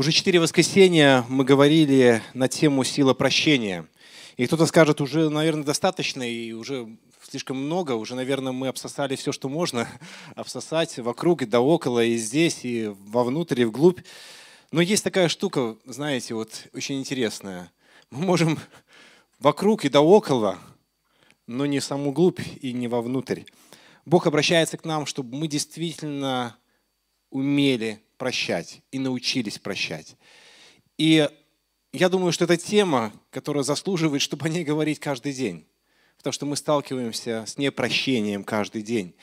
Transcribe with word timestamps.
Уже 0.00 0.12
четыре 0.12 0.40
воскресенья 0.40 1.26
мы 1.28 1.44
говорили 1.44 2.22
на 2.32 2.48
тему 2.48 2.84
«Сила 2.84 3.12
прощения». 3.12 3.86
И 4.38 4.46
кто-то 4.46 4.64
скажет, 4.64 5.02
уже, 5.02 5.28
наверное, 5.28 5.62
достаточно 5.62 6.22
и 6.22 6.52
уже 6.52 6.88
слишком 7.22 7.58
много, 7.58 7.92
уже, 7.92 8.14
наверное, 8.14 8.52
мы 8.52 8.68
обсосали 8.68 9.14
все, 9.14 9.30
что 9.30 9.50
можно 9.50 9.86
обсосать 10.36 10.96
вокруг 10.96 11.42
и 11.42 11.44
да 11.44 11.60
около, 11.60 12.02
и 12.02 12.16
здесь, 12.16 12.64
и 12.64 12.86
вовнутрь, 12.86 13.60
и 13.60 13.64
вглубь. 13.66 14.00
Но 14.72 14.80
есть 14.80 15.04
такая 15.04 15.28
штука, 15.28 15.76
знаете, 15.84 16.32
вот 16.32 16.68
очень 16.72 16.98
интересная. 16.98 17.70
Мы 18.10 18.24
можем 18.24 18.58
вокруг 19.38 19.84
и 19.84 19.90
да 19.90 20.00
около, 20.00 20.58
но 21.46 21.66
не 21.66 21.78
в 21.78 21.84
саму 21.84 22.12
глубь 22.12 22.40
и 22.62 22.72
не 22.72 22.88
вовнутрь. 22.88 23.42
Бог 24.06 24.26
обращается 24.26 24.78
к 24.78 24.86
нам, 24.86 25.04
чтобы 25.04 25.36
мы 25.36 25.46
действительно 25.46 26.56
умели 27.28 28.00
прощать 28.20 28.82
и 28.92 28.98
научились 28.98 29.58
прощать. 29.58 30.14
И 30.98 31.26
я 31.94 32.08
думаю, 32.10 32.32
что 32.32 32.44
это 32.44 32.58
тема, 32.58 33.14
которая 33.30 33.64
заслуживает, 33.64 34.20
чтобы 34.20 34.44
о 34.44 34.50
ней 34.50 34.62
говорить 34.62 35.00
каждый 35.00 35.32
день. 35.32 35.66
Потому 36.18 36.34
что 36.34 36.44
мы 36.44 36.56
сталкиваемся 36.56 37.44
с 37.46 37.56
непрощением 37.56 38.44
каждый 38.44 38.82
день. 38.82 39.14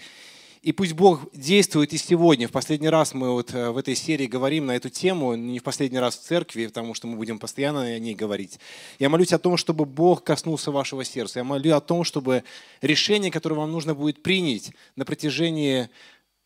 И 0.63 0.71
пусть 0.71 0.93
Бог 0.93 1.31
действует 1.31 1.93
и 1.93 1.97
сегодня. 1.97 2.47
В 2.47 2.51
последний 2.51 2.89
раз 2.89 3.13
мы 3.13 3.31
вот 3.31 3.53
э, 3.53 3.69
в 3.69 3.77
этой 3.77 3.93
серии 3.93 4.25
говорим 4.25 4.65
на 4.65 4.75
эту 4.75 4.89
тему, 4.89 5.35
не 5.35 5.59
в 5.59 5.63
последний 5.63 5.99
раз 5.99 6.17
в 6.17 6.23
церкви, 6.23 6.65
потому 6.65 6.95
что 6.95 7.05
мы 7.05 7.17
будем 7.17 7.37
постоянно 7.37 7.83
о 7.83 7.99
ней 7.99 8.15
говорить. 8.15 8.59
Я 8.97 9.09
молюсь 9.09 9.31
о 9.31 9.37
том, 9.37 9.57
чтобы 9.57 9.85
Бог 9.85 10.23
коснулся 10.23 10.71
вашего 10.71 11.05
сердца. 11.05 11.37
Я 11.39 11.43
молю 11.43 11.75
о 11.75 11.81
том, 11.81 12.03
чтобы 12.03 12.43
решение, 12.81 13.29
которое 13.29 13.55
вам 13.55 13.71
нужно 13.71 13.93
будет 13.93 14.23
принять 14.23 14.71
на 14.95 15.05
протяжении 15.05 15.87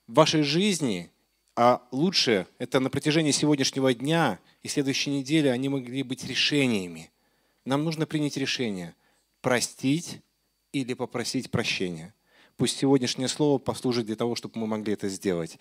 вашей 0.08 0.44
жизни, 0.44 1.10
а 1.56 1.82
лучше 1.92 2.48
это 2.60 2.80
на 2.80 2.90
протяжении 2.90 3.32
сегодняшнего 3.32 3.94
дня 3.94 4.40
и 4.64 4.68
следующей 4.68 5.12
недели 5.12 5.48
они 5.48 5.70
могли 5.70 6.04
быть 6.04 6.24
решениями. 6.24 7.12
Нам 7.66 7.84
нужно 7.84 8.06
принять 8.06 8.38
решение– 8.38 8.96
простить 9.42 10.20
или 10.72 10.94
попросить 10.94 11.52
прощения. 11.52 12.14
Пусть 12.58 12.78
сегодняшнее 12.78 13.28
слово 13.28 13.58
послужит 13.58 14.06
для 14.06 14.16
того, 14.16 14.36
чтобы 14.36 14.60
мы 14.60 14.68
могли 14.68 14.94
это 14.94 15.10
сделать. 15.10 15.58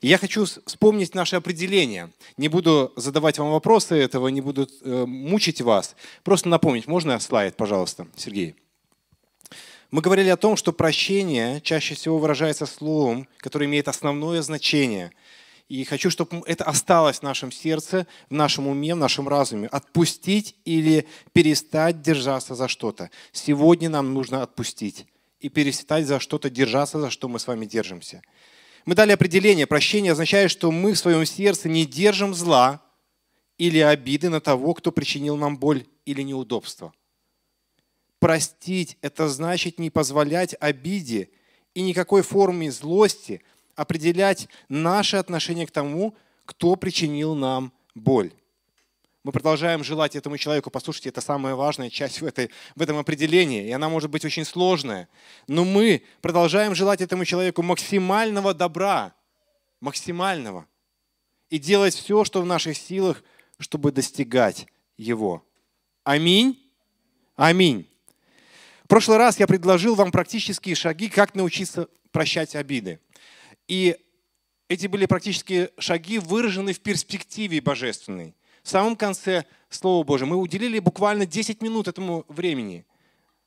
Я 0.00 0.18
хочу 0.18 0.44
вспомнить 0.44 1.14
наше 1.14 1.36
определение. 1.36 2.10
Не 2.36 2.48
буду 2.48 2.92
задавать 2.96 3.38
вам 3.38 3.52
вопросы 3.52 3.94
этого, 3.94 4.26
не 4.28 4.40
буду 4.40 4.68
э, 4.82 5.04
мучить 5.06 5.60
вас. 5.60 5.94
Просто 6.24 6.48
напомнить. 6.48 6.88
Можно 6.88 7.20
слайд, 7.20 7.56
пожалуйста, 7.56 8.08
Сергей? 8.16 8.56
Мы 9.92 10.00
говорили 10.00 10.30
о 10.30 10.36
том, 10.36 10.56
что 10.56 10.72
прощение 10.72 11.60
чаще 11.60 11.94
всего 11.94 12.18
выражается 12.18 12.66
словом, 12.66 13.28
которое 13.36 13.66
имеет 13.66 13.86
основное 13.86 14.42
значение. 14.42 15.12
И 15.68 15.84
хочу, 15.84 16.10
чтобы 16.10 16.42
это 16.46 16.64
осталось 16.64 17.20
в 17.20 17.22
нашем 17.22 17.50
сердце, 17.50 18.06
в 18.28 18.34
нашем 18.34 18.66
уме, 18.66 18.94
в 18.94 18.98
нашем 18.98 19.28
разуме. 19.28 19.68
Отпустить 19.68 20.56
или 20.64 21.08
перестать 21.32 22.02
держаться 22.02 22.54
за 22.54 22.68
что-то. 22.68 23.10
Сегодня 23.32 23.88
нам 23.88 24.12
нужно 24.12 24.42
отпустить 24.42 25.06
и 25.40 25.48
перестать 25.48 26.06
за 26.06 26.20
что-то 26.20 26.50
держаться, 26.50 27.00
за 27.00 27.10
что 27.10 27.28
мы 27.28 27.38
с 27.38 27.46
вами 27.46 27.64
держимся. 27.64 28.22
Мы 28.84 28.94
дали 28.94 29.12
определение. 29.12 29.66
Прощение 29.66 30.12
означает, 30.12 30.50
что 30.50 30.70
мы 30.70 30.92
в 30.92 30.98
своем 30.98 31.24
сердце 31.24 31.68
не 31.68 31.86
держим 31.86 32.34
зла 32.34 32.82
или 33.56 33.78
обиды 33.78 34.28
на 34.28 34.40
того, 34.40 34.74
кто 34.74 34.92
причинил 34.92 35.36
нам 35.36 35.56
боль 35.56 35.86
или 36.04 36.22
неудобство. 36.22 36.92
Простить– 38.18 38.98
это 39.00 39.28
значит 39.28 39.78
не 39.78 39.90
позволять 39.90 40.54
обиде 40.60 41.30
и 41.74 41.82
никакой 41.82 42.22
форме 42.22 42.70
злости– 42.70 43.42
определять 43.74 44.48
наше 44.68 45.16
отношение 45.16 45.66
к 45.66 45.70
тому, 45.70 46.14
кто 46.44 46.76
причинил 46.76 47.34
нам 47.34 47.72
боль. 47.94 48.32
Мы 49.24 49.30
продолжаем 49.30 49.84
желать 49.84 50.16
этому 50.16 50.36
человеку. 50.36 50.70
Послушайте, 50.70 51.10
это 51.10 51.20
самая 51.20 51.54
важная 51.54 51.90
часть 51.90 52.20
в, 52.20 52.26
этой, 52.26 52.50
в 52.74 52.82
этом 52.82 52.98
определении, 52.98 53.64
и 53.64 53.70
она 53.70 53.88
может 53.88 54.10
быть 54.10 54.24
очень 54.24 54.44
сложная. 54.44 55.08
Но 55.46 55.64
мы 55.64 56.02
продолжаем 56.20 56.74
желать 56.74 57.00
этому 57.00 57.24
человеку 57.24 57.62
максимального 57.62 58.52
добра, 58.52 59.14
максимального, 59.80 60.66
и 61.50 61.58
делать 61.58 61.94
все, 61.94 62.24
что 62.24 62.42
в 62.42 62.46
наших 62.46 62.76
силах, 62.76 63.22
чтобы 63.58 63.92
достигать 63.92 64.66
его. 64.96 65.44
Аминь. 66.02 66.58
Аминь. 67.36 67.88
В 68.84 68.88
прошлый 68.88 69.18
раз 69.18 69.38
я 69.38 69.46
предложил 69.46 69.94
вам 69.94 70.10
практические 70.10 70.74
шаги, 70.74 71.08
как 71.08 71.34
научиться 71.36 71.88
прощать 72.10 72.56
обиды. 72.56 72.98
И 73.72 73.96
эти 74.68 74.86
были 74.86 75.06
практически 75.06 75.70
шаги 75.78 76.18
выражены 76.18 76.74
в 76.74 76.80
перспективе 76.80 77.62
божественной. 77.62 78.36
В 78.62 78.68
самом 78.68 78.96
конце 78.96 79.46
Слова 79.70 80.04
Божьего 80.04 80.28
мы 80.28 80.36
уделили 80.36 80.78
буквально 80.78 81.24
10 81.24 81.62
минут 81.62 81.88
этому 81.88 82.26
времени. 82.28 82.84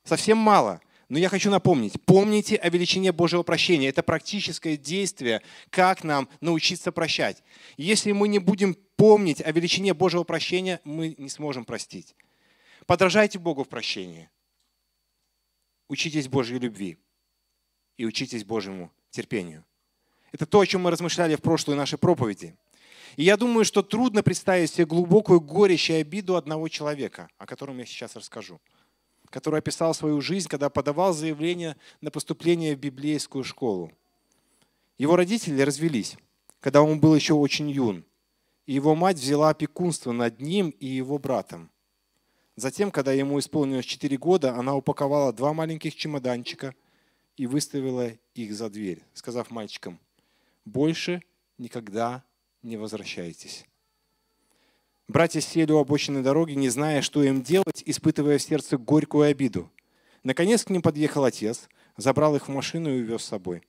Совсем 0.03 0.39
мало. 0.39 0.81
Но 1.09 1.19
я 1.19 1.29
хочу 1.29 1.51
напомнить, 1.51 2.01
помните 2.05 2.55
о 2.55 2.69
величине 2.69 3.11
Божьего 3.11 3.43
прощения. 3.43 3.89
Это 3.89 4.01
практическое 4.01 4.77
действие, 4.77 5.43
как 5.69 6.03
нам 6.03 6.27
научиться 6.41 6.91
прощать. 6.91 7.43
Если 7.77 8.11
мы 8.11 8.27
не 8.27 8.39
будем 8.39 8.75
помнить 8.95 9.41
о 9.41 9.51
величине 9.51 9.93
Божьего 9.93 10.23
прощения, 10.23 10.81
мы 10.85 11.13
не 11.19 11.29
сможем 11.29 11.65
простить. 11.65 12.15
Подражайте 12.87 13.37
Богу 13.37 13.63
в 13.63 13.69
прощении. 13.69 14.31
Учитесь 15.87 16.27
Божьей 16.27 16.57
любви 16.57 16.97
и 17.97 18.07
учитесь 18.07 18.43
Божьему 18.43 18.91
терпению. 19.11 19.63
Это 20.35 20.45
то, 20.45 20.59
о 20.59 20.65
чем 20.65 20.81
мы 20.81 20.91
размышляли 20.91 21.37
в 21.37 21.41
прошлой 21.41 21.77
нашей 21.77 21.97
проповеди. 21.97 22.57
И 23.15 23.23
я 23.23 23.37
думаю, 23.37 23.63
что 23.63 23.81
трудно 23.81 24.21
представить 24.21 24.69
себе 24.69 24.85
глубокую 24.85 25.39
горечь 25.39 25.89
и 25.89 25.93
обиду 25.93 26.35
одного 26.35 26.67
человека, 26.67 27.29
о 27.37 27.45
котором 27.45 27.77
я 27.77 27.85
сейчас 27.85 28.17
расскажу, 28.17 28.59
который 29.29 29.59
описал 29.59 29.93
свою 29.93 30.19
жизнь, 30.19 30.49
когда 30.49 30.69
подавал 30.69 31.13
заявление 31.13 31.77
на 32.01 32.11
поступление 32.11 32.75
в 32.75 32.79
библейскую 32.79 33.45
школу. 33.45 33.93
Его 34.97 35.15
родители 35.15 35.61
развелись, 35.61 36.17
когда 36.59 36.81
он 36.81 36.99
был 36.99 37.15
еще 37.15 37.33
очень 37.33 37.71
юн, 37.71 38.03
и 38.65 38.73
его 38.73 38.93
мать 38.93 39.17
взяла 39.17 39.51
опекунство 39.51 40.11
над 40.11 40.41
ним 40.41 40.71
и 40.71 40.85
его 40.85 41.17
братом. 41.17 41.71
Затем, 42.57 42.91
когда 42.91 43.13
ему 43.13 43.39
исполнилось 43.39 43.85
4 43.85 44.17
года, 44.17 44.53
она 44.57 44.75
упаковала 44.75 45.31
два 45.31 45.53
маленьких 45.53 45.95
чемоданчика 45.95 46.75
и 47.37 47.47
выставила 47.47 48.11
их 48.33 48.53
за 48.53 48.69
дверь, 48.69 49.01
сказав 49.13 49.49
мальчикам, 49.49 49.97
больше 50.65 51.21
никогда 51.57 52.23
не 52.61 52.77
возвращайтесь. 52.77 53.65
Братья 55.07 55.39
сели 55.39 55.71
у 55.71 55.77
обочины 55.77 56.23
дороги, 56.23 56.53
не 56.53 56.69
зная, 56.69 57.01
что 57.01 57.23
им 57.23 57.43
делать, 57.43 57.83
испытывая 57.85 58.39
в 58.39 58.41
сердце 58.41 58.77
горькую 58.77 59.29
обиду. 59.29 59.71
Наконец 60.23 60.63
к 60.63 60.71
ним 60.71 60.81
подъехал 60.81 61.23
отец, 61.23 61.69
забрал 61.95 62.35
их 62.35 62.47
в 62.47 62.51
машину 62.51 62.89
и 62.89 63.01
увез 63.01 63.21
с 63.21 63.25
собой. 63.25 63.61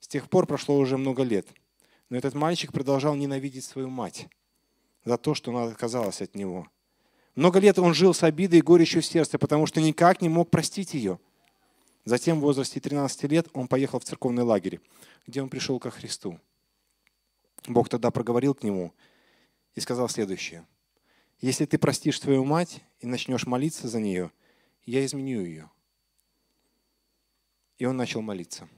С 0.00 0.08
тех 0.08 0.30
пор 0.30 0.46
прошло 0.46 0.78
уже 0.78 0.96
много 0.96 1.22
лет. 1.22 1.46
Но 2.08 2.16
этот 2.16 2.34
мальчик 2.34 2.72
продолжал 2.72 3.14
ненавидеть 3.14 3.64
свою 3.64 3.90
мать 3.90 4.26
за 5.04 5.18
то, 5.18 5.34
что 5.34 5.50
она 5.50 5.64
отказалась 5.70 6.22
от 6.22 6.34
него. 6.34 6.66
Много 7.34 7.58
лет 7.60 7.78
он 7.78 7.94
жил 7.94 8.14
с 8.14 8.22
обидой 8.22 8.58
и 8.58 8.62
горечью 8.62 9.02
в 9.02 9.06
сердце, 9.06 9.38
потому 9.38 9.66
что 9.66 9.80
никак 9.80 10.20
не 10.20 10.28
мог 10.28 10.50
простить 10.50 10.94
ее. 10.94 11.20
Затем 12.04 12.38
в 12.38 12.42
возрасте 12.42 12.80
13 12.80 13.24
лет 13.24 13.48
он 13.52 13.68
поехал 13.68 13.98
в 13.98 14.04
церковный 14.04 14.42
лагерь 14.42 14.80
где 15.26 15.42
он 15.42 15.48
пришел 15.48 15.78
ко 15.78 15.90
Христу. 15.90 16.40
Бог 17.66 17.88
тогда 17.88 18.10
проговорил 18.10 18.54
к 18.54 18.62
нему 18.62 18.92
и 19.74 19.80
сказал 19.80 20.08
следующее. 20.08 20.66
«Если 21.40 21.64
ты 21.64 21.78
простишь 21.78 22.20
свою 22.20 22.44
мать 22.44 22.82
и 22.98 23.06
начнешь 23.06 23.46
молиться 23.46 23.88
за 23.88 24.00
нее, 24.00 24.30
я 24.84 25.04
изменю 25.04 25.44
ее». 25.44 25.70
И 27.78 27.84
он 27.84 27.96
начал 27.96 28.20
молиться. 28.20 28.68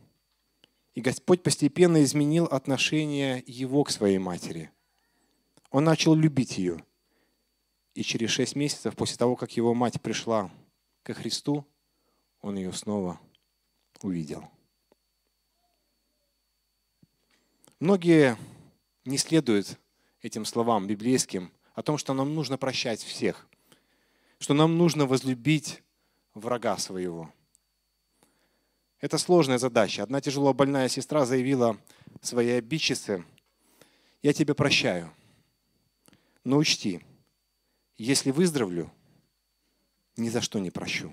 И 0.94 1.00
Господь 1.00 1.43
постепенно 1.43 2.03
изменил 2.04 2.44
отношение 2.44 3.43
его 3.47 3.83
к 3.83 3.91
своей 3.91 4.19
матери. 4.19 4.71
Он 5.71 5.84
начал 5.84 6.15
любить 6.15 6.59
ее. 6.59 6.84
И 7.95 8.03
через 8.03 8.30
шесть 8.30 8.57
месяцев 8.57 8.95
после 8.95 9.16
того, 9.16 9.36
как 9.36 9.57
его 9.57 9.75
мать 9.75 10.01
пришла 10.01 10.51
ко 11.03 11.15
Христу, 11.15 11.66
он 12.42 12.56
ее 12.56 12.72
снова 12.72 13.18
увидел. 14.03 14.48
Многие 17.80 18.36
не 19.04 19.16
следуют 19.16 19.78
этим 20.21 20.44
словам 20.44 20.86
библейским 20.86 21.50
о 21.74 21.83
том, 21.83 21.98
что 21.98 22.12
нам 22.15 22.34
нужно 22.34 22.59
прощать 22.59 23.03
всех, 23.03 23.48
что 24.39 24.54
нам 24.54 24.77
нужно 24.77 25.06
возлюбить 25.06 25.83
врага 26.34 26.77
своего. 26.78 27.33
Это 29.00 29.18
сложная 29.18 29.59
задача. 29.59 30.03
Одна 30.03 30.21
тяжело 30.21 30.53
больная 30.54 30.89
сестра 30.89 31.27
заявила 31.27 31.77
своей 32.21 32.59
обидчице, 32.59 33.24
я 34.22 34.33
тебя 34.33 34.54
прощаю, 34.54 35.12
но 36.44 36.59
учти, 36.59 37.00
если 37.97 38.30
выздоровлю, 38.30 38.92
ни 40.16 40.28
за 40.28 40.41
что 40.41 40.60
не 40.60 40.71
прощу. 40.71 41.12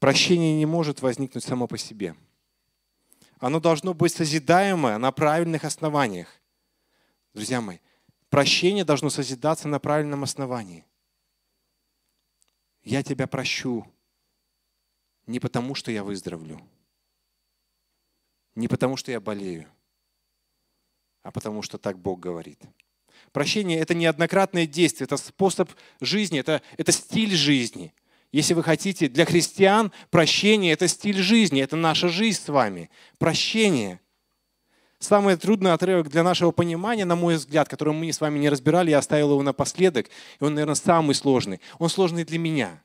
Прощение 0.00 0.56
не 0.56 0.66
может 0.66 1.02
возникнуть 1.02 1.44
само 1.44 1.66
по 1.66 1.78
себе. 1.78 2.14
оно 3.38 3.60
должно 3.60 3.92
быть 3.92 4.12
созидаемое 4.12 4.96
на 4.96 5.12
правильных 5.12 5.64
основаниях. 5.64 6.40
Друзья 7.34 7.60
мои, 7.60 7.78
прощение 8.30 8.84
должно 8.84 9.10
созидаться 9.10 9.68
на 9.68 9.78
правильном 9.78 10.22
основании. 10.22 10.84
Я 12.82 13.02
тебя 13.02 13.26
прощу 13.26 13.86
не 15.26 15.40
потому, 15.40 15.74
что 15.74 15.90
я 15.90 16.04
выздоровлю, 16.04 16.60
не 18.54 18.68
потому, 18.68 18.96
что 18.96 19.10
я 19.10 19.20
болею, 19.20 19.68
а 21.22 21.30
потому, 21.30 21.62
что 21.62 21.78
так 21.78 21.98
Бог 21.98 22.20
говорит. 22.20 22.62
Прощение– 23.32 23.78
это 23.80 23.94
неоднократное 23.94 24.66
действие, 24.66 25.06
это 25.06 25.16
способ 25.16 25.70
жизни, 26.00 26.38
это, 26.38 26.62
это 26.76 26.92
стиль 26.92 27.34
жизни. 27.34 27.92
Если 28.34 28.52
вы 28.52 28.64
хотите, 28.64 29.06
для 29.06 29.26
христиан 29.26 29.92
прощение– 30.10 30.72
это 30.74 30.88
стиль 30.88 31.18
жизни, 31.18 31.62
это 31.62 31.76
наша 31.76 32.08
жизнь 32.08 32.40
с 32.42 32.48
вами. 32.48 32.90
Прощение. 33.18 34.00
Самый 34.98 35.36
трудный 35.36 35.72
отрывок 35.72 36.08
для 36.08 36.24
нашего 36.24 36.50
понимания, 36.50 37.04
на 37.04 37.14
мой 37.14 37.36
взгляд, 37.36 37.68
который 37.68 37.94
мы 37.94 38.12
с 38.12 38.20
вами 38.20 38.40
не 38.40 38.48
разбирали, 38.48 38.90
я 38.90 38.98
оставил 38.98 39.30
его 39.30 39.42
напоследок, 39.44 40.08
и 40.40 40.44
он, 40.44 40.54
наверное, 40.54 40.74
самый 40.74 41.14
сложный. 41.14 41.60
Он 41.78 41.88
сложный 41.88 42.24
для 42.24 42.40
меня. 42.40 42.82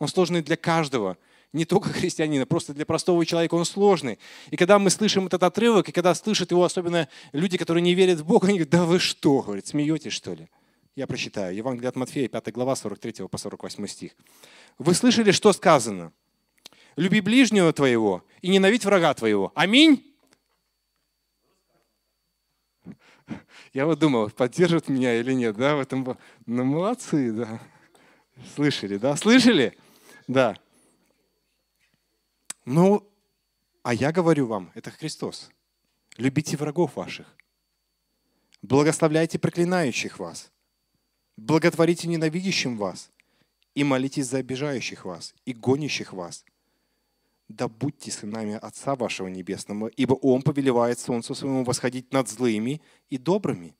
Он 0.00 0.08
сложный 0.08 0.42
для 0.42 0.56
каждого 0.56 1.18
не 1.52 1.64
только 1.64 1.90
христианина, 1.90 2.44
просто 2.44 2.74
для 2.74 2.84
простого 2.84 3.24
человека 3.24 3.54
он 3.54 3.64
сложный. 3.64 4.18
И 4.50 4.56
когда 4.56 4.80
мы 4.80 4.90
слышим 4.90 5.28
этот 5.28 5.44
отрывок, 5.44 5.88
и 5.88 5.92
когда 5.92 6.16
слышат 6.16 6.50
его 6.50 6.64
особенно 6.64 7.08
люди, 7.30 7.58
которые 7.58 7.84
не 7.84 7.94
верят 7.94 8.18
в 8.18 8.26
Бога, 8.26 8.48
они 8.48 8.58
говорят, 8.58 8.70
да 8.70 8.84
вы 8.86 8.98
что, 8.98 9.40
говорит, 9.40 9.68
смеетесь 9.68 10.14
что 10.14 10.34
ли? 10.34 10.48
Я 10.96 11.06
прочитаю. 11.06 11.54
Евангелие 11.54 11.88
от 11.88 11.96
Матфея, 11.96 12.28
5 12.28 12.52
глава, 12.52 12.76
43 12.76 13.26
по 13.28 13.36
48 13.36 13.86
стих. 13.88 14.12
Вы 14.78 14.94
слышали, 14.94 15.32
что 15.32 15.52
сказано? 15.52 16.12
Люби 16.96 17.20
ближнего 17.20 17.72
твоего 17.72 18.24
и 18.40 18.48
ненавидь 18.48 18.84
врага 18.84 19.12
твоего. 19.14 19.50
Аминь? 19.56 20.14
Я 23.72 23.86
вот 23.86 23.98
думал, 23.98 24.30
поддержат 24.30 24.88
меня 24.88 25.18
или 25.18 25.32
нет, 25.32 25.56
да, 25.56 25.74
в 25.74 25.80
этом. 25.80 26.16
Ну, 26.46 26.64
молодцы, 26.64 27.32
да. 27.32 27.60
Слышали, 28.54 28.96
да? 28.96 29.16
Слышали? 29.16 29.76
Да. 30.28 30.56
Ну, 32.64 33.10
а 33.82 33.92
я 33.92 34.12
говорю 34.12 34.46
вам, 34.46 34.70
это 34.74 34.92
Христос. 34.92 35.50
Любите 36.16 36.56
врагов 36.56 36.94
ваших. 36.94 37.26
Благословляйте 38.62 39.40
проклинающих 39.40 40.20
вас. 40.20 40.52
Благотворите 41.36 42.08
ненавидящим 42.08 42.76
вас. 42.76 43.10
И 43.74 43.82
молитесь 43.82 44.26
за 44.26 44.38
обижающих 44.38 45.04
вас 45.04 45.34
и 45.44 45.52
гонящих 45.52 46.12
вас. 46.12 46.44
Да 47.48 47.68
будьте 47.68 48.10
сынами 48.10 48.54
Отца 48.54 48.94
вашего 48.94 49.26
Небесного, 49.28 49.88
ибо 49.88 50.14
Он 50.14 50.42
повелевает 50.42 50.98
солнцу 50.98 51.34
своему 51.34 51.64
восходить 51.64 52.12
над 52.12 52.28
злыми 52.28 52.80
и 53.10 53.18
добрыми, 53.18 53.74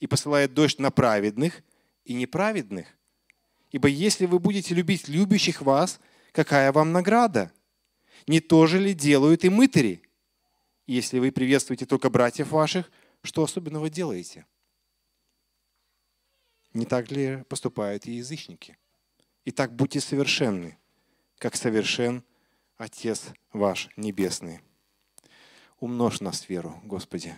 и 0.00 0.06
посылает 0.06 0.54
дождь 0.54 0.78
на 0.78 0.90
праведных 0.90 1.62
и 2.04 2.14
неправедных. 2.14 2.86
Ибо 3.70 3.88
если 3.88 4.26
вы 4.26 4.40
будете 4.40 4.74
любить 4.74 5.08
любящих 5.08 5.62
вас, 5.62 6.00
какая 6.32 6.72
вам 6.72 6.92
награда– 6.92 7.52
не 8.26 8.40
то 8.40 8.66
же 8.66 8.78
ли 8.78 8.94
делают 8.94 9.44
и 9.44 9.48
мытари? 9.48 10.02
Если 10.86 11.18
вы 11.18 11.30
приветствуете 11.30 11.86
только 11.86 12.10
братьев 12.10 12.50
ваших, 12.50 12.90
что 13.22 13.42
особенного 13.42 13.90
делаете? 13.90 14.46
Не 16.74 16.84
так 16.84 17.10
ли 17.10 17.44
поступают 17.48 18.06
и 18.06 18.12
язычники? 18.12 18.76
Итак, 19.44 19.74
будьте 19.74 20.00
совершенны, 20.00 20.76
как 21.38 21.56
совершен 21.56 22.22
Отец 22.76 23.32
ваш 23.52 23.88
Небесный. 23.96 24.60
Умножь 25.80 26.20
нас 26.20 26.48
веру, 26.48 26.80
Господи. 26.84 27.34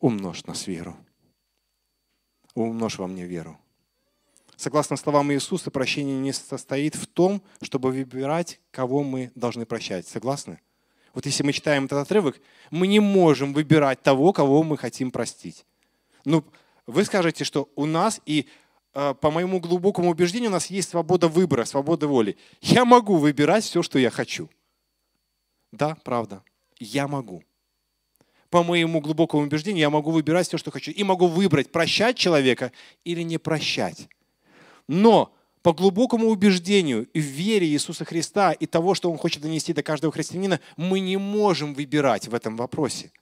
Умножь 0.00 0.44
нас 0.44 0.66
веру. 0.66 0.96
Умножь 2.54 2.98
во 2.98 3.06
мне 3.06 3.24
веру. 3.24 3.58
Согласно 4.56 4.96
словам 4.96 5.32
Иисуса, 5.32 5.70
прощение 5.70 6.18
не 6.18 6.32
состоит 6.32 6.96
в 6.96 7.06
том, 7.06 7.42
чтобы 7.62 7.92
выбирать, 7.92 8.60
кого 8.72 9.04
мы 9.04 9.30
должны 9.36 9.66
прощать. 9.66 10.06
Согласны? 10.06 10.60
Вот 11.14 11.26
если 11.26 11.44
мы 11.44 11.52
читаем 11.52 11.84
этот 11.84 11.98
отрывок, 11.98 12.40
мы 12.70 12.86
не 12.86 13.00
можем 13.00 13.52
выбирать 13.52 14.02
того, 14.02 14.32
кого 14.32 14.62
мы 14.62 14.76
хотим 14.76 15.10
простить. 15.10 15.64
Ну, 16.24 16.44
вы 16.88 17.04
скажете, 17.04 17.44
что 17.44 17.68
у 17.76 17.84
нас 17.84 18.20
и 18.24 18.48
э, 18.94 19.14
по 19.20 19.30
моему 19.30 19.60
глубокому 19.60 20.10
убеждению 20.10 20.48
у 20.48 20.54
нас 20.54 20.70
есть 20.70 20.88
свобода 20.88 21.28
выбора, 21.28 21.66
свобода 21.66 22.08
воли. 22.08 22.38
Я 22.62 22.86
могу 22.86 23.16
выбирать 23.16 23.64
все, 23.64 23.82
что 23.82 23.98
я 23.98 24.08
хочу. 24.08 24.48
Да, 25.70 25.98
правда. 26.02 26.42
Я 26.80 27.06
могу. 27.06 27.44
По 28.48 28.62
моему 28.62 29.02
глубокому 29.02 29.42
убеждению 29.42 29.82
я 29.82 29.90
могу 29.90 30.10
выбирать 30.10 30.48
все, 30.48 30.56
что 30.56 30.70
хочу. 30.70 30.90
И 30.90 31.04
могу 31.04 31.26
выбрать, 31.26 31.70
прощать 31.70 32.16
человека 32.16 32.72
или 33.04 33.20
не 33.20 33.36
прощать. 33.36 34.08
Но 34.86 35.34
по 35.60 35.74
глубокому 35.74 36.28
убеждению 36.28 37.06
и 37.12 37.20
вере 37.20 37.66
Иисуса 37.66 38.06
Христа 38.06 38.52
и 38.52 38.64
того, 38.64 38.94
что 38.94 39.10
Он 39.10 39.18
хочет 39.18 39.42
донести 39.42 39.74
до 39.74 39.82
каждого 39.82 40.10
христианина, 40.10 40.58
мы 40.78 41.00
не 41.00 41.18
можем 41.18 41.74
выбирать 41.74 42.28
в 42.28 42.34
этом 42.34 42.56
вопросе. 42.56 43.12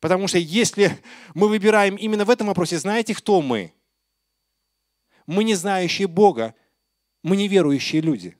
Потому 0.00 0.28
что 0.28 0.38
если 0.38 0.98
мы 1.34 1.48
выбираем 1.48 1.96
именно 1.96 2.24
в 2.24 2.30
этом 2.30 2.46
вопросе, 2.46 2.78
знаете, 2.78 3.14
кто 3.14 3.40
мы? 3.42 3.72
Мы 5.26 5.44
не 5.44 5.54
знающие 5.54 6.06
Бога, 6.06 6.54
мы 7.22 7.36
неверующие 7.36 8.00
люди. 8.00 8.36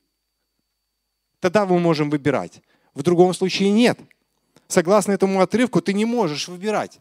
Тогда 1.41 1.67
мы 1.67 1.79
можем 1.79 2.11
выбирать. 2.11 2.63
В 2.95 3.03
другом 3.03 3.35
случае 3.35 3.71
нет. 3.71 3.99
Согласно 4.67 5.13
этому 5.13 5.41
отрывку, 5.41 5.81
ты 5.81 5.93
не 5.93 6.05
можешь 6.05 6.49
выбирать 6.49 7.01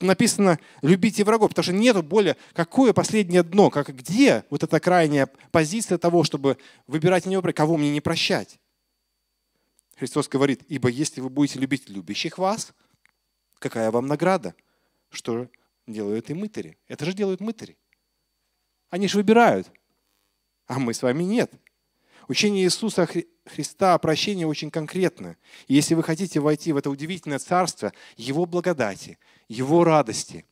написано 0.00 0.58
«любите 0.82 1.24
врагов», 1.24 1.50
потому 1.50 1.64
что 1.64 1.72
нету 1.72 2.02
более, 2.02 2.36
какое 2.52 2.92
последнее 2.92 3.42
дно, 3.42 3.70
как, 3.70 3.94
где 3.94 4.44
вот 4.50 4.62
эта 4.62 4.80
крайняя 4.80 5.28
позиция 5.52 5.98
того, 5.98 6.24
чтобы 6.24 6.58
выбирать 6.86 7.26
не 7.26 7.36
выбрать, 7.36 7.56
кого 7.56 7.76
мне 7.76 7.90
не 7.90 8.00
прощать. 8.00 8.58
Христос 9.96 10.28
говорит, 10.28 10.62
ибо 10.68 10.88
если 10.88 11.20
вы 11.20 11.30
будете 11.30 11.58
любить 11.58 11.88
любящих 11.88 12.36
вас, 12.38 12.72
какая 13.58 13.90
вам 13.90 14.06
награда? 14.06 14.54
Что 15.10 15.48
делают 15.86 16.30
и 16.30 16.34
мытари? 16.34 16.78
Это 16.88 17.04
же 17.04 17.12
делают 17.12 17.40
мытари. 17.40 17.76
Они 18.90 19.08
же 19.08 19.18
выбирают, 19.18 19.70
а 20.66 20.78
мы 20.78 20.94
с 20.94 21.02
вами 21.02 21.22
нет. 21.22 21.52
Учение 22.28 22.64
Иисуса 22.64 23.08
Христа 23.44 23.94
о 23.94 23.98
прощении 23.98 24.44
очень 24.44 24.70
конкретно. 24.70 25.36
И 25.68 25.74
если 25.74 25.94
вы 25.94 26.02
хотите 26.02 26.40
войти 26.40 26.72
в 26.72 26.76
это 26.76 26.90
удивительное 26.90 27.38
царство 27.38 27.92
Его 28.16 28.46
благодати, 28.46 29.18
Его 29.48 29.84
радости, 29.84 30.44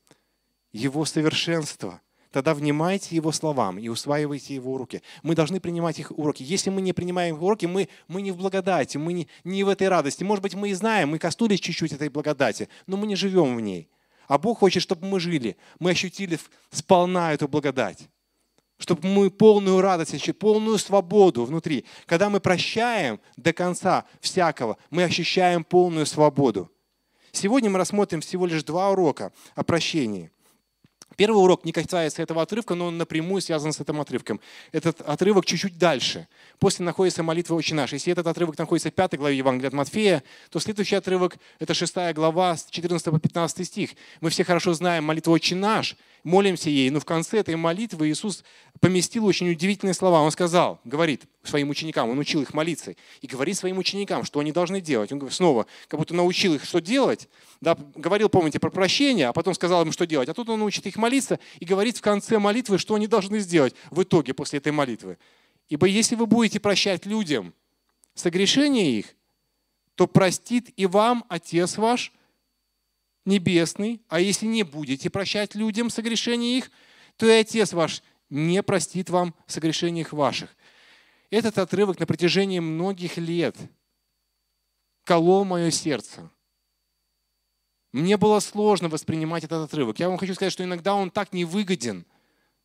Его 0.72 1.04
совершенства, 1.04 2.00
тогда 2.34 2.52
внимайте 2.52 3.14
Его 3.14 3.30
словам 3.30 3.78
и 3.78 3.86
усваивайте 3.86 4.56
Его 4.56 4.72
уроки. 4.72 5.02
Мы 5.22 5.36
должны 5.36 5.60
принимать 5.60 6.00
их 6.00 6.10
уроки. 6.10 6.42
Если 6.42 6.68
мы 6.68 6.80
не 6.80 6.92
принимаем 6.92 7.40
уроки, 7.40 7.66
мы, 7.66 7.88
мы 8.08 8.22
не 8.22 8.32
в 8.32 8.36
благодати, 8.36 8.96
мы 8.96 9.12
не, 9.12 9.28
не 9.44 9.62
в 9.62 9.68
этой 9.68 9.86
радости. 9.86 10.24
Может 10.24 10.42
быть, 10.42 10.54
мы 10.56 10.70
и 10.70 10.74
знаем, 10.74 11.10
мы 11.10 11.20
коснулись 11.20 11.60
чуть-чуть 11.60 11.92
этой 11.92 12.08
благодати, 12.08 12.68
но 12.88 12.96
мы 12.96 13.06
не 13.06 13.14
живем 13.14 13.56
в 13.56 13.60
ней. 13.60 13.88
А 14.26 14.36
Бог 14.36 14.58
хочет, 14.58 14.82
чтобы 14.82 15.06
мы 15.06 15.20
жили, 15.20 15.56
мы 15.78 15.92
ощутили 15.92 16.40
сполна 16.70 17.32
эту 17.32 17.46
благодать 17.48 18.08
чтобы 18.76 19.06
мы 19.06 19.30
полную 19.30 19.80
радость, 19.80 20.36
полную 20.36 20.78
свободу 20.78 21.44
внутри. 21.44 21.86
Когда 22.06 22.28
мы 22.28 22.40
прощаем 22.40 23.20
до 23.36 23.52
конца 23.52 24.04
всякого, 24.20 24.76
мы 24.90 25.04
ощущаем 25.04 25.62
полную 25.62 26.04
свободу. 26.04 26.68
Сегодня 27.30 27.70
мы 27.70 27.78
рассмотрим 27.78 28.20
всего 28.20 28.44
лишь 28.46 28.64
два 28.64 28.90
урока 28.90 29.32
о 29.54 29.62
прощении. 29.62 30.32
Первый 31.16 31.36
урок 31.36 31.64
не 31.64 31.72
касается 31.72 32.22
этого 32.22 32.42
отрывка, 32.42 32.74
но 32.74 32.86
он 32.86 32.98
напрямую 32.98 33.40
связан 33.40 33.72
с 33.72 33.80
этим 33.80 34.00
отрывком. 34.00 34.40
Этот 34.72 35.00
отрывок 35.00 35.46
чуть-чуть 35.46 35.78
дальше. 35.78 36.26
После 36.58 36.84
находится 36.84 37.22
молитва 37.22 37.54
«Отче 37.54 37.74
наш». 37.74 37.92
Если 37.92 38.12
этот 38.12 38.26
отрывок 38.26 38.58
находится 38.58 38.90
в 38.90 38.94
пятой 38.94 39.18
главе 39.18 39.36
Евангелия 39.36 39.68
от 39.68 39.74
Матфея, 39.74 40.22
то 40.50 40.58
следующий 40.58 40.96
отрывок– 40.96 41.36
это 41.58 41.74
шестая 41.74 42.12
глава 42.14 42.56
с 42.56 42.66
14 42.70 43.10
по 43.10 43.18
15 43.18 43.66
стих. 43.66 43.90
Мы 44.20 44.30
все 44.30 44.44
хорошо 44.44 44.74
знаем 44.74 45.04
молитву 45.04 45.32
«Отче 45.32 45.54
наш», 45.54 45.96
молимся 46.24 46.70
ей, 46.70 46.90
но 46.90 46.98
в 46.98 47.04
конце 47.04 47.38
этой 47.38 47.54
молитвы 47.54 48.08
Иисус 48.08 48.42
поместил 48.80 49.26
очень 49.26 49.50
удивительные 49.50 49.94
слова. 49.94 50.20
Он 50.22 50.30
сказал, 50.30 50.80
говорит 50.84 51.24
своим 51.42 51.68
ученикам, 51.68 52.08
он 52.08 52.18
учил 52.18 52.42
их 52.42 52.54
молиться, 52.54 52.96
и 53.20 53.26
говорит 53.26 53.56
своим 53.56 53.78
ученикам, 53.78 54.24
что 54.24 54.40
они 54.40 54.50
должны 54.50 54.80
делать. 54.80 55.12
Он 55.12 55.30
снова 55.30 55.66
как 55.86 56.00
будто 56.00 56.14
научил 56.14 56.54
их, 56.54 56.64
что 56.64 56.80
делать. 56.80 57.28
Да, 57.60 57.76
говорил, 57.94 58.30
помните, 58.30 58.58
про 58.58 58.70
прощение, 58.70 59.28
а 59.28 59.32
потом 59.32 59.54
сказал 59.54 59.82
им, 59.82 59.92
что 59.92 60.06
делать. 60.06 60.28
А 60.28 60.34
тут 60.34 60.48
он 60.48 60.62
учит 60.62 60.86
их 60.86 60.96
молиться 60.96 61.38
и 61.60 61.64
говорит 61.66 61.98
в 61.98 62.00
конце 62.00 62.38
молитвы, 62.38 62.78
что 62.78 62.94
они 62.94 63.06
должны 63.06 63.38
сделать 63.40 63.74
в 63.90 64.02
итоге 64.02 64.32
после 64.32 64.58
этой 64.58 64.72
молитвы. 64.72 65.18
Ибо 65.68 65.86
если 65.86 66.14
вы 66.14 66.26
будете 66.26 66.58
прощать 66.58 67.06
людям 67.06 67.54
согрешения 68.14 68.98
их, 68.98 69.14
то 69.94 70.06
простит 70.06 70.70
и 70.76 70.86
вам 70.86 71.24
Отец 71.28 71.76
ваш– 71.76 72.12
небесный, 73.24 74.02
а 74.08 74.20
если 74.20 74.46
не 74.46 74.62
будете 74.62 75.10
прощать 75.10 75.54
людям 75.54 75.90
согрешения 75.90 76.58
их, 76.58 76.70
то 77.16 77.26
и 77.26 77.30
Отец 77.30 77.72
ваш 77.72 78.02
не 78.30 78.62
простит 78.62 79.10
вам 79.10 79.34
согрешений 79.46 80.02
их 80.02 80.12
ваших. 80.12 80.54
Этот 81.30 81.58
отрывок 81.58 81.98
на 82.00 82.06
протяжении 82.06 82.58
многих 82.58 83.16
лет 83.16 83.56
колол 85.04 85.44
мое 85.44 85.70
сердце. 85.70 86.30
Мне 87.92 88.16
было 88.16 88.40
сложно 88.40 88.88
воспринимать 88.88 89.44
этот 89.44 89.68
отрывок. 89.70 90.00
Я 90.00 90.08
вам 90.08 90.18
хочу 90.18 90.34
сказать, 90.34 90.52
что 90.52 90.64
иногда 90.64 90.94
он 90.94 91.10
так 91.10 91.32
невыгоден, 91.32 92.04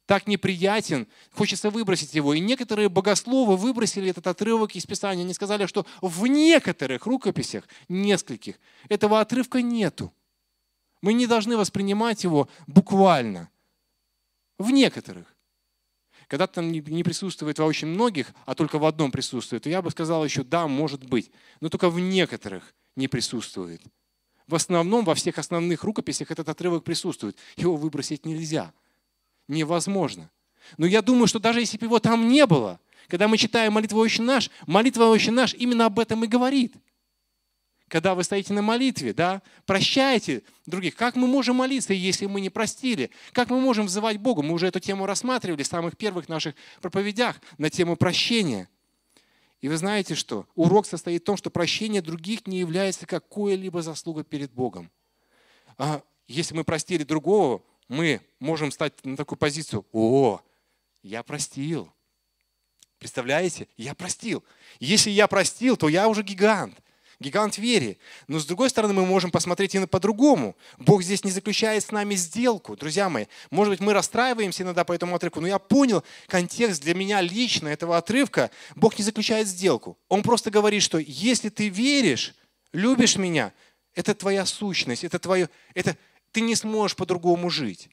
так 0.07 0.25
неприятен, 0.25 1.07
хочется 1.31 1.69
выбросить 1.69 2.15
его. 2.15 2.33
И 2.33 2.39
некоторые 2.39 2.89
богословы 2.89 3.55
выбросили 3.55 4.09
этот 4.09 4.25
отрывок 4.25 4.75
из 4.75 4.87
Писания. 4.87 5.23
Они 5.23 5.35
сказали, 5.35 5.67
что 5.67 5.85
в 6.01 6.25
некоторых 6.25 7.05
рукописях, 7.05 7.65
нескольких, 7.89 8.55
этого 8.87 9.19
отрывка 9.19 9.61
нету. 9.61 10.11
Мы 11.01 11.13
не 11.13 11.27
должны 11.27 11.58
воспринимать 11.58 12.24
его 12.24 12.50
буквально. 12.68 13.50
В 14.58 14.72
некоторых. 14.72 15.36
Когда 16.27 16.46
там 16.46 16.72
не 16.72 17.03
присутствует 17.03 17.58
во 17.58 17.65
очень 17.65 17.88
многих, 17.88 18.34
а 18.46 18.53
только 18.53 18.77
в 18.77 18.86
одном 18.86 19.12
присутствует, 19.12 19.63
то 19.63 19.70
я 19.70 19.82
бы 19.82 19.89
сказал 19.89 20.24
еще, 20.24 20.44
да, 20.44 20.68
может 20.68 21.03
быть, 21.03 21.32
но 21.60 21.70
только 21.70 21.89
в 21.89 22.00
некоторых 22.00 22.75
не 22.96 23.08
присутствует. 23.08 23.82
В 24.46 24.56
основном, 24.56 25.06
во 25.06 25.15
всех 25.15 25.38
основных 25.38 25.84
рукописях 25.84 26.32
этот 26.32 26.50
отрывок 26.50 26.84
присутствует. 26.84 27.38
Его 27.56 27.75
выбросить 27.75 28.25
нельзя. 28.25 28.74
Невозможно. 29.48 30.29
Но 30.77 30.86
я 30.86 31.01
думаю, 31.01 31.27
что 31.27 31.39
даже 31.39 31.60
если 31.60 31.77
бы 31.77 31.86
его 31.86 32.00
там 32.00 32.27
не 32.27 32.46
было, 32.46 32.79
когда 33.08 33.27
мы 33.27 33.38
читаем 33.38 33.74
молитву 33.74 34.00
«Отче 34.00 34.22
наш», 34.22 34.50
молитва 34.68 35.06
«Отче 35.06 35.32
наш» 35.32 35.53
именно 35.53 35.86
об 35.86 36.00
этом 36.00 36.24
и 36.24 36.27
говорит. 36.27 36.75
Когда 37.89 38.15
вы 38.15 38.24
стоите 38.24 38.53
на 38.53 38.62
молитве, 38.62 39.13
да, 39.13 39.41
прощайте 39.65 40.43
других. 40.65 40.96
Как 40.96 41.15
мы 41.15 41.27
можем 41.27 41.58
молиться, 41.58 41.93
если 41.93 42.27
мы 42.27 42.39
не 42.39 42.50
простили? 42.50 43.12
Как 43.34 43.50
мы 43.50 43.60
можем 43.60 43.88
взывать 43.88 44.17
Богу? 44.17 44.43
Мы 44.43 44.53
уже 44.53 44.67
эту 44.67 44.79
тему 44.79 45.05
рассматривали 45.05 45.63
в 45.63 45.67
самых 45.67 45.98
первых 45.98 46.29
наших 46.29 46.55
проповедях 46.81 47.41
на 47.58 47.69
тему 47.69 47.98
прощения– 47.98 48.69
и 49.62 49.67
вы 49.67 49.77
знаете 49.77 50.15
что? 50.15 50.46
Урок 50.55 50.86
состоит 50.86 51.24
в 51.24 51.25
том, 51.25 51.36
что 51.36 51.50
прощение 51.50 52.01
других 52.01 52.48
не 52.48 52.60
является 52.60 53.05
какой-либо 53.05 53.81
заслугой 53.81 54.24
перед 54.24 54.51
Богом. 54.51 54.89
А 55.77 56.01
если 56.27 56.55
мы 56.55 56.63
простили 56.63 57.03
другого, 57.03 57.62
мы 57.89 58.22
можем 58.39 58.72
стать 58.72 58.93
на 59.03 59.17
такую 59.17 59.38
позицию. 59.38 59.86
О, 59.91 60.39
я 61.03 61.24
простил. 61.24 61.91
Представляете? 63.00 63.67
Я 63.75 63.96
простил. 63.96 64.43
Если 64.79 65.10
я 65.10 65.27
простил, 65.27 65.75
то 65.75 65.89
я 65.89 66.08
уже 66.08 66.24
гигант 66.24 66.77
гигант 67.19 67.57
вере. 67.57 67.97
Но 68.27 68.39
с 68.39 68.45
другой 68.45 68.69
стороны, 68.69 68.93
мы 68.93 69.05
можем 69.05 69.31
посмотреть 69.31 69.75
и 69.75 69.85
по-другому. 69.85 70.55
Бог 70.77 71.03
здесь 71.03 71.23
не 71.23 71.31
заключает 71.31 71.83
с 71.83 71.91
нами 71.91 72.15
сделку. 72.15 72.75
Друзья 72.75 73.09
мои, 73.09 73.25
может 73.51 73.71
быть, 73.71 73.79
мы 73.79 73.93
расстраиваемся 73.93 74.63
иногда 74.63 74.83
по 74.83 74.93
этому 74.93 75.15
отрывку, 75.15 75.41
но 75.41 75.47
я 75.47 75.59
понял 75.59 76.03
контекст 76.27 76.81
для 76.81 76.93
меня 76.93 77.21
лично 77.21 77.67
этого 77.67 77.97
отрывка. 77.97 78.51
Бог 78.75 78.97
не 78.97 79.03
заключает 79.03 79.47
сделку. 79.47 79.97
Он 80.07 80.23
просто 80.23 80.51
говорит, 80.51 80.83
что 80.83 80.97
если 80.97 81.49
ты 81.49 81.69
веришь, 81.69 82.35
любишь 82.71 83.17
меня, 83.17 83.53
это 83.93 84.15
твоя 84.15 84.45
сущность, 84.45 85.03
это 85.03 85.19
твое, 85.19 85.49
это, 85.73 85.97
ты 86.31 86.41
не 86.41 86.55
сможешь 86.55 86.95
по-другому 86.95 87.49
жить. 87.49 87.89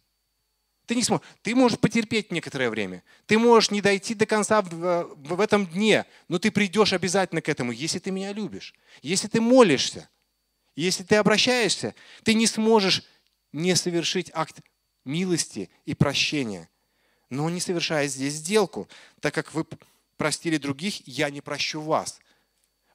Ты 0.87 0.95
не 0.95 1.03
сможешь. 1.03 1.27
Ты 1.43 1.55
можешь 1.55 1.79
потерпеть 1.79 2.31
некоторое 2.31 2.71
время. 2.71 3.03
Ты 3.27 3.39
можешь 3.39 3.71
не 3.71 3.81
дойти 3.81 4.15
до 4.15 4.25
конца 4.25 4.63
в, 4.63 5.15
в 5.17 5.41
этом 5.41 5.67
дне, 5.67 6.07
но 6.29 6.39
ты 6.39 6.51
придешь 6.51 6.93
обязательно 6.93 7.43
к 7.43 7.49
этому, 7.49 7.73
если 7.73 7.99
ты 7.99 8.13
меня 8.13 8.33
любишь. 8.33 8.73
Если 9.03 9.27
ты 9.27 9.41
молишься, 9.41 10.09
если 10.77 11.03
ты 11.03 11.17
обращаешься, 11.17 11.95
ты 12.23 12.35
не 12.35 12.47
сможешь 12.47 13.03
не 13.53 13.75
совершить 13.75 14.31
акт 14.33 14.61
милости 15.05 15.71
и 15.85 15.95
прощения. 15.95 16.69
Но 17.31 17.51
не 17.51 17.61
совершает 17.61 18.13
здесь 18.13 18.35
сделку, 18.35 18.89
так 19.21 19.35
как 19.35 19.53
вы 19.55 19.67
простили 20.17 20.57
других, 20.57 21.07
я 21.09 21.31
не 21.31 21.41
прощу 21.41 21.81
вас. 21.81 22.21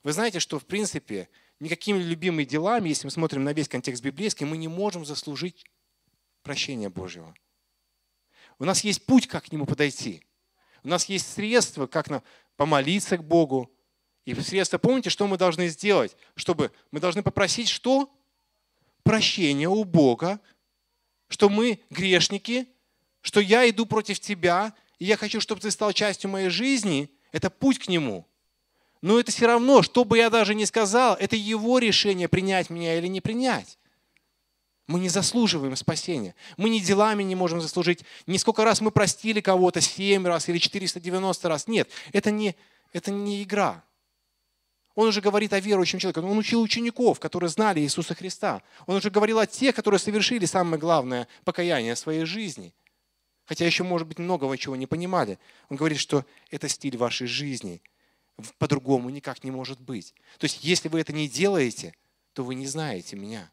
Вы 0.03 0.13
знаете, 0.13 0.39
что 0.39 0.59
в 0.59 0.65
принципе 0.65 1.27
никакими 1.59 2.01
любимыми 2.01 2.45
делами, 2.45 2.89
если 2.89 3.07
мы 3.07 3.11
смотрим 3.11 3.43
на 3.43 3.51
весь 3.51 3.67
контекст 3.67 4.01
библейский, 4.01 4.45
мы 4.45 4.55
не 4.55 4.69
можем 4.69 5.05
заслужить 5.05 5.65
прощения 6.41 6.89
Божьего. 6.89 7.35
У 8.61 8.63
нас 8.63 8.83
есть 8.83 9.07
путь, 9.07 9.25
как 9.25 9.45
к 9.45 9.51
Нему 9.51 9.65
подойти. 9.65 10.21
У 10.83 10.87
нас 10.87 11.05
есть 11.05 11.33
средства, 11.33 11.87
как 11.87 12.11
нам 12.11 12.21
помолиться 12.57 13.17
к 13.17 13.23
Богу. 13.23 13.71
И 14.23 14.35
средства, 14.35 14.77
помните, 14.77 15.09
что 15.09 15.25
мы 15.25 15.35
должны 15.35 15.67
сделать? 15.67 16.15
Чтобы 16.35 16.71
мы 16.91 16.99
должны 16.99 17.23
попросить 17.23 17.69
что? 17.69 18.15
Прощение 19.01 19.67
у 19.67 19.83
Бога, 19.83 20.39
что 21.27 21.49
мы 21.49 21.79
грешники, 21.89 22.67
что 23.21 23.39
я 23.39 23.67
иду 23.67 23.87
против 23.87 24.19
тебя, 24.19 24.75
и 24.99 25.05
я 25.05 25.17
хочу, 25.17 25.41
чтобы 25.41 25.59
ты 25.59 25.71
стал 25.71 25.91
частью 25.91 26.29
моей 26.29 26.49
жизни. 26.49 27.09
Это 27.31 27.49
путь 27.49 27.79
к 27.79 27.87
Нему. 27.87 28.27
Но 29.01 29.19
это 29.19 29.31
все 29.31 29.47
равно, 29.47 29.81
что 29.81 30.05
бы 30.05 30.19
я 30.19 30.29
даже 30.29 30.53
ни 30.53 30.65
сказал, 30.65 31.15
это 31.15 31.35
Его 31.35 31.79
решение, 31.79 32.27
принять 32.27 32.69
меня 32.69 32.95
или 32.95 33.07
не 33.07 33.21
принять. 33.21 33.79
Мы 34.91 34.99
не 34.99 35.07
заслуживаем 35.07 35.77
спасения. 35.77 36.35
Мы 36.57 36.69
ни 36.69 36.79
делами 36.79 37.23
не 37.23 37.33
можем 37.33 37.61
заслужить. 37.61 38.03
Не 38.27 38.37
сколько 38.37 38.65
раз 38.65 38.81
мы 38.81 38.91
простили 38.91 39.39
кого-то, 39.39 39.79
7 39.79 40.27
раз 40.27 40.49
или 40.49 40.57
490 40.57 41.47
раз. 41.47 41.67
Нет, 41.67 41.89
это 42.11 42.29
не, 42.29 42.57
это 42.91 43.09
не 43.09 43.41
игра. 43.41 43.85
Он 44.95 45.07
уже 45.07 45.21
говорит 45.21 45.53
о 45.53 45.61
верующем 45.61 45.97
человеке. 45.97 46.19
Он 46.19 46.37
учил 46.37 46.61
учеников, 46.61 47.21
которые 47.21 47.49
знали 47.49 47.79
Иисуса 47.79 48.13
Христа. 48.15 48.61
Он 48.85 48.97
уже 48.97 49.09
говорил 49.09 49.39
о 49.39 49.47
тех, 49.47 49.73
которые 49.73 49.97
совершили 49.97 50.43
самое 50.43 50.77
главное 50.77 51.29
покаяние 51.45 51.95
своей 51.95 52.25
жизни. 52.25 52.73
Хотя 53.45 53.65
еще, 53.65 53.85
может 53.85 54.09
быть, 54.09 54.19
многого 54.19 54.57
чего 54.57 54.75
не 54.75 54.87
понимали. 54.87 55.39
Он 55.69 55.77
говорит, 55.77 55.99
что 55.99 56.25
это 56.49 56.67
стиль 56.67 56.97
вашей 56.97 57.27
жизни. 57.27 57.81
По-другому 58.57 59.09
никак 59.09 59.45
не 59.45 59.51
может 59.51 59.79
быть. 59.79 60.13
То 60.37 60.43
есть, 60.43 60.65
если 60.65 60.89
вы 60.89 60.99
это 60.99 61.13
не 61.13 61.29
делаете, 61.29 61.95
то 62.33 62.43
вы 62.43 62.55
не 62.55 62.67
знаете 62.67 63.15
меня. 63.15 63.49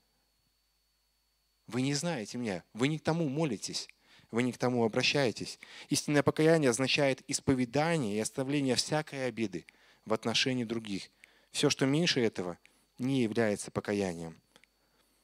Вы 1.68 1.82
не 1.82 1.92
знаете 1.92 2.38
меня, 2.38 2.64
вы 2.72 2.88
не 2.88 2.98
к 2.98 3.02
тому 3.02 3.28
молитесь, 3.28 3.88
вы 4.30 4.42
не 4.42 4.52
к 4.52 4.58
тому 4.58 4.84
обращаетесь. 4.84 5.60
Истинное 5.90 6.22
покаяние 6.22 6.70
означает 6.70 7.22
исповедание 7.28 8.16
и 8.16 8.20
оставление 8.20 8.74
всякой 8.74 9.26
обиды 9.26 9.66
в 10.06 10.14
отношении 10.14 10.64
других. 10.64 11.10
Все, 11.50 11.68
что 11.68 11.84
меньше 11.84 12.20
этого, 12.20 12.58
не 12.98 13.22
является 13.22 13.70
покаянием. 13.70 14.40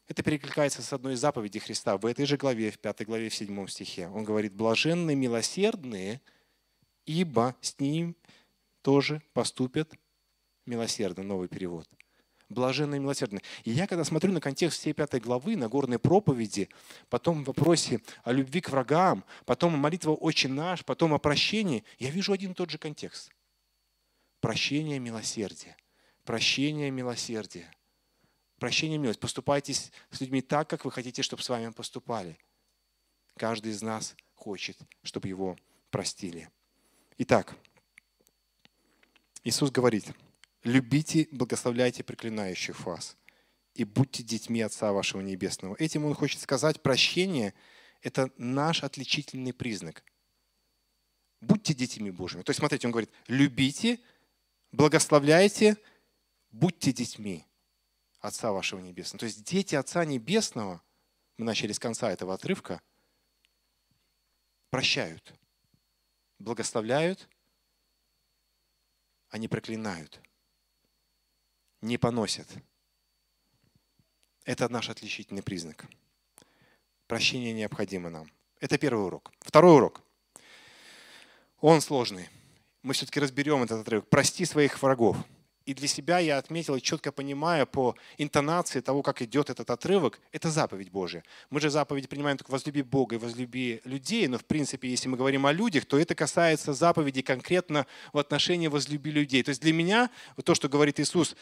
Это 0.07 0.23
перекликается 0.23 0.83
с 0.83 0.93
одной 0.93 1.15
из 1.15 1.21
заповедей 1.21 1.61
Христа 1.61 1.97
в 1.97 2.05
этой 2.05 2.27
же 2.27 2.37
главе, 2.37 2.71
в 2.71 2.79
пятой 2.79 3.07
главе, 3.07 3.31
в 3.31 3.35
седьмом 3.35 3.67
стихе. 3.67 4.09
Он 4.09 4.23
говорит, 4.23 4.53
блаженные 4.53 5.17
милосердные, 5.17 6.21
ибо 7.07 7.57
с 7.63 7.81
ним 7.81 8.15
тоже 8.83 9.23
поступят 9.33 9.95
милосердно, 10.67 11.23
новый 11.23 11.49
перевод– 11.49 11.89
блаженные 12.49 13.01
милосердные. 13.01 13.43
И 13.65 13.71
я, 13.71 13.87
когда 13.87 14.05
смотрю 14.05 14.33
на 14.33 14.41
контекст 14.41 14.79
всей 14.79 14.93
пятой 14.93 15.21
главы, 15.21 15.57
на 15.57 15.69
горной 15.69 15.99
проповеди, 15.99 16.69
потом 17.09 17.43
в 17.43 17.47
вопросе 17.47 18.01
о 18.23 18.33
любви 18.33 18.61
к 18.61 18.71
врагам, 18.71 19.25
потом 19.45 19.77
молитва 19.79 20.13
«Отче 20.13 20.49
наш», 20.49 20.85
потом 20.85 21.15
о 21.15 21.19
прощении, 21.19 21.85
я 21.99 22.11
вижу 22.11 22.33
один 22.33 22.53
и 22.53 22.55
тот 22.55 22.71
же 22.71 22.79
контекст. 22.79 23.31
Прощение, 24.41 24.99
милосердие. 24.99 25.77
Прощение, 26.25 26.91
милосердие. 26.91 27.71
Прощение, 28.59 28.99
милость. 28.99 29.21
Поступайте 29.21 29.75
с 29.75 29.91
людьми 30.21 30.41
так, 30.41 30.69
как 30.69 30.85
вы 30.85 30.93
хотите, 30.93 31.23
чтобы 31.23 31.43
с 31.43 31.49
вами 31.49 31.71
поступали. 31.71 32.39
Каждый 33.37 33.73
из 33.73 33.83
нас 33.83 34.15
хочет, 34.35 34.79
чтобы 35.03 35.29
его 35.29 35.57
простили. 35.91 36.51
Итак, 37.19 37.55
Иисус 39.43 39.71
говорит– 39.71 40.07
Любите, 40.65 41.29
благословляйте 41.31 42.03
проклинающих 42.03 42.81
вас 42.87 43.19
и 43.75 43.85
будьте 43.85 44.23
детьми 44.23 44.63
Отца 44.63 44.93
вашего 44.93 45.21
Небесного. 45.21 45.77
Этим 45.79 46.07
он 46.07 46.15
хочет 46.15 46.41
сказать, 46.41 46.83
прощение– 46.83 47.53
это 48.03 48.31
наш 48.39 48.83
отличительный 48.83 49.53
признак. 49.53 50.03
Будьте 51.43 51.75
детьми 51.75 52.11
Божьими. 52.11 52.43
То 52.43 52.51
есть, 52.51 52.61
смотрите, 52.61 52.87
он 52.87 52.93
говорит, 52.93 53.11
любите, 53.29 54.01
благословляйте, 54.73 55.77
будьте 56.51 56.93
детьми 56.93 57.45
Отца 58.21 58.51
вашего 58.51 58.81
Небесного. 58.81 59.21
То 59.21 59.27
есть 59.27 59.45
дети 59.45 59.75
Отца 59.75 60.03
Небесного, 60.07 60.81
мы 61.37 61.45
начали 61.45 61.73
с 61.73 61.79
конца 61.79 62.11
этого 62.11 62.33
отрывка, 62.33 62.81
прощают, 64.71 65.35
благословляют, 66.39 67.29
они 69.29 69.47
проклинают– 69.47 70.23
не 71.85 71.99
поносят. 71.99 72.49
Это 74.45 74.69
наш 74.69 74.89
отличительный 74.89 75.43
признак. 75.43 75.87
Прощение 77.07 77.53
необходимо 77.53 78.11
нам. 78.11 78.31
Это 78.61 78.79
первый 78.79 79.05
урок. 79.07 79.31
Второй 79.41 79.77
урок. 79.77 80.03
Он 81.61 81.81
сложный. 81.81 82.29
Мы 82.83 82.95
все-таки 82.95 83.21
разберем 83.21 83.63
этот 83.63 83.83
отрывок. 83.83 84.09
Прости 84.09 84.45
своих 84.45 84.83
врагов. 84.83 85.17
И 85.67 85.73
для 85.73 85.89
себя 85.89 86.19
я 86.19 86.37
отметил, 86.37 86.79
четко 86.79 87.11
понимая 87.11 87.65
по 87.65 87.97
интонации 88.19 88.81
того, 88.81 89.03
как 89.03 89.23
идет 89.23 89.49
этот 89.49 89.71
отрывок, 89.71 90.21
это 90.31 90.51
заповедь 90.51 90.91
Божия. 90.91 91.25
Мы 91.49 91.59
же 91.59 91.71
заповедь 91.71 92.09
принимаем 92.09 92.37
только 92.37 92.51
возлюби 92.51 92.83
Бога 92.83 93.17
и 93.17 93.19
возлюби 93.19 93.81
людей, 93.85 94.29
но 94.29 94.37
в 94.37 94.45
принципе, 94.45 94.89
если 94.89 95.09
мы 95.09 95.17
говорим 95.17 95.47
о 95.47 95.53
людях, 95.53 95.87
то 95.87 95.99
это 95.99 96.15
касается 96.15 96.75
заповеди 96.75 97.23
конкретно 97.23 97.87
в 98.13 98.19
отношении 98.19 98.67
возлюби 98.69 99.11
людей. 99.11 99.43
То 99.43 99.51
есть 99.51 99.63
для 99.63 99.73
меня 99.73 100.11
то, 100.45 100.55
что 100.55 100.69
говорит 100.69 101.01
Иисус, 101.01 101.35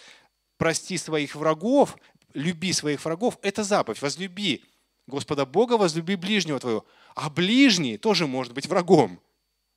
прости 0.63 0.97
своих 0.97 1.35
врагов, 1.35 1.97
люби 2.35 2.73
своих 2.73 3.05
врагов, 3.05 3.37
это 3.43 3.65
заповедь. 3.65 4.01
Возлюби 4.01 4.65
Господа 5.09 5.45
Бога, 5.45 5.77
возлюби 5.77 6.15
ближнего 6.15 6.61
твоего. 6.61 6.87
А 7.17 7.31
ближний 7.31 7.99
тоже 7.99 8.29
может 8.29 8.53
быть 8.53 8.69
врагом. 8.69 9.19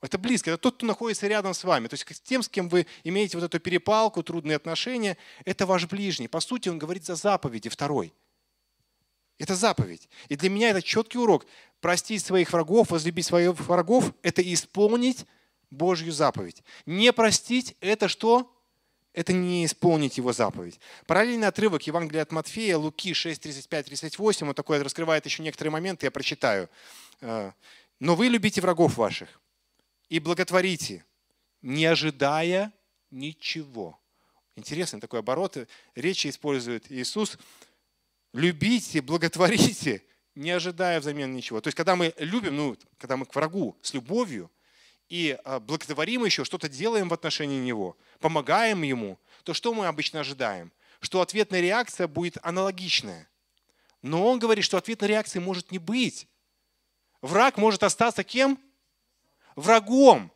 Это 0.03 0.19
близко, 0.19 0.51
это 0.51 0.59
тот, 0.59 0.75
кто 0.75 0.85
находится 0.85 1.27
рядом 1.27 1.55
с 1.55 1.63
вами. 1.63 1.87
То 1.87 1.95
есть 1.95 2.05
с 2.15 2.21
тем, 2.21 2.43
с 2.43 2.47
кем 2.47 2.69
вы 2.69 2.85
имеете 3.03 3.35
вот 3.35 3.45
эту 3.45 3.59
перепалку, 3.59 4.21
трудные 4.21 4.57
отношения, 4.57 5.17
это 5.43 5.65
ваш 5.65 5.87
ближний. 5.87 6.27
По 6.27 6.39
сути, 6.39 6.69
он 6.69 6.77
говорит 6.77 7.03
за 7.03 7.15
заповеди 7.15 7.67
второй. 7.67 8.13
Это 9.39 9.55
заповедь. 9.55 10.07
И 10.29 10.35
для 10.35 10.51
меня 10.51 10.69
это 10.69 10.83
четкий 10.83 11.17
урок. 11.17 11.47
Простить 11.81 12.23
своих 12.23 12.53
врагов, 12.53 12.91
возлюбить 12.91 13.25
своих 13.25 13.59
врагов– 13.59 14.13
это 14.21 14.43
исполнить 14.53 15.25
Божью 15.71 16.11
заповедь. 16.11 16.61
Не 16.85 17.11
простить– 17.11 17.75
это 17.81 18.07
что? 18.07 18.54
Это 19.15 19.31
не 19.31 19.63
исполнить 19.63 20.17
его 20.17 20.33
заповедь. 20.33 20.77
Параллельный 21.07 21.47
отрывок 21.47 21.83
Евангелия 21.83 22.23
от 22.23 22.33
Матфея, 22.33 22.77
Луки 22.77 23.13
6, 23.13 23.41
35, 23.41 23.85
38, 23.85 24.49
он 24.49 24.53
такой 24.53 24.81
раскрывает 24.81 25.25
еще 25.25 25.41
некоторые 25.41 25.71
моменты, 25.71 26.05
я 26.05 26.11
прочитаю. 26.11 26.69
Э, 27.21 27.53
«Но 28.01 28.15
вы 28.15 28.27
любите 28.27 28.59
врагов 28.59 28.97
ваших, 28.97 29.39
и 30.09 30.19
благотворите, 30.19 31.05
не 31.61 31.85
ожидая 31.85 32.73
ничего. 33.09 33.97
Интересный 34.57 34.99
такой 34.99 35.21
оборот. 35.21 35.57
Речи 35.95 36.27
использует 36.27 36.91
Иисус. 36.91 37.37
Любите, 38.33 39.01
благотворите, 39.01 40.03
не 40.35 40.51
ожидая 40.51 40.99
взамен 40.99 41.33
ничего. 41.33 41.61
То 41.61 41.69
есть, 41.69 41.77
когда 41.77 41.95
мы 41.95 42.13
любим, 42.17 42.57
ну, 42.57 42.77
когда 42.97 43.15
мы 43.15 43.25
к 43.25 43.33
врагу 43.33 43.77
с 43.81 43.93
любовью 43.93 44.51
и 45.09 45.37
а, 45.43 45.59
благотворим 45.59 46.25
еще, 46.25 46.43
что-то 46.43 46.69
делаем 46.69 47.09
в 47.09 47.13
отношении 47.13 47.59
него, 47.59 47.97
помогаем 48.19 48.81
ему, 48.83 49.19
то 49.43 49.53
что 49.53 49.73
мы 49.73 49.87
обычно 49.87 50.21
ожидаем? 50.21 50.71
Что 50.99 51.21
ответная 51.21 51.61
реакция 51.61 52.07
будет 52.07 52.37
аналогичная. 52.41 53.29
Но 54.01 54.25
он 54.27 54.39
говорит, 54.39 54.63
что 54.63 54.77
ответной 54.77 55.09
реакции 55.09 55.39
может 55.39 55.71
не 55.71 55.79
быть. 55.79 56.27
Враг 57.21 57.57
может 57.57 57.83
остаться 57.83 58.23
кем? 58.23 58.59
врагом, 59.55 60.31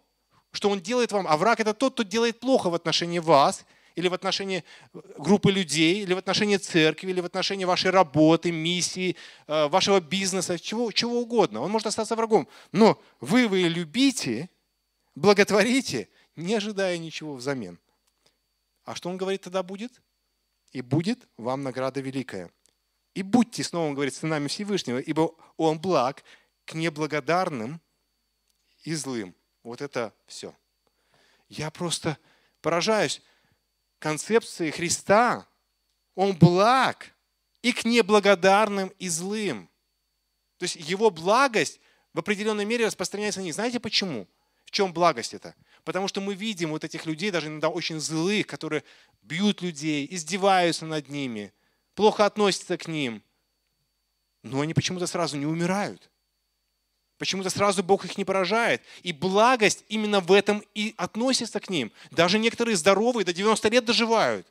что 0.52 0.70
он 0.70 0.82
делает 0.82 1.12
вам. 1.12 1.28
А 1.28 1.38
враг 1.38 1.60
это 1.60 1.74
тот, 1.74 1.94
кто 1.94 2.04
делает 2.04 2.40
плохо 2.40 2.70
в 2.70 2.76
отношении 2.76 3.20
вас, 3.20 3.66
или 3.96 4.08
в 4.08 4.14
отношении 4.14 4.64
э, 4.94 5.00
группы 5.18 5.52
людей, 5.52 6.04
или 6.04 6.14
в 6.14 6.18
отношении 6.18 6.58
церкви, 6.58 7.10
или 7.10 7.20
в 7.20 7.26
отношении 7.26 7.66
вашей 7.66 7.92
работы, 7.92 8.52
миссии, 8.52 9.16
э, 9.48 9.68
вашего 9.68 10.00
бизнеса, 10.00 10.58
чего, 10.58 10.92
чего 10.92 11.20
угодно. 11.20 11.62
Он 11.62 11.72
может 11.72 11.88
остаться 11.88 12.16
врагом. 12.16 12.48
Но 12.72 13.02
вы 13.20 13.48
вы 13.48 13.64
любите, 13.64 14.50
благотворите, 15.16 16.10
не 16.36 16.56
ожидая 16.56 16.98
ничего 16.98 17.36
взамен. 17.36 17.80
А 18.84 18.96
что 18.96 19.10
он 19.10 19.18
говорит 19.18 19.42
тогда 19.42 19.64
будет? 19.64 20.02
И 20.72 20.82
будет 20.82 21.28
вам 21.38 21.64
награда 21.64 22.00
великая. 22.02 22.52
И 23.14 23.24
будьте, 23.24 23.64
снова 23.64 23.88
он 23.88 23.96
говорит, 23.96 24.14
сынами 24.14 24.48
Всевышнего, 24.48 25.00
ибо 25.00 25.36
он 25.58 25.80
благ 25.80 26.24
к 26.66 26.74
неблагодарным 26.74 27.82
и 28.84 28.94
злым. 28.94 29.36
Вот 29.64 29.82
это 29.82 30.14
все. 30.26 30.56
Я 31.50 31.72
просто 31.72 32.18
поражаюсь 32.62 33.22
концепции 33.98 34.72
Христа. 34.72 35.48
Он 36.16 36.38
благ 36.38 37.14
и 37.62 37.74
к 37.74 37.86
неблагодарным 37.86 38.90
и 39.00 39.10
злым. 39.10 39.70
То 40.58 40.64
есть 40.64 40.76
его 40.76 41.10
благость 41.10 41.80
в 42.14 42.20
определенной 42.20 42.66
мере 42.66 42.86
распространяется 42.86 43.40
на 43.40 43.46
них. 43.46 43.54
Знаете 43.54 43.80
почему? 43.80 44.28
В 44.70 44.72
чем 44.72 44.94
благость 44.94 45.34
это? 45.34 45.56
Потому 45.84 46.08
что 46.08 46.22
мы 46.22 46.36
видим 46.36 46.70
вот 46.70 46.84
этих 46.84 47.08
людей, 47.08 47.32
даже 47.32 47.48
иногда 47.48 47.70
очень 47.70 48.00
злых, 48.00 48.46
которые 48.46 48.84
бьют 49.24 49.64
людей, 49.64 50.08
издеваются 50.12 50.86
над 50.86 51.10
ними, 51.10 51.52
плохо 51.96 52.24
относятся 52.24 52.78
к 52.78 52.88
ним. 52.88 53.24
Но 54.44 54.62
они 54.62 54.76
почему-то 54.76 55.08
сразу 55.08 55.38
не 55.38 55.48
умирают. 55.48 56.12
Почему-то 57.18 57.50
сразу 57.50 57.82
Бог 57.84 58.06
их 58.06 58.16
не 58.16 58.26
поражает. 58.26 58.84
И 59.02 59.12
благость 59.12 59.84
именно 59.88 60.20
в 60.20 60.32
этом 60.32 60.64
и 60.76 60.94
относится 60.98 61.60
к 61.60 61.72
ним. 61.72 61.92
Даже 62.12 62.38
некоторые 62.38 62.78
здоровые 62.78 63.26
до 63.26 63.34
90 63.34 63.70
лет 63.70 63.86
доживают. 63.86 64.46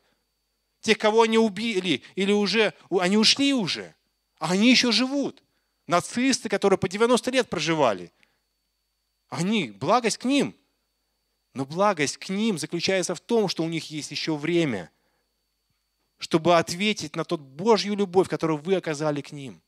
Тех, 0.81 0.97
кого 0.97 1.21
они 1.21 1.37
убили, 1.37 2.03
или 2.15 2.33
уже, 2.33 2.73
они 2.89 3.15
ушли 3.15 3.53
уже, 3.53 3.95
а 4.37 4.51
они 4.51 4.69
еще 4.69 4.91
живут. 4.91 5.41
Нацисты, 5.87 6.49
которые 6.49 6.77
по 6.77 6.89
90 6.89 7.31
лет 7.31 7.49
проживали. 7.49 8.11
Они, 9.29 9.71
благость 9.71 10.17
к 10.17 10.25
ним. 10.25 10.55
Но 11.53 11.65
благость 11.65 12.17
к 12.17 12.29
ним 12.29 12.57
заключается 12.57 13.15
в 13.15 13.19
том, 13.19 13.47
что 13.47 13.63
у 13.63 13.69
них 13.69 13.89
есть 13.89 14.11
еще 14.11 14.35
время, 14.35 14.91
чтобы 16.17 16.57
ответить 16.57 17.15
на 17.15 17.23
тот 17.23 17.41
Божью 17.41 17.95
любовь, 17.95 18.29
которую 18.29 18.59
вы 18.59 18.75
оказали 18.75 19.21
к 19.21 19.31
ним. 19.31 19.61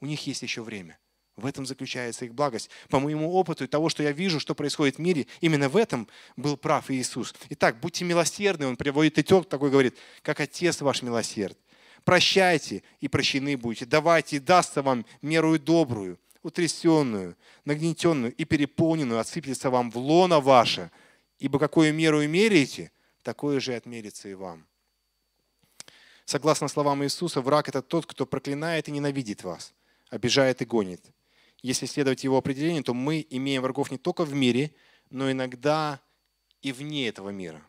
У 0.00 0.06
них 0.06 0.26
есть 0.26 0.42
еще 0.42 0.62
время. 0.62 0.98
В 1.36 1.46
этом 1.46 1.64
заключается 1.64 2.26
их 2.26 2.34
благость. 2.34 2.68
По 2.88 3.00
моему 3.00 3.32
опыту 3.32 3.64
и 3.64 3.66
того, 3.66 3.88
что 3.88 4.02
я 4.02 4.12
вижу, 4.12 4.38
что 4.38 4.54
происходит 4.54 4.96
в 4.96 4.98
мире, 4.98 5.26
именно 5.40 5.68
в 5.68 5.76
этом 5.76 6.08
был 6.36 6.56
прав 6.56 6.90
Иисус. 6.90 7.34
Итак, 7.48 7.80
будьте 7.80 8.04
милосердны. 8.04 8.66
Он 8.66 8.76
приводит 8.76 9.18
итог 9.18 9.48
такой, 9.48 9.70
говорит, 9.70 9.96
как 10.22 10.40
Отец 10.40 10.80
ваш 10.82 11.02
милосерд. 11.02 11.56
Прощайте, 12.04 12.82
и 13.00 13.08
прощены 13.08 13.56
будете. 13.56 13.86
Давайте, 13.86 14.36
и 14.36 14.40
дастся 14.40 14.82
вам 14.82 15.06
мерую 15.22 15.58
добрую, 15.58 16.18
утрясенную, 16.42 17.36
нагнетенную 17.64 18.34
и 18.34 18.44
переполненную, 18.44 19.20
отсыплется 19.20 19.70
вам 19.70 19.90
в 19.90 19.96
лоно 19.96 20.40
ваше. 20.40 20.90
Ибо 21.38 21.58
какую 21.58 21.92
меру 21.94 22.26
меряете, 22.26 22.90
такое 23.22 23.60
же 23.60 23.74
отмерится 23.74 24.28
и 24.28 24.34
вам. 24.34 24.66
Согласно 26.24 26.68
словам 26.68 27.02
Иисуса, 27.04 27.40
враг– 27.40 27.68
это 27.70 27.82
тот, 27.82 28.06
кто 28.06 28.26
проклинает 28.26 28.88
и 28.88 28.92
ненавидит 28.92 29.42
вас, 29.42 29.74
обижает 30.10 30.62
и 30.62 30.64
гонит 30.64 31.02
если 31.62 31.86
следовать 31.86 32.24
его 32.24 32.36
определению, 32.36 32.82
то 32.82 32.92
мы 32.92 33.24
имеем 33.30 33.62
врагов 33.62 33.90
не 33.90 33.98
только 33.98 34.24
в 34.24 34.34
мире, 34.34 34.74
но 35.10 35.30
иногда 35.30 36.00
и 36.60 36.72
вне 36.72 37.08
этого 37.08 37.30
мира. 37.30 37.64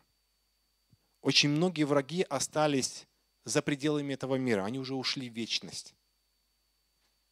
Очень 1.22 1.50
многие 1.50 1.84
враги 1.84 2.24
остались 2.24 3.08
за 3.46 3.62
пределами 3.62 4.14
этого 4.14 4.36
мира, 4.36 4.66
они 4.66 4.80
уже 4.80 4.96
ушли 4.96 5.30
в 5.30 5.34
вечность. 5.34 5.94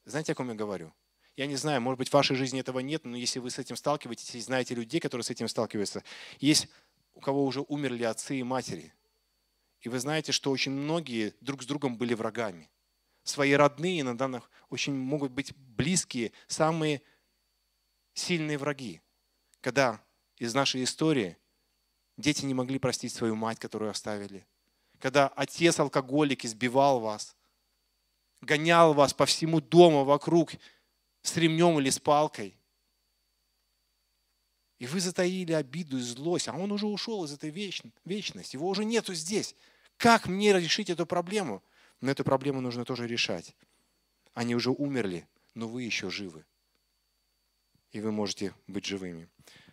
Знаете, 0.05 0.31
о 0.31 0.35
ком 0.35 0.49
я 0.49 0.55
говорю? 0.55 0.93
Я 1.35 1.47
не 1.47 1.55
знаю, 1.55 1.81
может 1.81 1.97
быть, 1.97 2.09
в 2.09 2.13
вашей 2.13 2.35
жизни 2.35 2.59
этого 2.59 2.79
нет, 2.79 3.05
но 3.05 3.15
если 3.15 3.39
вы 3.39 3.49
с 3.49 3.59
этим 3.59 3.75
сталкиваетесь, 3.75 4.35
и 4.35 4.41
знаете 4.41 4.75
людей, 4.75 4.99
которые 4.99 5.23
с 5.23 5.29
этим 5.29 5.47
сталкиваются, 5.47 6.03
есть 6.39 6.67
у 7.13 7.19
кого 7.21 7.45
уже 7.45 7.61
умерли 7.61 8.03
отцы 8.03 8.37
и 8.37 8.43
матери. 8.43 8.93
И 9.79 9.89
вы 9.89 9.99
знаете, 9.99 10.31
что 10.31 10.51
очень 10.51 10.71
многие 10.71 11.33
друг 11.41 11.63
с 11.63 11.65
другом 11.65 11.97
были 11.97 12.13
врагами 12.13 12.69
свои 13.23 13.53
родные, 13.53 14.01
иногда 14.01 14.41
очень 14.69 14.93
могут 14.93 15.31
быть 15.31 15.55
близкие, 15.55 16.31
самые 16.47 17.01
сильные 18.13 18.57
враги. 18.57 19.01
Когда 19.61 20.01
из 20.37 20.53
нашей 20.53 20.83
истории 20.83 21.37
дети 22.17 22.45
не 22.45 22.53
могли 22.53 22.79
простить 22.79 23.13
свою 23.13 23.35
мать, 23.35 23.59
которую 23.59 23.91
оставили. 23.91 24.45
Когда 24.99 25.27
отец 25.29 25.79
алкоголик 25.79 26.45
избивал 26.45 26.99
вас, 26.99 27.35
гонял 28.41 28.93
вас 28.93 29.13
по 29.13 29.25
всему 29.25 29.61
дому 29.61 30.03
вокруг 30.03 30.53
с 31.21 31.37
ремнем 31.37 31.79
или 31.79 31.89
с 31.89 31.99
палкой. 31.99 32.55
И 34.79 34.87
вы 34.87 34.99
затаили 34.99 35.53
обиду 35.53 35.97
и 35.97 36.01
злость, 36.01 36.47
а 36.47 36.53
он 36.53 36.71
уже 36.71 36.87
ушел 36.87 37.23
из 37.23 37.31
этой 37.31 37.51
вечности, 37.51 38.55
его 38.55 38.67
уже 38.67 38.83
нету 38.83 39.13
здесь. 39.13 39.55
Как 39.97 40.27
мне 40.27 40.53
решить 40.53 40.89
эту 40.89 41.05
проблему? 41.05 41.63
Но 41.99 42.09
эту 42.09 42.23
проблему 42.23 42.61
нужно 42.61 42.83
тоже 42.83 43.07
решать. 43.07 43.55
Они 44.33 44.55
уже 44.55 44.71
умерли, 44.71 45.27
но 45.53 45.67
вы 45.67 45.83
еще 45.83 46.09
живы. 46.09 46.45
И 47.91 47.99
вы 47.99 48.11
можете 48.11 48.55
быть 48.65 48.85
живыми. 48.85 49.29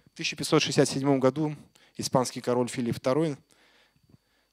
В 0.08 0.12
1567 0.12 1.18
году 1.18 1.56
испанский 1.96 2.42
король 2.42 2.68
Филипп 2.68 2.96
II 2.96 3.38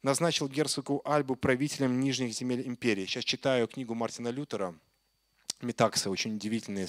назначил 0.03 0.47
герцогу 0.47 1.01
Альбу 1.03 1.35
правителем 1.35 1.99
нижних 1.99 2.31
земель 2.31 2.65
империи. 2.65 3.05
Сейчас 3.05 3.25
читаю 3.25 3.67
книгу 3.67 3.93
Мартина 3.93 4.29
Лютера 4.29 4.73
Метакса, 5.61 6.09
очень 6.09 6.35
удивительное 6.35 6.87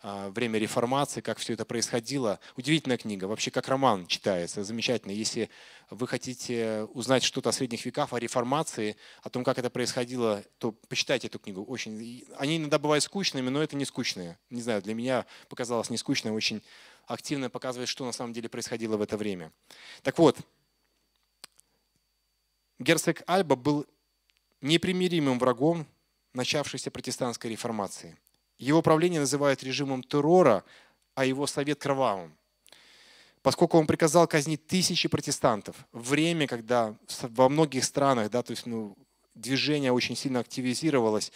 а, 0.00 0.30
время 0.30 0.58
реформации, 0.58 1.20
как 1.20 1.38
все 1.38 1.54
это 1.54 1.64
происходило. 1.64 2.38
Удивительная 2.56 2.98
книга, 2.98 3.24
вообще 3.24 3.50
как 3.50 3.66
роман 3.68 4.06
читается, 4.06 4.62
замечательно. 4.62 5.12
Если 5.12 5.48
вы 5.90 6.06
хотите 6.06 6.86
узнать 6.92 7.22
что-то 7.22 7.48
о 7.48 7.52
средних 7.52 7.84
веках, 7.84 8.12
о 8.12 8.18
реформации, 8.18 8.96
о 9.22 9.30
том, 9.30 9.42
как 9.42 9.58
это 9.58 9.70
происходило, 9.70 10.44
то 10.58 10.72
почитайте 10.72 11.28
эту 11.28 11.38
книгу. 11.38 11.64
Очень... 11.64 12.24
Они 12.36 12.58
иногда 12.58 12.78
бывают 12.78 13.02
скучными, 13.02 13.48
но 13.48 13.62
это 13.62 13.74
не 13.74 13.84
скучные. 13.84 14.38
Не 14.50 14.60
знаю, 14.60 14.82
для 14.82 14.94
меня 14.94 15.26
показалось 15.48 15.90
не 15.90 15.96
скучно, 15.96 16.32
очень 16.32 16.62
активно 17.06 17.48
показывает, 17.50 17.88
что 17.88 18.04
на 18.04 18.12
самом 18.12 18.34
деле 18.34 18.48
происходило 18.48 18.96
в 18.96 19.02
это 19.02 19.16
время. 19.16 19.50
Так 20.02 20.18
вот, 20.18 20.36
герцог 22.78 23.22
Альба 23.26 23.56
был 23.56 23.86
непримиримым 24.60 25.38
врагом 25.38 25.86
начавшейся 26.34 26.90
протестантской 26.90 27.50
реформации. 27.50 28.16
Его 28.58 28.82
правление 28.82 29.20
называют 29.20 29.62
режимом 29.62 30.02
террора, 30.02 30.64
а 31.14 31.24
его 31.24 31.46
совет 31.46 31.80
кровавым. 31.80 32.36
поскольку 33.42 33.78
он 33.78 33.86
приказал 33.86 34.26
казнить 34.26 34.66
тысячи 34.66 35.08
протестантов, 35.08 35.76
время, 35.92 36.46
когда 36.46 36.94
во 37.22 37.48
многих 37.48 37.84
странах, 37.84 38.30
да, 38.30 38.42
то 38.42 38.50
есть 38.50 38.66
ну, 38.66 38.96
движение 39.34 39.92
очень 39.92 40.16
сильно 40.16 40.40
активизировалось, 40.40 41.32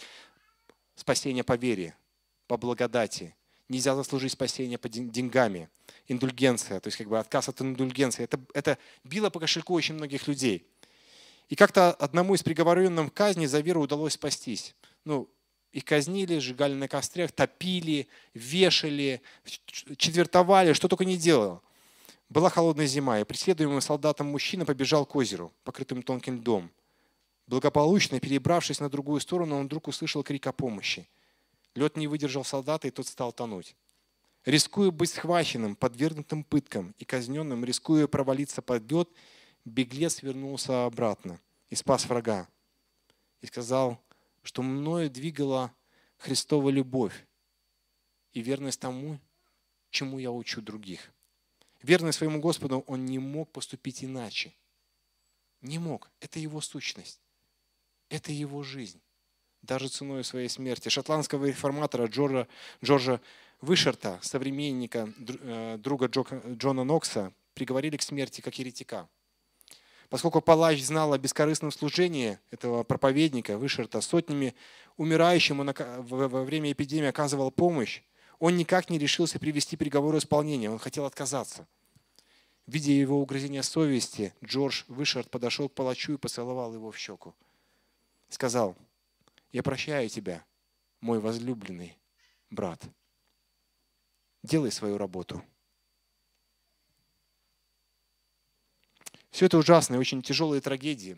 спасение 0.95 1.43
по 1.43 1.55
вере, 1.55 1.95
по 2.47 2.57
благодати. 2.57 3.35
Нельзя 3.69 3.95
заслужить 3.95 4.33
спасение 4.33 4.77
по 4.77 4.89
деньгами. 4.89 5.69
Индульгенция, 6.07 6.79
то 6.79 6.87
есть 6.87 6.97
как 6.97 7.07
бы 7.07 7.17
отказ 7.17 7.49
от 7.49 7.61
индульгенции. 7.61 8.25
Это, 8.25 8.39
это 8.53 8.77
било 9.03 9.29
по 9.29 9.39
кошельку 9.39 9.73
очень 9.73 9.95
многих 9.95 10.27
людей. 10.27 10.67
И 11.49 11.55
как-то 11.55 11.91
одному 11.91 12.35
из 12.35 12.43
приговоренных 12.43 13.13
к 13.13 13.15
казни 13.15 13.45
за 13.45 13.59
веру 13.59 13.81
удалось 13.81 14.13
спастись. 14.13 14.75
Ну, 15.05 15.29
их 15.71 15.85
казнили, 15.85 16.37
сжигали 16.37 16.73
на 16.73 16.87
кострях, 16.87 17.31
топили, 17.31 18.07
вешали, 18.33 19.21
четвертовали, 19.97 20.73
что 20.73 20.87
только 20.87 21.03
не 21.03 21.17
делал. 21.17 21.61
Была 22.29 22.49
холодная 22.49 22.87
зима, 22.87 23.19
и 23.19 23.23
преследуемый 23.23 23.81
солдатом 23.81 24.27
мужчина 24.27 24.65
побежал 24.65 25.05
к 25.05 25.15
озеру, 25.15 25.51
покрытым 25.63 26.01
тонким 26.01 26.37
льдом. 26.37 26.71
Благополучно 27.47 28.19
перебравшись 28.19 28.79
на 28.79 28.89
другую 28.89 29.19
сторону, 29.19 29.57
он 29.57 29.65
вдруг 29.65 29.87
услышал 29.87 30.23
крик 30.23 30.47
о 30.47 30.53
помощи. 30.53 31.07
Лед 31.75 31.97
не 31.97 32.07
выдержал 32.07 32.43
солдата, 32.43 32.87
и 32.87 32.91
тот 32.91 33.07
стал 33.07 33.33
тонуть. 33.33 33.75
Рискуя 34.45 34.91
быть 34.91 35.11
схваченным, 35.11 35.75
подвергнутым 35.75 36.43
пыткам 36.43 36.93
и 36.97 37.05
казненным, 37.05 37.63
рискуя 37.65 38.07
провалиться 38.07 38.61
под 38.61 38.91
лед, 38.91 39.09
беглец 39.65 40.21
вернулся 40.21 40.85
обратно 40.85 41.39
и 41.69 41.75
спас 41.75 42.05
врага. 42.05 42.47
И 43.41 43.47
сказал, 43.47 44.01
что 44.41 44.61
мною 44.61 45.09
двигала 45.09 45.73
Христова 46.17 46.69
любовь 46.69 47.25
и 48.31 48.41
верность 48.41 48.79
тому, 48.79 49.19
чему 49.89 50.19
я 50.19 50.31
учу 50.31 50.61
других. 50.61 51.11
Верный 51.81 52.13
своему 52.13 52.39
Господу, 52.39 52.83
он 52.87 53.05
не 53.05 53.19
мог 53.19 53.51
поступить 53.51 54.03
иначе. 54.03 54.53
Не 55.61 55.79
мог. 55.79 56.09
Это 56.19 56.39
его 56.39 56.61
сущность. 56.61 57.21
Это 58.09 58.31
его 58.31 58.63
жизнь. 58.63 59.01
Даже 59.61 59.89
ценой 59.89 60.23
своей 60.23 60.49
смерти. 60.49 60.89
Шотландского 60.89 61.45
реформатора 61.45 62.07
Джорджа, 62.07 62.47
Джорджа 62.83 63.21
Вышерта, 63.61 64.19
современника, 64.21 65.13
э, 65.19 65.77
друга 65.77 66.07
Джона 66.07 66.83
Нокса, 66.83 67.33
приговорили 67.53 67.97
к 67.97 68.01
смерти 68.01 68.41
как 68.41 68.57
еретика. 68.59 69.09
Поскольку 70.13 70.41
палач 70.41 70.79
знал 70.79 71.11
о 71.13 71.17
бескорыстном 71.17 71.71
служении 71.71 72.37
этого 72.51 72.83
проповедника 72.83 73.57
Вышерта, 73.57 73.99
сотнями 73.99 74.53
умирающим 74.95 75.65
во 75.65 76.43
время 76.43 76.71
эпидемии 76.71 77.07
оказывал 77.07 77.49
помощь, 77.49 78.03
он 78.37 78.55
никак 78.55 78.91
не 78.91 78.99
решился 78.99 79.39
привести 79.39 79.75
приговор 79.75 80.15
исполнение, 80.15 80.69
он 80.69 80.77
хотел 80.77 81.05
отказаться. 81.05 81.67
Видя 82.67 82.91
его 82.91 83.19
угрызение 83.19 83.63
совести, 83.63 84.35
Джордж 84.45 84.83
Вышард 84.87 85.31
подошел 85.31 85.67
к 85.67 85.73
палачу 85.73 86.13
и 86.13 86.17
поцеловал 86.17 86.75
его 86.75 86.91
в 86.91 86.97
щеку. 86.99 87.33
Сказал, 88.29 88.75
я 89.51 89.63
прощаю 89.63 90.09
тебя, 90.09 90.45
мой 91.01 91.17
возлюбленный 91.17 91.97
брат. 92.51 92.83
Делай 94.43 94.71
свою 94.71 94.99
работу. 94.99 95.43
Все 99.33 99.47
это 99.47 99.57
ужасные, 99.57 99.99
очень 99.99 100.21
тяжелые 100.21 100.61
трагедии, 100.61 101.17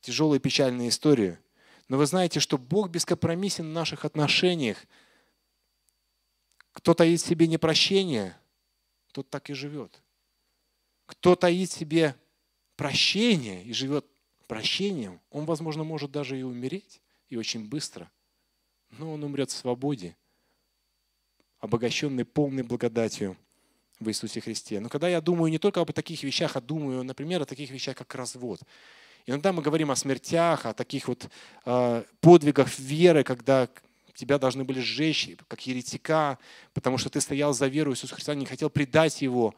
тяжелые 0.00 0.40
печальные 0.40 0.88
истории. 0.88 1.38
Но 1.88 1.98
вы 1.98 2.06
знаете, 2.06 2.40
что 2.40 2.56
Бог 2.56 2.88
бескомпромиссен 2.88 3.66
в 3.66 3.72
наших 3.72 4.06
отношениях. 4.06 4.78
Кто 6.72 6.94
таит 6.94 7.20
в 7.20 7.26
себе 7.26 7.46
непрощение, 7.46 8.34
тот 9.12 9.28
так 9.28 9.50
и 9.50 9.52
живет. 9.52 10.02
Кто 11.04 11.36
таит 11.36 11.68
в 11.68 11.74
себе 11.74 12.16
прощение 12.76 13.62
и 13.62 13.74
живет 13.74 14.06
прощением, 14.46 15.20
он, 15.28 15.44
возможно, 15.44 15.84
может 15.84 16.10
даже 16.10 16.40
и 16.40 16.42
умереть, 16.42 17.02
и 17.28 17.36
очень 17.36 17.68
быстро. 17.68 18.10
Но 18.92 19.12
он 19.12 19.22
умрет 19.22 19.50
в 19.50 19.56
свободе, 19.56 20.16
обогащенный 21.58 22.24
полной 22.24 22.62
благодатью 22.62 23.36
в 24.00 24.08
Иисусе 24.08 24.40
Христе. 24.40 24.80
Но 24.80 24.88
когда 24.88 25.08
я 25.08 25.20
думаю 25.20 25.50
не 25.50 25.58
только 25.58 25.80
об 25.80 25.92
таких 25.92 26.22
вещах, 26.22 26.56
а 26.56 26.60
думаю, 26.60 27.02
например, 27.02 27.42
о 27.42 27.44
таких 27.44 27.70
вещах, 27.70 27.96
как 27.96 28.14
развод. 28.14 28.60
Иногда 29.26 29.52
мы 29.52 29.62
говорим 29.62 29.90
о 29.90 29.96
смертях, 29.96 30.64
о 30.66 30.72
таких 30.72 31.08
вот 31.08 31.28
э, 31.66 32.04
подвигах 32.20 32.78
веры, 32.78 33.24
когда 33.24 33.68
тебя 34.18 34.38
должны 34.38 34.64
были 34.64 34.80
сжечь, 34.80 35.30
как 35.46 35.64
еретика, 35.66 36.38
потому 36.74 36.98
что 36.98 37.08
ты 37.08 37.20
стоял 37.20 37.52
за 37.52 37.68
веру 37.68 37.92
Иисуса 37.92 38.14
Христа, 38.14 38.34
не 38.34 38.46
хотел 38.46 38.68
предать 38.68 39.22
Его. 39.22 39.54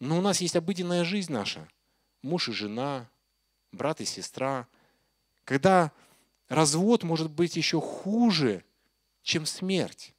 Но 0.00 0.18
у 0.18 0.20
нас 0.20 0.40
есть 0.40 0.56
обыденная 0.56 1.04
жизнь 1.04 1.32
наша. 1.32 1.68
Муж 2.22 2.48
и 2.48 2.52
жена, 2.52 3.08
брат 3.70 4.00
и 4.00 4.04
сестра. 4.04 4.66
Когда 5.44 5.92
развод 6.48 7.04
может 7.04 7.30
быть 7.30 7.56
еще 7.56 7.80
хуже, 7.80 8.64
чем 9.22 9.46
смерть. 9.46 10.12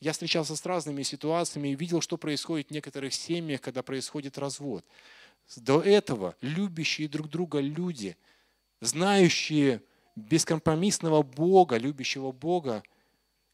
Я 0.00 0.12
встречался 0.12 0.54
с 0.54 0.64
разными 0.64 1.02
ситуациями 1.02 1.68
и 1.68 1.74
видел, 1.74 2.00
что 2.00 2.16
происходит 2.16 2.68
в 2.68 2.70
некоторых 2.70 3.12
семьях, 3.12 3.60
когда 3.60 3.82
происходит 3.82 4.38
развод. 4.38 4.84
До 5.56 5.80
этого 5.80 6.36
любящие 6.40 7.08
друг 7.08 7.28
друга 7.28 7.58
люди, 7.58 8.16
знающие 8.80 9.82
бескомпромиссного 10.14 11.22
Бога, 11.22 11.78
любящего 11.78 12.30
Бога, 12.30 12.84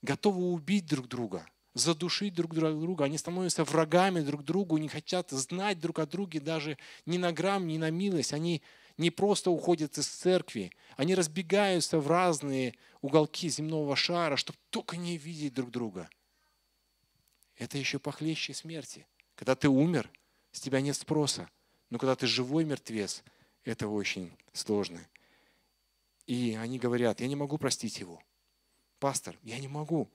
готовы 0.02 0.52
убить 0.52 0.86
друг 0.86 1.08
друга, 1.08 1.46
задушить 1.72 2.34
друг 2.34 2.54
друга. 2.54 3.06
Они 3.06 3.16
становятся 3.16 3.64
врагами 3.64 4.20
друг 4.20 4.44
другу, 4.44 4.76
не 4.76 4.88
хотят 4.88 5.30
знать 5.30 5.80
друг 5.80 5.98
о 5.98 6.06
друге 6.06 6.40
даже 6.40 6.76
ни 7.06 7.16
на 7.16 7.32
грамм, 7.32 7.66
ни 7.66 7.78
на 7.78 7.90
милость. 7.90 8.34
Они 8.34 8.60
не 8.98 9.08
просто 9.08 9.50
уходят 9.50 9.96
из 9.96 10.06
церкви, 10.06 10.72
они 10.98 11.14
разбегаются 11.14 11.98
в 12.00 12.06
разные 12.06 12.74
уголки 13.00 13.48
земного 13.48 13.96
шара, 13.96 14.36
чтобы 14.36 14.58
только 14.68 14.98
не 14.98 15.16
видеть 15.16 15.54
друг 15.54 15.70
друга– 15.70 16.10
это 17.56 17.78
еще 17.78 17.98
похлеще 17.98 18.54
смерти. 18.54 19.06
Когда 19.36 19.54
ты 19.54 19.68
умер, 19.68 20.10
с 20.52 20.60
тебя 20.60 20.80
нет 20.80 20.96
спроса. 20.96 21.48
Но 21.90 21.98
когда 21.98 22.16
ты 22.16 22.26
живой 22.26 22.64
мертвец, 22.64 23.22
это 23.64 23.88
очень 23.88 24.32
сложно. 24.52 25.00
И 26.26 26.54
они 26.54 26.78
говорят, 26.78 27.20
я 27.20 27.28
не 27.28 27.36
могу 27.36 27.58
простить 27.58 27.98
его. 27.98 28.22
Пастор, 28.98 29.36
я 29.42 29.58
не 29.58 29.68
могу. 29.68 30.08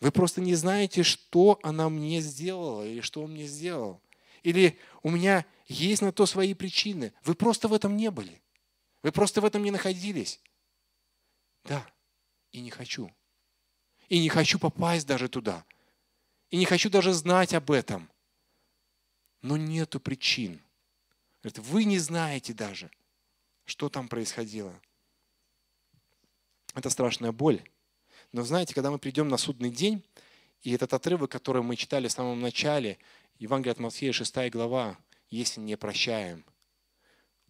Вы 0.00 0.12
просто 0.12 0.40
не 0.40 0.54
знаете, 0.54 1.02
что 1.02 1.58
она 1.62 1.88
мне 1.88 2.20
сделала 2.20 2.86
или 2.86 3.00
что 3.00 3.22
он 3.22 3.32
мне 3.32 3.46
сделал. 3.46 4.00
Или 4.42 4.78
у 5.02 5.10
меня 5.10 5.44
есть 5.66 6.02
на 6.02 6.12
то 6.12 6.26
свои 6.26 6.54
причины. 6.54 7.12
Вы 7.24 7.34
просто 7.34 7.68
в 7.68 7.74
этом 7.74 7.96
не 7.96 8.10
были. 8.10 8.40
Вы 9.02 9.12
просто 9.12 9.40
в 9.40 9.44
этом 9.44 9.62
не 9.62 9.70
находились. 9.70 10.40
Да, 11.64 11.86
и 12.52 12.60
не 12.60 12.70
хочу. 12.70 13.10
И 14.08 14.20
не 14.20 14.28
хочу 14.28 14.58
попасть 14.58 15.06
даже 15.06 15.28
туда. 15.28 15.64
И 16.50 16.56
не 16.56 16.64
хочу 16.64 16.90
даже 16.90 17.12
знать 17.12 17.54
об 17.54 17.70
этом. 17.70 18.10
Но 19.42 19.56
нету 19.56 20.00
причин. 20.00 20.60
Говорит, 21.42 21.58
вы 21.60 21.84
не 21.84 21.98
знаете 21.98 22.52
даже, 22.52 22.90
что 23.64 23.88
там 23.88 24.08
происходило. 24.08 24.78
Это 26.74 26.90
страшная 26.90 27.32
боль. 27.32 27.62
Но 28.32 28.42
знаете, 28.42 28.74
когда 28.74 28.90
мы 28.90 28.98
придем 28.98 29.28
на 29.28 29.38
судный 29.38 29.70
день, 29.70 30.04
и 30.62 30.72
этот 30.72 30.92
отрывок, 30.92 31.30
который 31.30 31.62
мы 31.62 31.76
читали 31.76 32.08
в 32.08 32.12
самом 32.12 32.40
начале, 32.40 32.98
Евангелие 33.38 33.72
от 33.72 33.78
Матфея, 33.78 34.12
6 34.12 34.50
глава, 34.50 34.98
«Если 35.30 35.60
не 35.60 35.76
прощаем», 35.76 36.44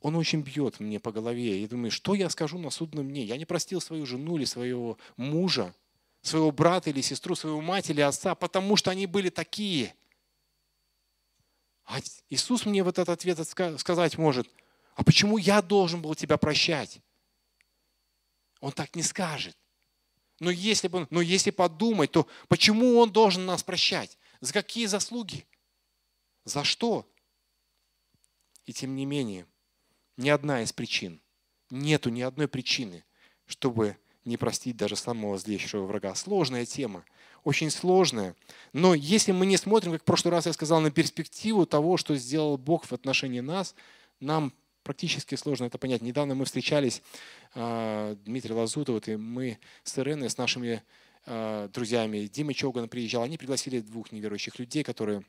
он 0.00 0.16
очень 0.16 0.40
бьет 0.40 0.80
мне 0.80 0.98
по 0.98 1.12
голове. 1.12 1.60
Я 1.60 1.68
думаю, 1.68 1.90
что 1.90 2.14
я 2.14 2.30
скажу 2.30 2.58
на 2.58 2.70
судном 2.70 3.08
дне? 3.08 3.24
Я 3.24 3.36
не 3.36 3.44
простил 3.44 3.80
свою 3.80 4.06
жену 4.06 4.36
или 4.36 4.44
своего 4.44 4.96
мужа 5.16 5.74
своего 6.22 6.50
брата 6.52 6.90
или 6.90 7.00
сестру, 7.00 7.34
своего 7.34 7.60
мать 7.60 7.90
или 7.90 8.00
отца, 8.00 8.34
потому 8.34 8.76
что 8.76 8.90
они 8.90 9.06
были 9.06 9.30
такие. 9.30 9.94
А 11.84 11.98
Иисус 12.28 12.66
мне 12.66 12.82
вот 12.82 12.98
этот 12.98 13.08
ответ 13.08 13.38
сказать 13.78 14.18
может, 14.18 14.48
а 14.94 15.02
почему 15.02 15.38
я 15.38 15.62
должен 15.62 16.02
был 16.02 16.14
тебя 16.14 16.36
прощать? 16.36 17.00
Он 18.60 18.72
так 18.72 18.94
не 18.94 19.02
скажет. 19.02 19.56
Но 20.38 20.50
если, 20.50 20.88
бы, 20.88 21.06
но 21.10 21.20
если 21.20 21.50
подумать, 21.50 22.12
то 22.12 22.26
почему 22.48 22.98
он 22.98 23.10
должен 23.12 23.44
нас 23.44 23.62
прощать? 23.62 24.18
За 24.40 24.52
какие 24.52 24.86
заслуги? 24.86 25.46
За 26.44 26.64
что? 26.64 27.10
И 28.64 28.72
тем 28.72 28.94
не 28.94 29.04
менее, 29.04 29.46
ни 30.16 30.28
одна 30.28 30.62
из 30.62 30.72
причин, 30.72 31.20
нету 31.70 32.08
ни 32.10 32.22
одной 32.22 32.48
причины, 32.48 33.04
чтобы 33.46 33.98
не 34.30 34.36
простить 34.36 34.76
даже 34.76 34.96
самого 34.96 35.36
злейшего 35.36 35.84
врага. 35.84 36.14
Сложная 36.14 36.64
тема, 36.64 37.04
очень 37.44 37.70
сложная. 37.70 38.34
Но 38.72 38.94
если 38.94 39.32
мы 39.32 39.44
не 39.44 39.56
смотрим, 39.56 39.92
как 39.92 40.02
в 40.02 40.04
прошлый 40.04 40.32
раз 40.32 40.46
я 40.46 40.52
сказал, 40.52 40.80
на 40.80 40.90
перспективу 40.90 41.66
того, 41.66 41.96
что 41.96 42.16
сделал 42.16 42.56
Бог 42.56 42.86
в 42.86 42.92
отношении 42.92 43.40
нас, 43.40 43.74
нам 44.20 44.52
практически 44.82 45.34
сложно 45.34 45.66
это 45.66 45.78
понять. 45.78 46.02
Недавно 46.02 46.34
мы 46.34 46.44
встречались, 46.44 47.02
а, 47.54 48.16
Дмитрий 48.24 48.54
Лазутов, 48.54 49.06
и 49.08 49.16
мы 49.16 49.58
с 49.84 49.98
Иреной, 49.98 50.30
с 50.30 50.38
нашими 50.38 50.82
а, 51.26 51.68
друзьями, 51.68 52.26
Дима 52.32 52.54
Чоган 52.54 52.88
приезжал, 52.88 53.22
они 53.22 53.36
пригласили 53.36 53.80
двух 53.80 54.12
неверующих 54.12 54.58
людей, 54.58 54.82
которые 54.82 55.22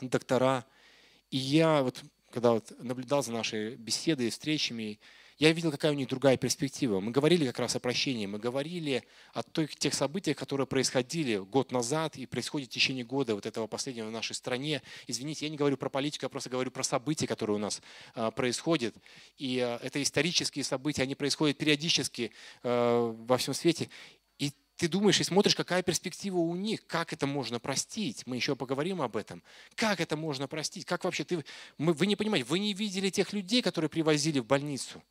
доктора, 0.00 0.64
И 1.30 1.36
я 1.36 1.82
вот, 1.82 2.02
когда 2.30 2.52
вот 2.52 2.72
наблюдал 2.78 3.22
за 3.22 3.32
нашей 3.32 3.76
беседой, 3.76 4.30
встречами, 4.30 5.00
я 5.38 5.52
видел, 5.52 5.70
какая 5.70 5.92
у 5.92 5.94
них 5.94 6.08
другая 6.08 6.38
перспектива. 6.38 7.00
Мы 7.00 7.12
говорили 7.12 7.46
как 7.46 7.58
раз 7.58 7.76
о 7.76 7.80
прощении, 7.80 8.24
мы 8.24 8.38
говорили 8.38 9.04
о 9.34 9.42
тех 9.42 9.92
событиях, 9.92 10.36
которые 10.36 10.66
происходили 10.66 11.36
год 11.36 11.72
назад 11.72 12.16
и 12.16 12.24
происходят 12.24 12.70
в 12.70 12.72
течение 12.72 13.04
года 13.04 13.34
вот 13.34 13.44
этого 13.44 13.66
последнего 13.66 14.06
в 14.06 14.10
нашей 14.10 14.34
стране. 14.34 14.82
Извините, 15.06 15.44
я 15.44 15.50
не 15.50 15.58
говорю 15.58 15.76
про 15.76 15.90
политику, 15.90 16.24
я 16.24 16.30
просто 16.30 16.48
говорю 16.48 16.70
про 16.70 16.82
события, 16.82 17.26
которые 17.26 17.56
у 17.56 17.58
нас 17.58 17.82
а, 18.14 18.30
происходят. 18.30 18.94
И 19.36 19.60
а, 19.60 19.78
это 19.82 20.02
исторические 20.02 20.64
события, 20.64 21.02
они 21.02 21.14
происходят 21.14 21.58
периодически 21.58 22.32
а, 22.62 23.12
во 23.12 23.36
всем 23.36 23.52
свете. 23.52 23.90
И 24.38 24.52
ты 24.76 24.88
думаешь 24.88 25.20
и 25.20 25.24
смотришь, 25.24 25.54
какая 25.54 25.82
перспектива 25.82 26.38
у 26.38 26.56
них, 26.56 26.86
как 26.86 27.12
это 27.12 27.26
можно 27.26 27.60
простить. 27.60 28.26
Мы 28.26 28.36
еще 28.36 28.56
поговорим 28.56 29.02
об 29.02 29.16
этом. 29.16 29.42
Как 29.74 30.00
это 30.00 30.16
можно 30.16 30.48
простить? 30.48 30.86
Как 30.86 31.04
вообще 31.04 31.24
ты... 31.24 31.44
Мы, 31.76 31.92
вы 31.92 32.06
не 32.06 32.16
понимаете, 32.16 32.46
вы 32.46 32.58
не 32.58 32.72
видели 32.72 33.10
тех 33.10 33.34
людей, 33.34 33.60
которые 33.60 33.90
привозили 33.90 34.38
в 34.38 34.46
больницу. 34.46 35.02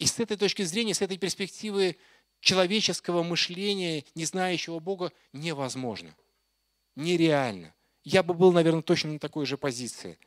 И 0.00 0.06
с 0.06 0.18
этой 0.18 0.38
точки 0.38 0.62
зрения, 0.62 0.94
с 0.94 1.02
этой 1.02 1.18
перспективы 1.18 1.96
человеческого 2.40 3.22
мышления, 3.22 4.04
не 4.14 4.24
знающего 4.24 4.78
Бога, 4.78 5.12
невозможно. 5.34 6.16
Нереально. 6.96 7.74
Я 8.02 8.22
бы 8.22 8.32
был, 8.32 8.50
наверное, 8.50 8.80
точно 8.80 9.12
на 9.12 9.18
такой 9.18 9.44
же 9.44 9.58
позиции. 9.58 10.18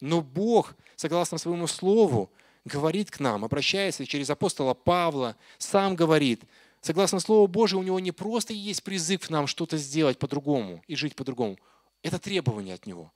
Но 0.00 0.22
Бог, 0.22 0.74
согласно 0.96 1.36
своему 1.36 1.66
слову, 1.66 2.32
говорит 2.64 3.10
к 3.10 3.20
нам, 3.20 3.44
обращается 3.44 4.06
через 4.06 4.30
апостола 4.30 4.72
Павла, 4.72 5.36
сам 5.58 5.94
говорит, 5.94 6.44
согласно 6.80 7.20
Слову 7.20 7.48
Божию, 7.48 7.80
у 7.80 7.82
него 7.82 8.00
не 8.00 8.12
просто 8.12 8.54
есть 8.54 8.82
призыв 8.82 9.28
нам 9.28 9.46
что-то 9.46 9.76
сделать 9.76 10.18
по-другому 10.18 10.82
и 10.86 10.96
жить 10.96 11.14
по-другому. 11.14 11.58
Это 12.02 12.18
требование 12.18 12.74
от 12.74 12.86
него. 12.86 13.12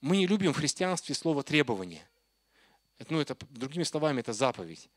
Мы 0.00 0.16
не 0.16 0.26
любим 0.26 0.54
в 0.54 0.56
христианстве 0.56 1.14
слово 1.14 1.42
«требование». 1.42 2.08
Ну, 3.10 3.20
это, 3.20 3.36
другими 3.50 3.82
словами, 3.82 4.20
это 4.20 4.32
заповедь. 4.32 4.88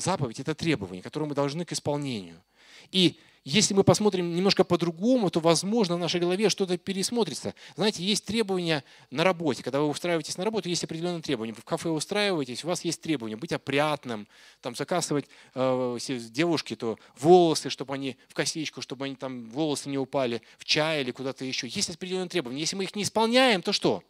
Заповедь– 0.00 0.40
это 0.40 0.54
требование, 0.54 1.02
которое 1.02 1.26
мы 1.26 1.34
должны 1.34 1.64
к 1.64 1.72
исполнению. 1.72 2.42
И 2.90 3.18
если 3.44 3.72
мы 3.72 3.82
посмотрим 3.82 4.34
немножко 4.34 4.62
по-другому, 4.62 5.30
то, 5.30 5.40
возможно, 5.40 5.96
в 5.96 5.98
нашей 5.98 6.20
голове 6.20 6.50
что-то 6.50 6.76
пересмотрится. 6.76 7.54
Знаете, 7.76 8.04
есть 8.04 8.26
требования 8.26 8.84
на 9.10 9.24
работе. 9.24 9.62
Когда 9.62 9.80
вы 9.80 9.88
устраиваетесь 9.88 10.36
на 10.36 10.44
работу, 10.44 10.68
есть 10.68 10.84
определенные 10.84 11.22
требования. 11.22 11.54
Вы 11.54 11.62
в 11.62 11.64
кафе 11.64 11.88
устраиваетесь, 11.88 12.62
у 12.64 12.68
вас 12.68 12.84
есть 12.84 13.00
требования 13.00 13.36
быть 13.36 13.52
опрятным, 13.52 14.28
там, 14.60 14.76
заказывать 14.76 15.28
э, 15.54 15.98
девушке 16.30 16.76
то 16.76 16.98
волосы, 17.16 17.70
чтобы 17.70 17.94
они 17.94 18.18
в 18.28 18.34
косичку, 18.34 18.82
чтобы 18.82 19.06
они 19.06 19.14
там 19.14 19.48
волосы 19.48 19.88
не 19.88 19.96
упали 19.96 20.42
в 20.58 20.66
чай 20.66 21.00
или 21.00 21.10
куда-то 21.10 21.46
еще. 21.46 21.68
Есть 21.68 21.88
определенные 21.88 22.28
требования. 22.28 22.60
Если 22.60 22.76
мы 22.76 22.84
их 22.84 22.94
не 22.94 23.02
исполняем, 23.04 23.62
то 23.62 23.72
что? 23.72 24.02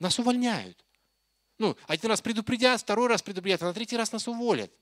Нас 0.00 0.18
увольняют. 0.18 0.83
Ну, 1.58 1.76
один 1.86 2.10
раз 2.10 2.20
предупредят, 2.20 2.80
второй 2.80 3.08
раз 3.08 3.22
предупредят, 3.22 3.62
а 3.62 3.66
на 3.66 3.74
третий 3.74 3.96
раз 3.96 4.12
нас 4.12 4.26
уволят. 4.26 4.72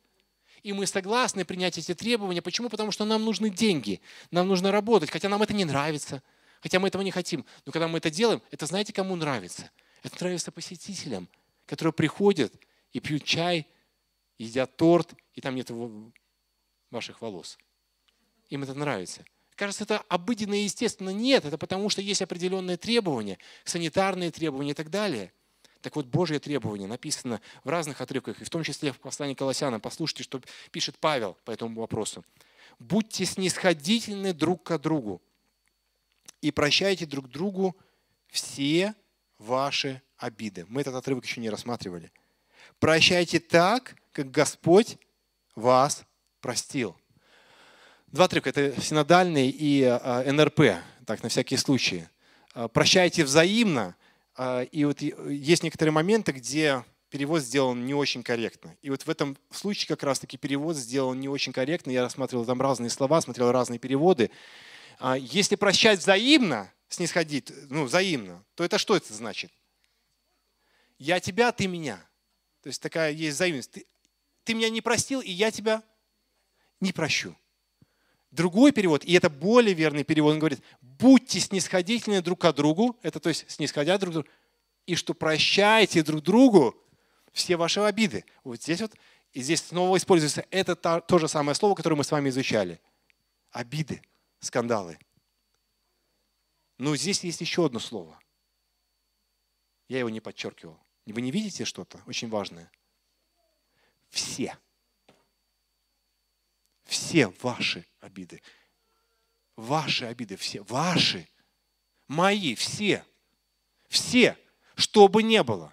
И 0.63 0.73
мы 0.73 0.87
согласны 0.87 1.45
принять 1.45 1.77
эти 1.77 1.93
требования. 1.95 2.41
Почему? 2.41 2.69
Потому 2.69 2.93
что 2.93 3.05
нам 3.05 3.25
нужны 3.25 3.51
деньги, 3.51 4.01
нам 4.31 4.49
нужно 4.49 4.71
работать, 4.71 5.11
хотя 5.11 5.29
нам 5.29 5.43
это 5.43 5.53
не 5.53 5.65
нравится, 5.65 6.23
хотя 6.61 6.79
мы 6.79 6.89
этого 6.89 7.03
не 7.03 7.11
хотим. 7.11 7.45
Но 7.67 7.73
когда 7.73 7.89
мы 7.89 7.99
это 7.99 8.11
делаем, 8.11 8.41
это 8.51 8.67
знаете, 8.67 8.93
кому 8.93 9.17
нравится? 9.17 9.71
Это 10.03 10.17
нравится 10.21 10.51
посетителям, 10.51 11.29
которые 11.67 11.93
приходят 11.93 12.53
и 12.93 13.01
пьют 13.01 13.25
чай, 13.25 13.67
едят 14.39 14.77
торт, 14.77 15.15
и 15.35 15.41
там 15.41 15.55
нет 15.55 15.71
ваших 16.91 17.21
волос. 17.21 17.59
Им 18.49 18.63
это 18.63 18.75
нравится. 18.75 19.25
Кажется, 19.57 19.85
это 19.85 19.99
обыденно 20.09 20.55
и 20.55 20.65
естественно. 20.65 21.11
Нет, 21.11 21.45
это 21.45 21.59
потому 21.59 21.89
что 21.89 22.01
есть 22.01 22.23
определенные 22.23 22.77
требования, 22.77 23.39
санитарные 23.65 24.31
требования 24.31 24.71
и 24.71 24.75
так 24.75 24.89
далее– 24.89 25.33
так 25.83 25.97
вот, 25.97 26.07
Божье 26.07 26.39
требование 26.39 26.87
написано 26.87 27.41
в 27.65 27.69
разных 27.69 28.01
отрывках, 28.01 28.41
и 28.41 28.45
в 28.45 28.51
том 28.51 28.63
числе 28.63 28.93
в 28.93 29.01
послании 29.01 29.35
Колоссянам. 29.35 29.81
Послушайте, 29.81 30.23
что 30.23 30.41
пишет 30.71 30.97
Павел 30.99 31.37
по 31.45 31.51
этому 31.51 31.81
вопросу. 31.81 32.25
«Будьте 32.79 33.25
снисходительны 33.25 34.33
друг 34.33 34.63
к 34.63 34.79
другу 34.79 35.21
и 36.41 36.51
прощайте 36.53 37.05
друг 37.05 37.29
другу 37.29 37.77
все 38.29 38.95
ваши 39.39 40.01
обиды». 40.17 40.65
Мы 40.69 40.81
этот 40.83 40.95
отрывок 40.95 41.27
еще 41.27 41.41
не 41.41 41.51
рассматривали. 41.51 42.13
«Прощайте 42.79 43.41
так, 43.41 43.97
как 44.13 44.31
Господь 44.31 44.99
вас 45.57 46.05
простил». 46.41 46.97
Два 48.07 48.27
отрывка, 48.27 48.51
это 48.51 48.81
синодальный 48.81 49.49
и 49.49 49.83
а, 49.83 50.23
НРП, 50.31 50.61
так, 51.07 51.23
на 51.23 51.29
всякий 51.29 51.57
случай. 51.57 52.05
«Прощайте 52.73 53.25
взаимно, 53.25 53.97
и 54.39 54.85
вот 54.85 55.03
есть 55.03 55.63
некоторые 55.63 55.93
моменты, 55.93 56.33
где 56.33 56.85
перевод 57.13 57.43
сделан 57.43 57.85
не 57.85 57.93
очень 57.93 58.23
корректно. 58.23 58.75
И 58.81 58.89
вот 58.89 59.03
в 59.03 59.11
этом 59.11 59.37
случае 59.51 59.87
как 59.87 60.03
раз-таки 60.03 60.39
перевод 60.39 60.77
сделан 60.77 61.21
не 61.21 61.29
очень 61.29 61.53
корректно. 61.53 61.91
Я 61.91 62.01
рассматривал 62.01 62.47
там 62.47 62.61
разные 62.61 62.89
слова, 62.89 63.21
смотрел 63.21 63.53
разные 63.53 63.79
переводы. 63.79 64.31
А, 64.99 65.19
если 65.19 65.57
прощать 65.57 65.99
взаимно, 65.99 66.73
снисходить, 66.89 67.53
ну, 67.69 67.85
взаимно, 67.85 68.43
то 68.55 68.65
это 68.65 68.79
что 68.79 68.97
это 68.97 69.13
значит? 69.13 69.53
Я 70.99 71.21
тебя, 71.21 71.53
ты 71.53 71.67
меня. 71.67 72.03
То 72.63 72.69
есть 72.69 72.81
такая 72.81 73.13
есть 73.13 73.37
взаимность. 73.37 73.73
Ты, 73.73 73.87
ты 74.45 74.55
меня 74.55 74.71
не 74.71 74.81
простил, 74.81 75.21
и 75.21 75.31
я 75.31 75.51
тебя 75.51 75.83
не 76.81 76.93
прощу. 76.93 77.37
Другой 78.33 78.73
перевод, 78.73 79.05
и 79.05 79.13
это 79.13 79.31
более 79.31 79.75
верный 79.75 80.05
перевод, 80.05 80.33
он 80.33 80.39
говорит, 80.39 80.61
будьте 80.81 81.39
снисходительны 81.39 82.21
друг 82.23 82.41
к 82.41 82.53
другу, 82.53 82.99
это 83.03 83.21
то 83.21 83.29
есть 83.29 83.49
снисходя 83.49 83.97
друг 83.99 84.11
к 84.11 84.15
другу, 84.15 84.29
и 84.87 84.97
что 84.97 85.15
прощайте 85.15 86.03
друг 86.03 86.23
другу 86.23 86.75
все 87.33 87.57
ваши 87.57 87.81
обиды. 87.81 88.25
Вот 88.43 88.61
здесь 88.63 88.81
вот, 88.81 88.95
и 89.33 89.43
здесь 89.43 89.63
снова 89.63 89.97
используется 89.97 90.45
это 90.51 90.75
то, 90.75 91.01
то 91.01 91.19
же 91.19 91.29
самое 91.29 91.55
слово, 91.55 91.75
которое 91.75 91.97
мы 91.97 92.05
с 92.05 92.11
вами 92.11 92.31
изучали. 92.31 92.81
Обиды, 93.51 94.03
скандалы. 94.41 94.99
Но 96.79 96.97
здесь 96.97 97.23
есть 97.23 97.43
еще 97.43 97.67
одно 97.67 97.79
слово. 97.79 98.19
Я 99.89 99.99
его 99.99 100.09
не 100.09 100.21
подчеркивал. 100.21 100.81
Вы 101.05 101.21
не 101.21 101.31
видите 101.31 101.65
что-то 101.65 102.01
очень 102.07 102.29
важное? 102.31 102.73
Все 104.09 104.57
все 106.93 107.29
ваши 107.41 107.87
обиды. 108.03 108.43
Ваши 109.57 110.05
обиды 110.05 110.37
все. 110.37 110.63
Ваши. 110.65 111.27
Мои. 112.09 112.55
Все. 112.55 113.05
Все. 113.89 114.37
Что 114.75 115.09
бы 115.09 115.23
ни 115.23 115.41
было. 115.41 115.73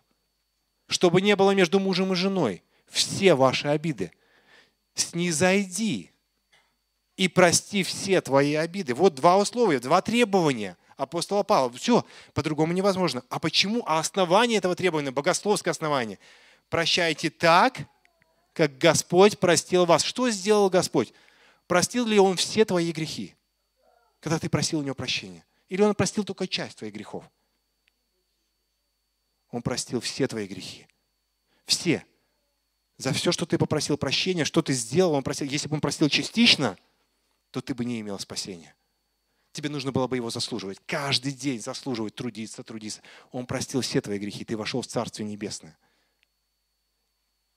Что 0.88 1.10
бы 1.10 1.22
ни 1.22 1.34
было 1.34 1.52
между 1.52 1.80
мужем 1.80 2.14
и 2.14 2.16
женой. 2.16 2.64
Все 2.88 3.34
ваши 3.36 3.68
обиды. 3.68 4.12
Снизойди 4.94 6.12
и 7.18 7.28
прости 7.28 7.84
все 7.84 8.22
твои 8.22 8.56
обиды. 8.56 8.94
Вот 8.94 9.16
два 9.16 9.38
условия, 9.38 9.80
два 9.80 10.02
требования 10.02 10.78
апостола 10.98 11.44
Павла. 11.44 11.72
Все, 11.74 12.06
по-другому 12.34 12.74
невозможно. 12.74 13.24
А 13.30 13.40
почему? 13.40 13.84
А 13.86 14.00
основание 14.00 14.58
этого 14.58 14.76
требования, 14.76 15.12
богословское 15.12 15.72
основание. 15.72 16.20
Прощайте 16.70 17.30
так, 17.30 17.78
как 18.54 18.78
Господь 18.78 19.40
простил 19.40 19.86
вас. 19.86 20.04
Что 20.04 20.30
сделал 20.30 20.70
Господь? 20.70 21.14
Простил 21.70 22.08
ли 22.08 22.18
Он 22.18 22.36
все 22.36 22.66
твои 22.66 22.92
грехи, 22.92 23.36
когда 24.22 24.40
ты 24.40 24.50
просил 24.50 24.80
у 24.80 24.82
Него 24.82 24.96
прощения? 24.96 25.46
Или 25.68 25.84
Он 25.84 25.94
простил 25.94 26.24
только 26.24 26.48
часть 26.48 26.80
твоих 26.80 26.96
грехов? 26.96 27.24
Он 29.52 29.62
простил 29.62 30.00
все 30.00 30.28
твои 30.28 30.48
грехи. 30.48 30.88
Все. 31.66 32.04
За 32.98 33.14
все, 33.14 33.32
что 33.32 33.46
ты 33.46 33.60
попросил 33.60 33.98
прощения, 33.98 34.46
что 34.46 34.64
ты 34.64 34.74
сделал, 34.74 35.14
он 35.14 35.22
просил. 35.22 35.46
Если 35.46 35.68
бы 35.68 35.76
он 35.76 35.82
простил 35.82 36.10
частично, 36.10 36.76
то 37.52 37.62
ты 37.62 37.76
бы 37.76 37.86
не 37.86 38.02
имел 38.02 38.18
спасения. 38.18 38.76
Тебе 39.52 39.70
нужно 39.70 39.92
было 39.92 40.08
бы 40.08 40.16
его 40.16 40.32
заслуживать. 40.32 40.80
Каждый 40.88 41.34
день 41.34 41.62
заслуживать, 41.62 42.16
трудиться, 42.16 42.64
трудиться. 42.64 43.04
Он 43.32 43.46
простил 43.46 43.82
все 43.82 44.02
твои 44.02 44.18
грехи. 44.18 44.44
Ты 44.44 44.58
вошел 44.58 44.82
в 44.82 44.88
Царствие 44.88 45.30
Небесное. 45.30 45.78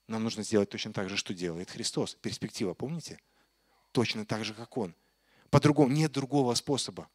Нам 0.06 0.22
нужно 0.22 0.42
сделать 0.42 0.68
точно 0.68 0.92
так 0.92 1.08
же, 1.08 1.16
что 1.16 1.32
делает 1.32 1.70
Христос. 1.70 2.14
Перспектива, 2.20 2.74
помните? 2.74 3.18
Точно 3.92 4.24
так 4.24 4.44
же, 4.44 4.54
как 4.54 4.76
Он. 4.76 4.94
По-другому, 5.50 5.92
нет 5.92 6.12
другого 6.12 6.54
способа. 6.54 7.08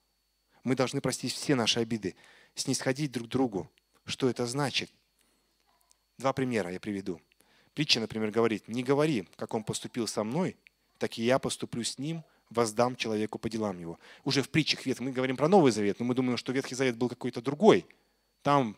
Мы 0.64 0.76
должны 0.76 1.02
простить 1.02 1.34
все 1.34 1.56
наши 1.56 1.80
обиды, 1.80 2.16
снисходить 2.56 3.12
друг 3.12 3.28
другу. 3.28 3.70
Что 4.06 4.30
это 4.30 4.46
значит? 4.46 4.92
Два 6.18 6.34
примера 6.34 6.72
я 6.72 6.80
приведу. 6.80 7.22
Притча, 7.74 8.00
например, 8.00 8.32
говорит, 8.32 8.68
не 8.68 8.84
говори, 8.84 9.28
как 9.36 9.54
он 9.54 9.64
поступил 9.64 10.08
со 10.08 10.24
мной, 10.24 10.58
так 10.98 11.18
и 11.18 11.24
я 11.24 11.40
поступлю 11.40 11.84
с 11.84 11.98
ним, 11.98 12.24
воздам 12.50 12.96
человеку 12.96 13.38
по 13.40 13.50
делам 13.50 13.80
его. 13.80 14.00
Уже 14.24 14.42
в 14.42 14.50
притчах 14.50 14.86
Вет 14.86 15.00
мы 15.00 15.12
говорим 15.12 15.38
про 15.38 15.48
Новый 15.48 15.72
Завет, 15.72 16.00
но 16.00 16.06
мы 16.06 16.16
думаем, 16.16 16.38
что 16.38 16.52
Ветхий 16.52 16.76
Завет 16.76 16.98
был 16.98 17.10
какой-то 17.10 17.42
другой. 17.42 17.86
Там 18.42 18.78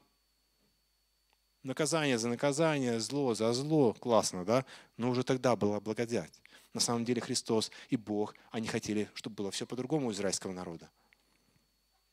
Наказание 1.61 2.17
за 2.17 2.29
наказание, 2.29 3.01
зло 3.01 3.35
за 3.35 3.51
зло, 3.51 3.93
классно, 3.93 4.45
да? 4.45 4.65
Но 4.95 5.09
уже 5.09 5.23
тогда 5.23 5.57
была 5.57 5.81
благодать. 5.81 6.31
На 6.73 6.79
самом 6.79 7.03
деле 7.03 7.21
Христос 7.21 7.71
и 7.89 7.97
Бог, 7.97 8.35
они 8.51 8.67
хотели, 8.67 9.09
чтобы 9.15 9.37
было 9.37 9.51
все 9.51 9.65
по-другому 9.65 10.07
у 10.07 10.11
израильского 10.11 10.51
народа. 10.51 10.89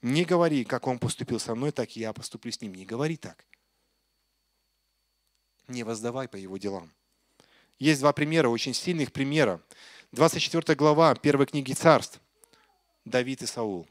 Не 0.03 0.25
говори, 0.25 0.65
как 0.65 0.87
он 0.87 0.99
поступил 0.99 1.41
со 1.41 1.55
мной, 1.55 1.73
так 1.73 1.97
и 1.97 2.01
я 2.01 2.13
поступлю 2.13 2.53
с 2.53 2.61
ним. 2.61 2.75
Не 2.75 2.87
говори 2.87 3.17
так. 3.17 3.45
Не 5.69 5.83
воздавай 5.83 6.29
по 6.29 6.37
его 6.37 6.57
делам. 6.57 6.93
Есть 7.79 8.01
два 8.01 8.13
примера, 8.13 8.49
очень 8.49 8.73
сильных 8.73 9.13
примера. 9.13 9.61
24 10.13 10.77
глава 10.77 11.15
первой 11.15 11.47
книги 11.47 11.73
царств. 11.73 12.21
Давид 13.05 13.43
и 13.43 13.47
Саул. 13.47 13.87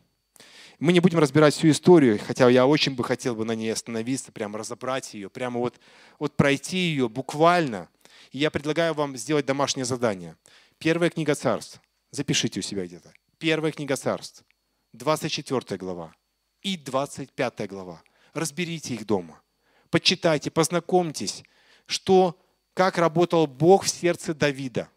Мы 0.80 0.91
не 0.91 0.99
будем 0.99 1.19
разбирать 1.19 1.54
всю 1.54 1.69
историю, 1.69 2.19
хотя 2.19 2.49
я 2.49 2.65
очень 2.65 2.95
бы 2.95 3.04
хотел 3.04 3.36
бы 3.36 3.45
на 3.45 3.54
ней 3.54 3.71
остановиться, 3.71 4.32
прямо 4.32 4.60
разобрать 4.60 5.13
ее, 5.13 5.30
прямо 5.30 5.60
вот, 5.60 5.80
вот 6.19 6.36
пройти 6.36 6.78
ее 6.78 7.08
буквально. 7.08 7.89
И 8.36 8.38
я 8.38 8.52
предлагаю 8.52 8.93
вам 8.93 9.15
сделать 9.15 9.45
домашнее 9.45 9.86
задание. 9.86 10.36
Первая 10.78 11.10
книга 11.10 11.36
царств. 11.36 11.80
Запишите 12.12 12.60
у 12.60 12.63
себя 12.63 12.86
где-то. 12.86 13.13
Первая 13.38 13.71
книга 13.71 13.95
царств. 13.95 14.43
24 14.91 15.78
глава 15.78 16.13
и 16.62 16.76
25 16.76 17.69
глава. 17.69 18.04
Разберите 18.34 18.93
их 18.93 19.06
дома. 19.06 19.41
Почитайте, 19.89 20.52
познакомьтесь, 20.52 21.45
что, 21.86 22.38
как 22.74 22.98
работал 22.98 23.48
Бог 23.48 23.86
в 23.86 23.89
сердце 23.89 24.34
Давида. 24.34 24.89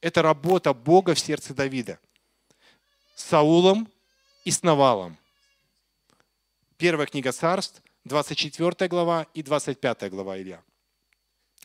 Это 0.00 0.22
работа 0.22 0.72
Бога 0.72 1.14
в 1.14 1.18
сердце 1.18 1.52
Давида. 1.52 2.00
Саулом 3.14 3.92
и 4.46 4.50
с 4.50 4.62
Навалом. 4.62 5.18
Первая 6.78 7.06
книга 7.06 7.30
царств, 7.30 7.82
24 8.06 8.88
глава 8.88 9.26
и 9.34 9.42
25 9.42 10.10
глава 10.10 10.40
Илья. 10.40 10.64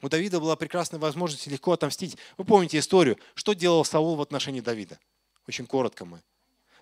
У 0.04 0.10
Давида 0.10 0.42
была 0.42 0.58
прекрасная 0.58 1.00
возможность 1.00 1.48
легко 1.48 1.72
отомстить. 1.72 2.18
Вы 2.38 2.44
помните 2.44 2.78
историю, 2.78 3.18
что 3.36 3.54
делал 3.54 3.86
Саул 3.86 4.18
в 4.18 4.22
отношении 4.22 4.60
Давида? 4.60 5.00
Очень 5.48 5.66
коротко 5.66 6.04
мы. 6.04 6.22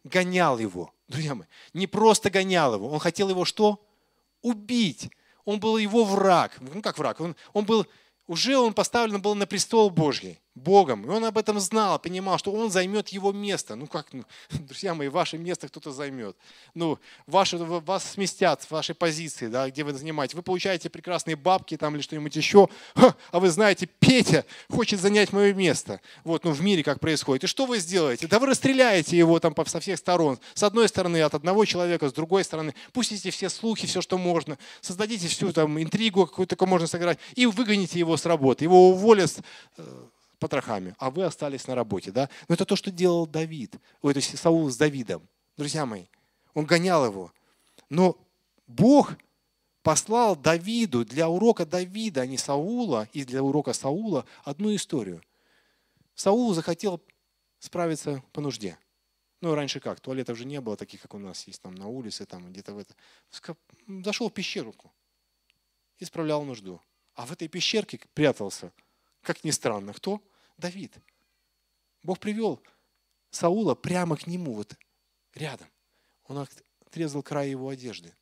Гонял 0.03 0.57
его, 0.57 0.91
друзья 1.07 1.35
мои. 1.35 1.45
Не 1.73 1.85
просто 1.85 2.31
гонял 2.31 2.73
его, 2.73 2.89
он 2.89 2.97
хотел 2.97 3.29
его 3.29 3.45
что? 3.45 3.79
Убить. 4.41 5.11
Он 5.45 5.59
был 5.59 5.77
его 5.77 6.03
враг. 6.03 6.57
Ну 6.61 6.81
как 6.81 6.97
враг? 6.97 7.21
Он, 7.21 7.35
он 7.53 7.65
был, 7.65 7.85
уже 8.25 8.57
он 8.57 8.73
поставлен 8.73 9.21
был 9.21 9.35
на 9.35 9.45
престол 9.45 9.91
Божий. 9.91 10.40
Богом. 10.61 11.05
И 11.05 11.09
он 11.09 11.25
об 11.25 11.37
этом 11.37 11.59
знал, 11.59 11.99
понимал, 11.99 12.37
что 12.37 12.51
он 12.51 12.71
займет 12.71 13.09
его 13.09 13.31
место. 13.31 13.75
Ну 13.75 13.87
как, 13.87 14.07
ну, 14.13 14.23
друзья 14.49 14.93
мои, 14.93 15.07
ваше 15.07 15.37
место 15.37 15.67
кто-то 15.67 15.91
займет. 15.91 16.35
Ну, 16.73 16.99
ваши, 17.27 17.57
вас 17.57 18.11
сместят 18.11 18.61
с 18.61 18.71
вашей 18.71 18.95
позиции, 18.95 19.47
да, 19.47 19.69
где 19.69 19.83
вы 19.83 19.93
занимаете. 19.93 20.35
Вы 20.35 20.43
получаете 20.43 20.89
прекрасные 20.89 21.35
бабки 21.35 21.77
там 21.77 21.95
или 21.95 22.01
что-нибудь 22.01 22.35
еще, 22.35 22.69
а 23.31 23.39
вы 23.39 23.49
знаете, 23.49 23.87
Петя 23.87 24.45
хочет 24.69 24.99
занять 24.99 25.33
мое 25.33 25.53
место. 25.53 26.01
Вот, 26.23 26.43
ну 26.43 26.51
в 26.51 26.61
мире 26.61 26.83
как 26.83 26.99
происходит. 26.99 27.43
И 27.43 27.47
что 27.47 27.65
вы 27.65 27.79
сделаете? 27.79 28.27
Да 28.27 28.39
вы 28.39 28.47
расстреляете 28.47 29.17
его 29.17 29.39
там 29.39 29.55
со 29.65 29.79
всех 29.79 29.97
сторон. 29.97 30.39
С 30.53 30.63
одной 30.63 30.87
стороны 30.87 31.21
от 31.21 31.33
одного 31.33 31.65
человека, 31.65 32.09
с 32.09 32.13
другой 32.13 32.43
стороны. 32.43 32.73
Пустите 32.93 33.31
все 33.31 33.49
слухи, 33.49 33.87
все, 33.87 34.01
что 34.01 34.17
можно. 34.17 34.57
Создадите 34.81 35.27
всю 35.27 35.51
там 35.51 35.81
интригу, 35.81 36.25
какую 36.25 36.47
только 36.47 36.65
можно 36.65 36.87
сыграть. 36.87 37.19
И 37.35 37.45
выгоните 37.45 37.99
его 37.99 38.17
с 38.17 38.25
работы. 38.25 38.65
Его 38.65 38.89
уволят 38.89 39.39
э, 39.77 40.05
потрохами, 40.41 40.95
а 40.97 41.11
вы 41.11 41.23
остались 41.23 41.67
на 41.67 41.75
работе. 41.75 42.11
Да? 42.11 42.27
Но 42.49 42.55
это 42.55 42.65
то, 42.65 42.75
что 42.75 42.91
делал 42.91 43.27
Давид, 43.27 43.75
ой, 44.01 44.13
то 44.13 44.17
есть 44.17 44.37
Саул 44.37 44.69
с 44.69 44.75
Давидом. 44.75 45.29
Друзья 45.55 45.85
мои, 45.85 46.07
он 46.55 46.65
гонял 46.65 47.05
его. 47.05 47.31
Но 47.89 48.17
Бог 48.65 49.13
послал 49.83 50.35
Давиду 50.35 51.05
для 51.05 51.29
урока 51.29 51.65
Давида, 51.65 52.21
а 52.21 52.25
не 52.25 52.37
Саула, 52.37 53.07
и 53.13 53.23
для 53.23 53.43
урока 53.43 53.73
Саула 53.73 54.25
одну 54.43 54.75
историю. 54.75 55.21
Саул 56.15 56.53
захотел 56.53 57.01
справиться 57.59 58.23
по 58.33 58.41
нужде. 58.41 58.77
Ну, 59.41 59.53
раньше 59.53 59.79
как, 59.79 59.99
туалетов 59.99 60.37
же 60.37 60.45
не 60.45 60.59
было 60.59 60.75
таких, 60.75 61.01
как 61.01 61.13
у 61.13 61.19
нас 61.19 61.45
есть 61.47 61.61
там 61.61 61.75
на 61.75 61.87
улице, 61.87 62.25
там 62.25 62.51
где-то 62.51 62.73
в 62.73 62.79
это. 62.79 62.95
Зашел 64.03 64.29
в 64.29 64.33
пещерку 64.33 64.91
и 65.99 66.05
справлял 66.05 66.43
нужду. 66.43 66.81
А 67.13 67.27
в 67.27 67.31
этой 67.31 67.47
пещерке 67.47 67.99
прятался, 68.13 68.71
как 69.21 69.43
ни 69.43 69.51
странно, 69.51 69.93
кто? 69.93 70.21
Давид. 70.61 70.93
Бог 72.03 72.19
привел 72.19 72.63
Саула 73.31 73.75
прямо 73.75 74.15
к 74.15 74.27
нему, 74.27 74.53
вот 74.53 74.77
рядом. 75.33 75.67
Он 76.25 76.47
отрезал 76.85 77.21
край 77.21 77.49
его 77.49 77.67
одежды. 77.67 78.13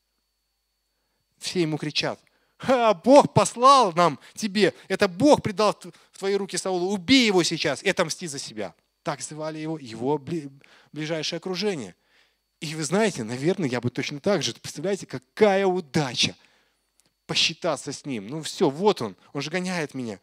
Все 1.38 1.62
ему 1.62 1.78
кричат, 1.78 2.20
Ха, 2.60 2.94
Бог 2.94 3.34
послал 3.34 3.94
нам 3.94 4.20
тебе, 4.34 4.74
это 4.90 5.08
Бог 5.08 5.42
придал 5.42 5.80
в 6.12 6.18
твои 6.20 6.36
руки 6.36 6.58
Саула, 6.58 6.92
убей 6.92 7.26
его 7.26 7.42
сейчас 7.44 7.82
и 7.82 7.90
отомсти 7.90 8.28
за 8.28 8.38
себя. 8.38 8.76
Так 9.02 9.22
звали 9.22 9.60
его, 9.60 9.80
его 9.80 10.22
ближайшее 10.92 11.38
окружение. 11.38 11.96
И 12.60 12.76
вы 12.76 12.84
знаете, 12.84 13.24
наверное, 13.24 13.70
я 13.70 13.80
бы 13.80 13.90
точно 13.90 14.20
так 14.20 14.44
же, 14.44 14.54
представляете, 14.54 15.06
какая 15.06 15.66
удача 15.66 16.36
посчитаться 17.26 17.94
с 17.94 18.06
ним. 18.06 18.28
Ну 18.28 18.42
все, 18.42 18.70
вот 18.70 19.02
он, 19.02 19.16
он 19.32 19.42
же 19.42 19.50
гоняет 19.50 19.94
меня. 19.94 20.20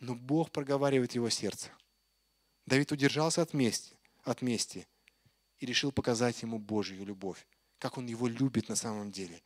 Но 0.00 0.14
Бог 0.14 0.50
проговаривает 0.50 1.14
его 1.14 1.30
сердце. 1.30 1.70
Давид 2.66 2.90
удержался 2.92 3.42
от 3.42 3.54
мести, 3.54 3.96
от 4.24 4.42
мести 4.42 4.86
и 5.58 5.66
решил 5.66 5.92
показать 5.92 6.42
ему 6.42 6.58
Божью 6.58 7.04
любовь, 7.04 7.46
как 7.78 7.98
он 7.98 8.06
его 8.06 8.26
любит 8.26 8.68
на 8.68 8.76
самом 8.76 9.12
деле. 9.12 9.42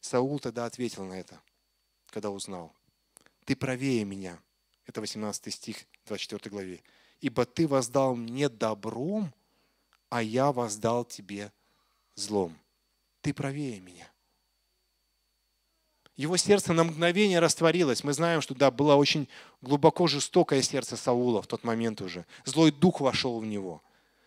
Саул 0.00 0.38
тогда 0.38 0.66
ответил 0.66 1.04
на 1.04 1.14
это, 1.14 1.40
когда 2.10 2.30
узнал. 2.30 2.74
«Ты 3.44 3.56
правее 3.56 4.04
меня». 4.04 4.40
Это 4.84 5.00
18 5.00 5.52
стих 5.52 5.86
24 6.06 6.50
главе. 6.50 6.82
«Ибо 7.20 7.44
ты 7.46 7.66
воздал 7.66 8.14
мне 8.14 8.48
добром, 8.48 9.34
а 10.08 10.22
я 10.22 10.52
воздал 10.52 11.04
тебе 11.04 11.52
злом». 12.14 12.58
Ты 13.20 13.34
правее 13.34 13.80
меня. 13.80 14.10
Его 16.18 16.36
сердце 16.36 16.72
на 16.72 16.82
мгновение 16.82 17.38
растворилось. 17.38 18.02
Мы 18.02 18.12
знаем, 18.12 18.40
что 18.40 18.52
да, 18.52 18.72
было 18.72 18.96
очень 18.96 19.28
глубоко 19.62 20.08
жестокое 20.08 20.62
сердце 20.62 20.96
Саула 20.96 21.42
в 21.42 21.46
тот 21.46 21.62
момент 21.62 22.00
уже. 22.00 22.26
Злой 22.44 22.72
дух 22.72 23.00
вошел 23.00 23.38
в 23.38 23.46
него. 23.46 23.80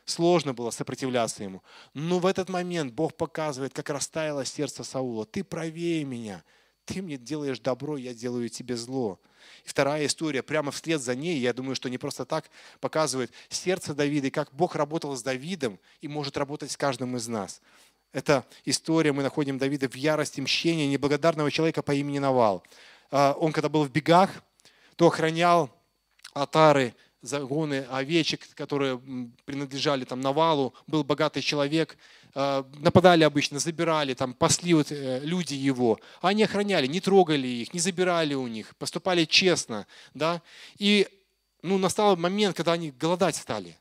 Сложно 0.06 0.54
было 0.54 0.70
сопротивляться 0.72 1.44
ему. 1.44 1.62
Но 1.94 2.20
в 2.20 2.26
этот 2.26 2.48
момент 2.48 2.94
Бог 2.94 3.18
показывает, 3.18 3.74
как 3.74 3.90
растаяло 3.90 4.46
сердце 4.46 4.86
Саула. 4.86 5.26
Ты 5.26 5.44
правее 5.44 6.06
меня. 6.06 6.46
Ты 6.86 7.02
мне 7.02 7.18
делаешь 7.18 7.60
добро, 7.60 7.98
я 7.98 8.14
делаю 8.14 8.48
тебе 8.48 8.78
зло. 8.78 9.20
И 9.66 9.68
вторая 9.68 10.06
история, 10.06 10.44
прямо 10.44 10.72
вслед 10.72 11.02
за 11.02 11.14
ней, 11.14 11.40
я 11.40 11.54
думаю, 11.54 11.76
что 11.76 11.90
не 11.90 11.98
просто 11.98 12.24
так 12.24 12.50
показывает 12.80 13.32
сердце 13.50 13.94
Давида 13.94 14.28
и 14.28 14.32
как 14.32 14.54
Бог 14.54 14.76
работал 14.76 15.14
с 15.18 15.24
Давидом 15.24 15.78
и 16.00 16.08
может 16.08 16.38
работать 16.38 16.72
с 16.72 16.78
каждым 16.78 17.18
из 17.18 17.28
нас. 17.28 17.62
Это 18.14 18.46
история, 18.66 19.14
мы 19.14 19.24
находим 19.24 19.58
Давида 19.58 19.88
в 19.88 19.96
ярости 19.96 20.42
мщения 20.42 20.88
неблагодарного 20.88 21.50
человека 21.50 21.82
по 21.82 21.94
имени 21.94 22.20
Навал. 22.20 22.64
А, 23.10 23.34
он, 23.40 23.54
когда 23.54 23.70
был 23.70 23.86
в 23.86 23.92
бегах, 23.92 24.44
то 24.98 25.08
охранял 25.08 25.70
отары, 26.34 26.94
загоны 27.22 27.86
овечек, 27.90 28.54
которые 28.56 29.00
принадлежали 29.46 30.04
там 30.04 30.20
Навалу, 30.22 30.74
был 30.88 31.04
богатый 31.04 31.42
человек, 31.42 31.98
а, 32.34 32.66
нападали 32.80 33.24
обычно, 33.24 33.60
забирали, 33.60 34.14
там 34.14 34.34
пасли 34.34 34.74
вот 34.74 34.92
э, 34.92 35.20
люди 35.24 35.54
его, 35.54 36.00
а 36.22 36.30
они 36.30 36.44
охраняли, 36.44 36.88
не 36.88 37.00
трогали 37.00 37.48
их, 37.48 37.74
не 37.74 37.80
забирали 37.80 38.34
у 38.34 38.48
них, 38.48 38.76
поступали 38.78 39.26
честно, 39.26 39.86
да, 40.14 40.42
и 40.78 41.08
ну, 41.62 41.78
настал 41.78 42.18
момент, 42.18 42.56
когда 42.56 42.74
они 42.74 42.92
голодать 42.92 43.36
стали, 43.36 43.78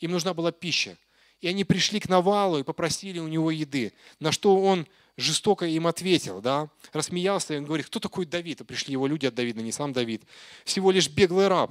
им 0.00 0.10
нужна 0.10 0.34
была 0.34 0.52
пища, 0.52 0.96
и 1.44 1.46
они 1.46 1.62
пришли 1.62 2.00
к 2.00 2.08
Навалу 2.08 2.58
и 2.58 2.62
попросили 2.62 3.18
у 3.18 3.28
него 3.28 3.50
еды. 3.50 3.92
На 4.18 4.32
что 4.32 4.58
он 4.58 4.86
жестоко 5.18 5.66
им 5.66 5.86
ответил, 5.86 6.40
да, 6.40 6.70
рассмеялся 6.94 7.52
и 7.52 7.58
он 7.58 7.66
говорит, 7.66 7.84
кто 7.84 8.00
такой 8.00 8.24
Давид? 8.24 8.62
И 8.62 8.64
пришли 8.64 8.92
его 8.92 9.06
люди 9.06 9.26
от 9.26 9.34
Давида, 9.34 9.60
не 9.60 9.70
сам 9.70 9.92
Давид. 9.92 10.22
Всего 10.64 10.90
лишь 10.90 11.10
беглый 11.10 11.48
раб. 11.48 11.70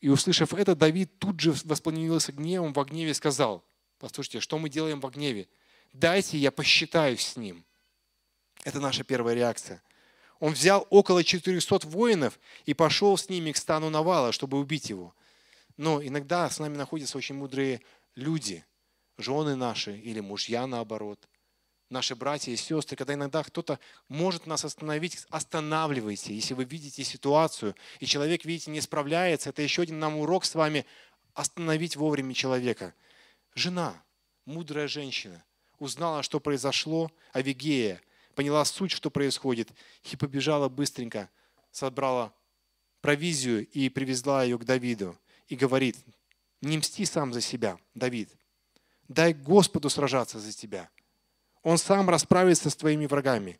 И 0.00 0.08
услышав 0.08 0.54
это, 0.54 0.74
Давид 0.74 1.18
тут 1.18 1.38
же 1.40 1.52
воспламенился 1.64 2.32
гневом, 2.32 2.72
в 2.72 2.82
гневе 2.84 3.12
сказал, 3.12 3.62
послушайте, 3.98 4.40
что 4.40 4.56
мы 4.56 4.70
делаем 4.70 5.02
в 5.02 5.10
гневе? 5.10 5.46
Дайте 5.92 6.38
я 6.38 6.50
посчитаюсь 6.50 7.20
с 7.20 7.36
ним. 7.36 7.66
Это 8.64 8.80
наша 8.80 9.04
первая 9.04 9.34
реакция. 9.34 9.82
Он 10.38 10.54
взял 10.54 10.86
около 10.88 11.22
400 11.22 11.86
воинов 11.86 12.40
и 12.64 12.72
пошел 12.72 13.18
с 13.18 13.28
ними 13.28 13.52
к 13.52 13.58
стану 13.58 13.90
Навала, 13.90 14.32
чтобы 14.32 14.58
убить 14.58 14.88
его. 14.88 15.14
Но 15.76 16.02
иногда 16.02 16.48
с 16.48 16.58
нами 16.58 16.78
находятся 16.78 17.18
очень 17.18 17.34
мудрые 17.34 17.82
люди, 18.14 18.64
жены 19.20 19.56
наши 19.56 19.96
или 19.96 20.20
мужья 20.20 20.66
наоборот, 20.66 21.28
наши 21.90 22.14
братья 22.14 22.52
и 22.52 22.56
сестры, 22.56 22.96
когда 22.96 23.14
иногда 23.14 23.42
кто-то 23.42 23.78
может 24.08 24.46
нас 24.46 24.64
остановить, 24.64 25.26
останавливайте. 25.28 26.34
Если 26.34 26.54
вы 26.54 26.64
видите 26.64 27.04
ситуацию, 27.04 27.74
и 27.98 28.06
человек, 28.06 28.44
видите, 28.44 28.70
не 28.70 28.80
справляется, 28.80 29.50
это 29.50 29.62
еще 29.62 29.82
один 29.82 29.98
нам 29.98 30.16
урок 30.16 30.44
с 30.44 30.54
вами 30.54 30.86
остановить 31.34 31.96
вовремя 31.96 32.32
человека. 32.32 32.94
Жена, 33.54 34.02
мудрая 34.46 34.88
женщина, 34.88 35.44
узнала, 35.78 36.22
что 36.22 36.40
произошло, 36.40 37.10
Авигея, 37.32 38.00
поняла 38.34 38.64
суть, 38.64 38.92
что 38.92 39.10
происходит, 39.10 39.68
и 40.04 40.16
побежала 40.16 40.68
быстренько, 40.68 41.28
собрала 41.72 42.32
провизию 43.00 43.66
и 43.66 43.88
привезла 43.88 44.44
ее 44.44 44.58
к 44.58 44.64
Давиду. 44.64 45.18
И 45.48 45.56
говорит, 45.56 45.96
не 46.60 46.78
мсти 46.78 47.04
сам 47.04 47.32
за 47.32 47.40
себя, 47.40 47.78
Давид, 47.94 48.30
Дай 49.10 49.34
Господу 49.34 49.90
сражаться 49.90 50.38
за 50.38 50.52
тебя. 50.52 50.88
Он 51.64 51.78
сам 51.78 52.08
расправится 52.08 52.70
с 52.70 52.76
твоими 52.76 53.06
врагами. 53.06 53.58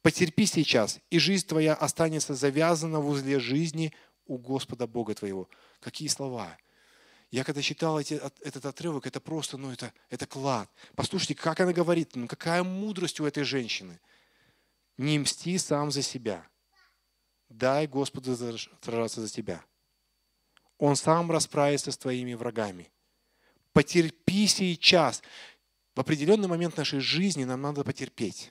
Потерпи 0.00 0.46
сейчас, 0.46 0.98
и 1.10 1.18
жизнь 1.18 1.46
твоя 1.46 1.74
останется 1.74 2.34
завязана 2.34 2.98
в 2.98 3.06
узле 3.06 3.38
жизни 3.38 3.92
у 4.24 4.38
Господа 4.38 4.86
Бога 4.86 5.14
твоего. 5.14 5.46
Какие 5.80 6.08
слова! 6.08 6.56
Я 7.30 7.44
когда 7.44 7.60
читал 7.60 8.00
эти, 8.00 8.14
этот 8.14 8.64
отрывок, 8.64 9.06
это 9.06 9.20
просто, 9.20 9.58
ну 9.58 9.70
это, 9.70 9.92
это 10.08 10.26
клад. 10.26 10.70
Послушайте, 10.94 11.34
как 11.34 11.60
она 11.60 11.74
говорит, 11.74 12.16
ну 12.16 12.26
какая 12.26 12.62
мудрость 12.62 13.20
у 13.20 13.26
этой 13.26 13.42
женщины. 13.42 14.00
Не 14.96 15.18
мсти 15.18 15.58
сам 15.58 15.90
за 15.90 16.00
себя. 16.00 16.48
Дай 17.50 17.86
Господу 17.86 18.34
сражаться 18.80 19.20
за 19.20 19.28
тебя. 19.28 19.62
Он 20.78 20.96
сам 20.96 21.30
расправится 21.30 21.92
с 21.92 21.98
твоими 21.98 22.32
врагами. 22.32 22.90
Потерпи 23.78 24.48
сейчас. 24.48 25.22
В 25.94 26.00
определенный 26.00 26.48
момент 26.48 26.76
нашей 26.76 26.98
жизни 26.98 27.44
нам 27.44 27.62
надо 27.62 27.84
потерпеть. 27.84 28.50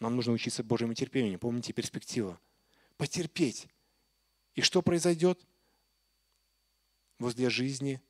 Нам 0.00 0.16
нужно 0.16 0.32
учиться 0.32 0.64
Божьему 0.64 0.94
терпению. 0.94 1.38
Помните 1.38 1.72
перспектива. 1.72 2.40
Потерпеть. 2.96 3.68
И 4.56 4.62
что 4.62 4.82
произойдет? 4.82 5.40
Возле 7.20 7.50
жизни 7.50 8.02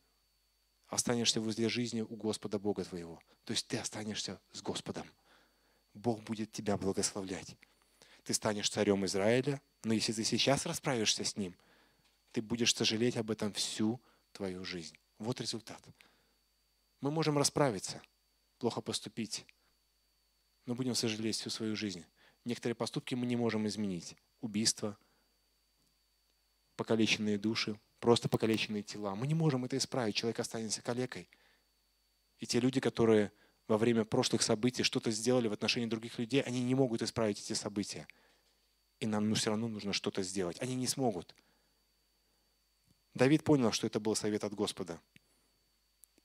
останешься 0.87 1.39
возле 1.39 1.69
жизни 1.69 2.01
у 2.01 2.17
Господа 2.17 2.59
Бога 2.59 2.83
твоего. 2.83 3.21
То 3.45 3.53
есть 3.53 3.69
ты 3.69 3.77
останешься 3.77 4.41
с 4.53 4.63
Господом. 4.63 5.07
Бог 5.93 6.23
будет 6.23 6.51
тебя 6.51 6.79
благословлять. 6.79 7.57
Ты 8.25 8.33
станешь 8.33 8.71
царем 8.71 9.05
Израиля, 9.05 9.61
но 9.85 9.93
если 9.93 10.15
ты 10.15 10.25
сейчас 10.25 10.65
расправишься 10.65 11.25
с 11.25 11.37
ним, 11.37 11.55
ты 12.33 12.41
будешь 12.41 12.75
сожалеть 12.75 13.19
об 13.19 13.31
этом 13.31 13.53
всю 13.53 14.01
твою 14.33 14.65
жизнь. 14.65 14.97
Вот 15.21 15.39
результат. 15.39 15.81
Мы 17.03 17.11
можем 17.11 17.37
расправиться, 17.37 18.03
плохо 18.57 18.81
поступить, 18.81 19.45
но 20.65 20.75
будем 20.75 20.95
сожалеть 20.95 21.37
всю 21.37 21.51
свою 21.51 21.77
жизнь. 21.77 22.07
Некоторые 22.47 22.75
поступки 22.75 23.15
мы 23.15 23.27
не 23.27 23.37
можем 23.37 23.67
изменить. 23.67 24.17
Убийство, 24.41 24.97
покалеченные 26.77 27.37
души, 27.37 27.79
просто 27.99 28.31
покалеченные 28.31 28.83
тела. 28.83 29.15
Мы 29.15 29.27
не 29.27 29.35
можем 29.35 29.67
это 29.67 29.77
исправить. 29.77 30.15
Человек 30.15 30.41
останется 30.41 30.81
калекой. 30.81 31.29
И 32.39 32.47
те 32.47 32.59
люди, 32.59 32.81
которые 32.81 33.31
во 33.69 33.77
время 33.77 34.07
прошлых 34.07 34.41
событий 34.41 34.85
что-то 34.85 35.11
сделали 35.11 35.49
в 35.49 35.53
отношении 35.53 35.87
других 35.87 36.19
людей, 36.19 36.41
они 36.41 36.63
не 36.63 36.75
могут 36.75 37.03
исправить 37.03 37.41
эти 37.41 37.53
события. 37.53 38.09
И 39.01 39.07
нам 39.07 39.29
ну, 39.29 39.35
все 39.35 39.51
равно 39.51 39.69
нужно 39.69 39.93
что-то 39.93 40.23
сделать. 40.23 40.59
Они 40.63 40.75
не 40.75 40.87
смогут. 40.87 41.35
Давид 43.15 43.45
понял, 43.45 43.73
что 43.73 43.87
это 43.87 44.01
был 44.01 44.15
совет 44.15 44.45
от 44.45 44.55
Господа. 44.55 45.01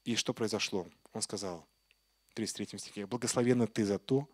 И 0.03 0.15
что 0.15 0.33
произошло? 0.33 0.87
Он 1.13 1.21
сказал 1.21 1.67
в 2.29 2.35
33 2.35 2.77
стихе, 2.77 3.05
«Благословенна 3.07 3.67
ты 3.67 3.85
за 3.85 3.97
то, 3.97 4.29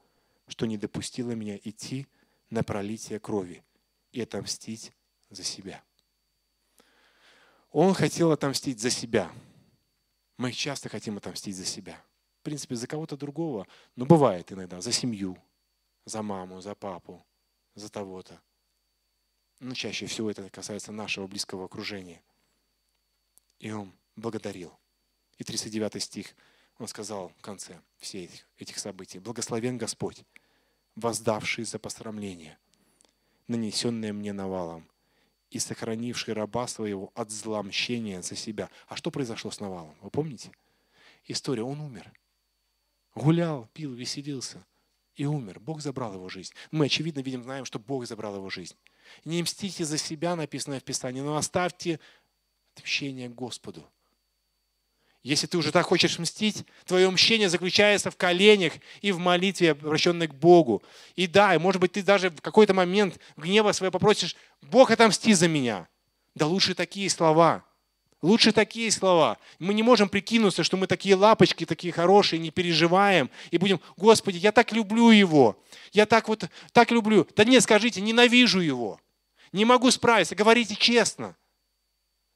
что 0.48 0.66
не 0.66 0.78
допустила 0.78 1.32
меня 1.32 1.58
идти 1.64 2.08
на 2.50 2.64
пролитие 2.64 3.20
крови 3.20 3.64
и 4.12 4.22
отомстить 4.22 4.92
за 5.30 5.44
себя». 5.44 5.84
Он 7.72 7.94
хотел 7.94 8.32
отомстить 8.32 8.82
за 8.82 8.90
себя. 8.90 9.32
Мы 10.38 10.52
часто 10.52 10.90
хотим 10.90 11.18
отомстить 11.18 11.56
за 11.56 11.66
себя. 11.66 12.04
В 12.42 12.44
принципе, 12.44 12.76
за 12.76 12.88
кого-то 12.88 13.16
другого, 13.16 13.68
но 13.96 14.06
бывает 14.06 14.52
иногда, 14.52 14.82
за 14.82 14.92
семью, 14.92 15.38
за 16.06 16.22
маму, 16.22 16.60
за 16.60 16.76
папу, 16.76 17.26
за 17.76 17.90
того-то. 17.90 18.42
Но 19.60 19.74
чаще 19.74 20.08
всего 20.08 20.32
это 20.32 20.50
касается 20.50 20.92
нашего 20.92 21.28
близкого 21.28 21.66
окружения. 21.66 22.22
И 23.62 23.70
он 23.70 23.94
благодарил. 24.16 24.74
И 25.38 25.44
39 25.44 26.02
стих 26.02 26.36
он 26.80 26.88
сказал 26.88 27.32
в 27.38 27.42
конце 27.44 27.80
всех 28.00 28.32
этих, 28.58 28.80
событий. 28.80 29.20
«Благословен 29.20 29.78
Господь, 29.78 30.24
воздавший 30.96 31.64
за 31.64 31.78
посрамление, 31.78 32.58
нанесенное 33.48 34.14
мне 34.14 34.34
навалом, 34.34 34.90
и 35.52 35.60
сохранивший 35.60 36.34
раба 36.34 36.66
своего 36.68 37.12
от 37.14 37.30
зломщения 37.30 38.24
за 38.24 38.36
себя». 38.36 38.68
А 38.88 38.96
что 38.96 39.12
произошло 39.12 39.52
с 39.52 39.60
Навалом? 39.60 39.96
Вы 40.02 40.10
помните? 40.10 40.52
История. 41.28 41.62
Он 41.62 41.82
умер. 41.82 42.12
Гулял, 43.14 43.70
пил, 43.74 43.94
веселился 43.94 44.66
и 45.16 45.26
умер. 45.26 45.60
Бог 45.60 45.82
забрал 45.82 46.16
его 46.16 46.30
жизнь. 46.30 46.54
Мы, 46.72 46.86
очевидно, 46.86 47.20
видим, 47.20 47.44
знаем, 47.44 47.66
что 47.66 47.78
Бог 47.78 48.08
забрал 48.08 48.36
его 48.36 48.50
жизнь. 48.50 48.76
Не 49.24 49.44
мстите 49.44 49.86
за 49.86 50.00
себя, 50.00 50.36
написано 50.36 50.80
в 50.80 50.84
Писании, 50.84 51.22
но 51.22 51.36
оставьте 51.36 52.00
отмщение 52.76 53.30
Господу. 53.30 53.88
Если 55.24 55.46
ты 55.46 55.58
уже 55.58 55.72
так 55.72 55.86
хочешь 55.86 56.18
мстить, 56.18 56.66
твое 56.86 57.10
мщение 57.12 57.48
заключается 57.48 58.10
в 58.10 58.18
коленях 58.18 58.74
и 59.02 59.12
в 59.12 59.20
молитве, 59.20 59.72
обращенной 59.72 60.28
к 60.28 60.34
Богу. 60.34 60.82
И 61.16 61.28
да, 61.28 61.58
может 61.60 61.80
быть, 61.80 61.92
ты 61.92 62.02
даже 62.02 62.32
в 62.32 62.42
какой-то 62.42 62.74
момент 62.74 63.20
гнева 63.38 63.72
своего 63.72 63.92
попросишь, 63.92 64.36
Бог 64.62 64.90
отомсти 64.90 65.34
за 65.34 65.48
меня. 65.48 65.88
Да 66.34 66.48
лучше 66.48 66.74
такие 66.74 67.08
слова. 67.10 67.64
Лучше 68.24 68.52
такие 68.52 68.92
слова. 68.92 69.38
Мы 69.60 69.76
не 69.76 69.84
можем 69.84 70.10
прикинуться, 70.10 70.64
что 70.64 70.78
мы 70.78 70.88
такие 70.88 71.16
лапочки, 71.16 71.66
такие 71.66 71.94
хорошие, 71.94 72.40
не 72.40 72.50
переживаем 72.50 73.30
и 73.52 73.58
будем, 73.58 73.80
Господи, 73.98 74.38
я 74.38 74.52
так 74.52 74.72
люблю 74.72 75.12
его. 75.12 75.62
Я 75.92 76.08
так 76.08 76.30
вот, 76.30 76.46
так 76.72 76.90
люблю. 76.90 77.28
Да 77.36 77.44
нет, 77.44 77.62
скажите, 77.62 78.02
ненавижу 78.02 78.60
его. 78.60 79.00
Не 79.52 79.66
могу 79.66 79.92
справиться. 79.92 80.36
Говорите 80.36 80.76
честно. 80.76 81.36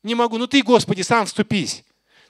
Не 0.06 0.14
могу. 0.14 0.38
Ну 0.38 0.46
ты, 0.46 0.62
Господи, 0.62 1.02
сам 1.02 1.26
вступись. 1.26 1.84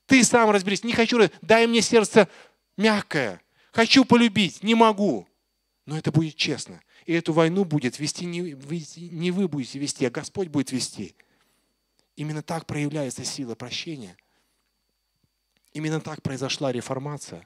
Ты 0.06 0.24
сам 0.24 0.50
разберись. 0.50 0.86
Не 0.86 0.94
хочу, 0.94 1.20
дай 1.42 1.68
мне 1.68 1.82
сердце 1.82 2.30
мягкое. 2.78 3.42
Хочу 3.74 4.06
полюбить, 4.06 4.64
не 4.64 4.76
могу. 4.76 5.28
Но 5.86 5.98
это 5.98 6.10
будет 6.10 6.38
честно. 6.38 6.82
И 7.06 7.12
эту 7.12 7.34
войну 7.34 7.66
будет 7.66 8.00
вести 8.00 8.26
не, 8.26 8.56
не 9.10 9.32
вы 9.32 9.50
будете 9.50 9.78
вести, 9.78 10.06
а 10.06 10.10
Господь 10.10 10.48
будет 10.48 10.72
вести. 10.72 11.18
Именно 12.16 12.42
так 12.44 12.66
проявляется 12.66 13.26
сила 13.26 13.56
прощения. 13.56 14.16
Именно 15.74 16.00
так 16.00 16.24
произошла 16.24 16.72
реформация. 16.72 17.46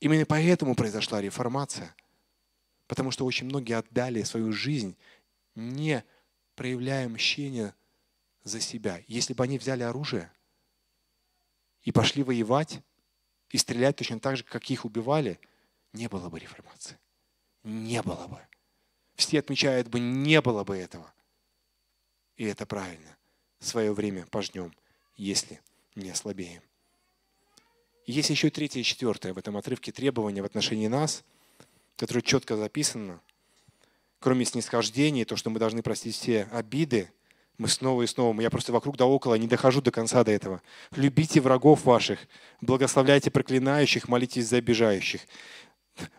Именно 0.00 0.26
поэтому 0.26 0.74
произошла 0.74 1.20
реформация. 1.20 1.94
Потому 2.88 3.12
что 3.12 3.24
очень 3.26 3.46
многие 3.46 3.78
отдали 3.78 4.24
свою 4.24 4.52
жизнь, 4.52 4.96
не 5.54 6.02
проявляя 6.56 7.08
мщения 7.08 7.72
за 8.46 8.60
себя. 8.60 9.02
Если 9.06 9.34
бы 9.34 9.44
они 9.44 9.58
взяли 9.58 9.82
оружие– 9.82 10.32
и 11.86 11.92
пошли 11.92 12.22
воевать 12.24 12.82
и 13.50 13.58
стрелять 13.58 13.96
точно 13.96 14.18
так 14.18 14.36
же, 14.36 14.42
как 14.42 14.68
их 14.70 14.84
убивали, 14.84 15.38
не 15.92 16.08
было 16.08 16.28
бы 16.28 16.38
реформации. 16.40 16.98
Не 17.62 18.02
было 18.02 18.26
бы. 18.26 18.40
Все 19.14 19.38
отмечают 19.38 19.86
бы, 19.86 20.00
не 20.00 20.42
было 20.42 20.64
бы 20.64 20.76
этого. 20.76 21.10
И 22.36 22.44
это 22.44 22.66
правильно. 22.66 23.16
Свое 23.60 23.92
время 23.92 24.26
пожнем, 24.26 24.74
если 25.14 25.60
не 25.94 26.10
ослабеем. 26.10 26.62
Есть 28.04 28.30
еще 28.30 28.50
третье 28.50 28.80
и 28.80 28.84
четвертое 28.84 29.32
в 29.32 29.38
этом 29.38 29.56
отрывке 29.56 29.92
требования 29.92 30.42
в 30.42 30.46
отношении 30.46 30.88
нас, 30.88 31.22
которое 31.96 32.20
четко 32.20 32.56
записано. 32.56 33.22
Кроме 34.18 34.44
снисхождения, 34.44 35.24
то, 35.24 35.36
что 35.36 35.50
мы 35.50 35.60
должны 35.60 35.84
простить 35.84 36.16
все 36.16 36.44
обиды, 36.50 37.12
мы 37.58 37.68
снова 37.68 38.02
и 38.02 38.06
снова, 38.06 38.38
я 38.40 38.50
просто 38.50 38.72
вокруг 38.72 38.96
да 38.96 39.06
около, 39.06 39.34
не 39.34 39.46
дохожу 39.46 39.80
до 39.80 39.90
конца 39.90 40.22
до 40.24 40.30
этого. 40.30 40.62
Любите 40.92 41.40
врагов 41.40 41.84
ваших, 41.84 42.20
благословляйте 42.60 43.30
проклинающих, 43.30 44.08
молитесь 44.08 44.48
за 44.48 44.58
обижающих. 44.58 45.22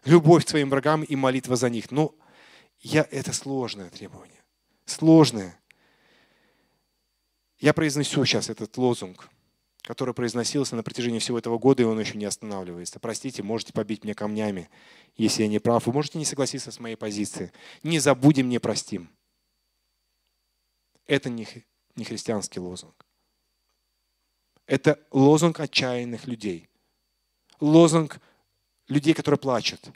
Любовь 0.06 0.46
к 0.46 0.50
своим 0.50 0.70
врагам 0.70 1.04
и 1.04 1.16
молитва 1.16 1.56
за 1.56 1.70
них. 1.70 1.92
Ну, 1.92 2.16
я, 2.80 3.08
это 3.12 3.34
сложное 3.34 3.90
требование. 3.90 4.42
Сложное. 4.86 5.60
Я 7.60 7.74
произнесу 7.74 8.26
сейчас 8.26 8.50
этот 8.50 8.76
лозунг, 8.78 9.30
который 9.82 10.14
произносился 10.14 10.76
на 10.76 10.84
протяжении 10.84 11.20
всего 11.20 11.38
этого 11.38 11.60
года, 11.60 11.84
и 11.84 11.86
он 11.86 12.00
еще 12.00 12.18
не 12.18 12.26
останавливается. 12.26 13.00
Простите, 13.00 13.44
можете 13.44 13.74
побить 13.74 14.04
меня 14.04 14.16
камнями, 14.16 14.70
если 15.16 15.44
я 15.44 15.50
не 15.50 15.60
прав. 15.60 15.86
Вы 15.86 15.94
можете 15.94 16.18
не 16.18 16.26
согласиться 16.26 16.72
с 16.72 16.80
моей 16.80 16.96
позицией. 16.96 17.52
Не 17.84 18.00
забудем, 18.00 18.50
не 18.50 18.60
простим. 18.60 19.10
Это 21.08 21.30
не, 21.30 21.46
христианский 22.04 22.60
лозунг. 22.60 23.06
Это 24.66 25.00
лозунг 25.12 25.60
отчаянных 25.60 26.28
людей. 26.28 26.70
Лозунг 27.62 28.20
людей, 28.88 29.14
которые 29.14 29.40
плачут, 29.40 29.90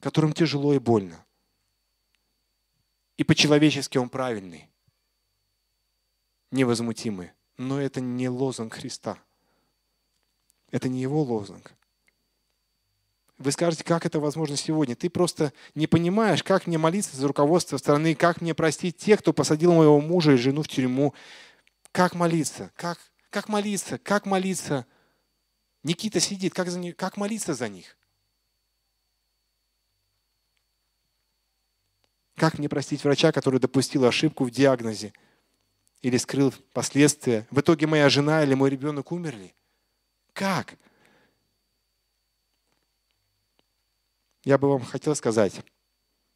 которым 0.00 0.32
тяжело 0.32 0.74
и 0.74 0.78
больно. 0.78 1.24
И 3.18 3.24
по-человечески 3.24 3.98
он 3.98 4.08
правильный, 4.08 4.70
невозмутимый. 6.50 7.32
Но 7.58 7.78
это 7.78 8.00
не 8.00 8.30
лозунг 8.30 8.72
Христа. 8.72 9.22
Это 10.70 10.88
не 10.88 11.02
его 11.02 11.22
лозунг. 11.22 11.74
Вы 13.40 13.52
скажете, 13.52 13.84
как 13.84 14.04
это 14.04 14.20
возможно 14.20 14.54
сегодня? 14.54 14.94
Ты 14.94 15.08
просто 15.08 15.54
не 15.74 15.86
понимаешь, 15.86 16.42
как 16.42 16.66
мне 16.66 16.76
молиться 16.76 17.16
за 17.16 17.26
руководство 17.26 17.78
страны, 17.78 18.14
как 18.14 18.42
мне 18.42 18.52
простить 18.52 18.98
тех, 18.98 19.20
кто 19.20 19.32
посадил 19.32 19.72
моего 19.72 19.98
мужа 19.98 20.32
и 20.32 20.36
жену 20.36 20.62
в 20.62 20.68
тюрьму. 20.68 21.14
Как 21.90 22.14
молиться? 22.14 22.70
Как, 22.76 22.98
как 23.30 23.48
молиться? 23.48 23.96
Как 23.96 24.26
молиться 24.26 24.84
Никита 25.82 26.20
сидит, 26.20 26.52
как, 26.52 26.68
за 26.68 26.78
них, 26.78 26.96
как 26.96 27.16
молиться 27.16 27.54
за 27.54 27.70
них? 27.70 27.96
Как 32.36 32.58
мне 32.58 32.68
простить 32.68 33.02
врача, 33.04 33.32
который 33.32 33.58
допустил 33.58 34.04
ошибку 34.04 34.44
в 34.44 34.50
диагнозе 34.50 35.14
или 36.02 36.18
скрыл 36.18 36.52
последствия? 36.74 37.46
В 37.50 37.60
итоге 37.60 37.86
моя 37.86 38.10
жена 38.10 38.44
или 38.44 38.52
мой 38.52 38.68
ребенок 38.68 39.12
умерли? 39.12 39.54
Как? 40.34 40.76
Я 44.44 44.56
бы 44.56 44.68
вам 44.68 44.82
хотел 44.82 45.14
сказать, 45.14 45.60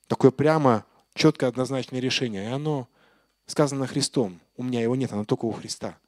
такое 0.06 0.30
прямо, 0.30 0.84
четкое, 1.14 1.48
однозначное 1.48 2.00
решение. 2.00 2.44
И 2.44 2.52
оно 2.52 2.88
сказано 3.46 3.86
Христом. 3.86 4.40
У 4.56 4.62
меня 4.62 4.82
его 4.82 4.94
нет, 4.96 5.12
оно 5.12 5.24
только 5.24 5.46
у 5.46 5.52
Христа. 5.52 5.98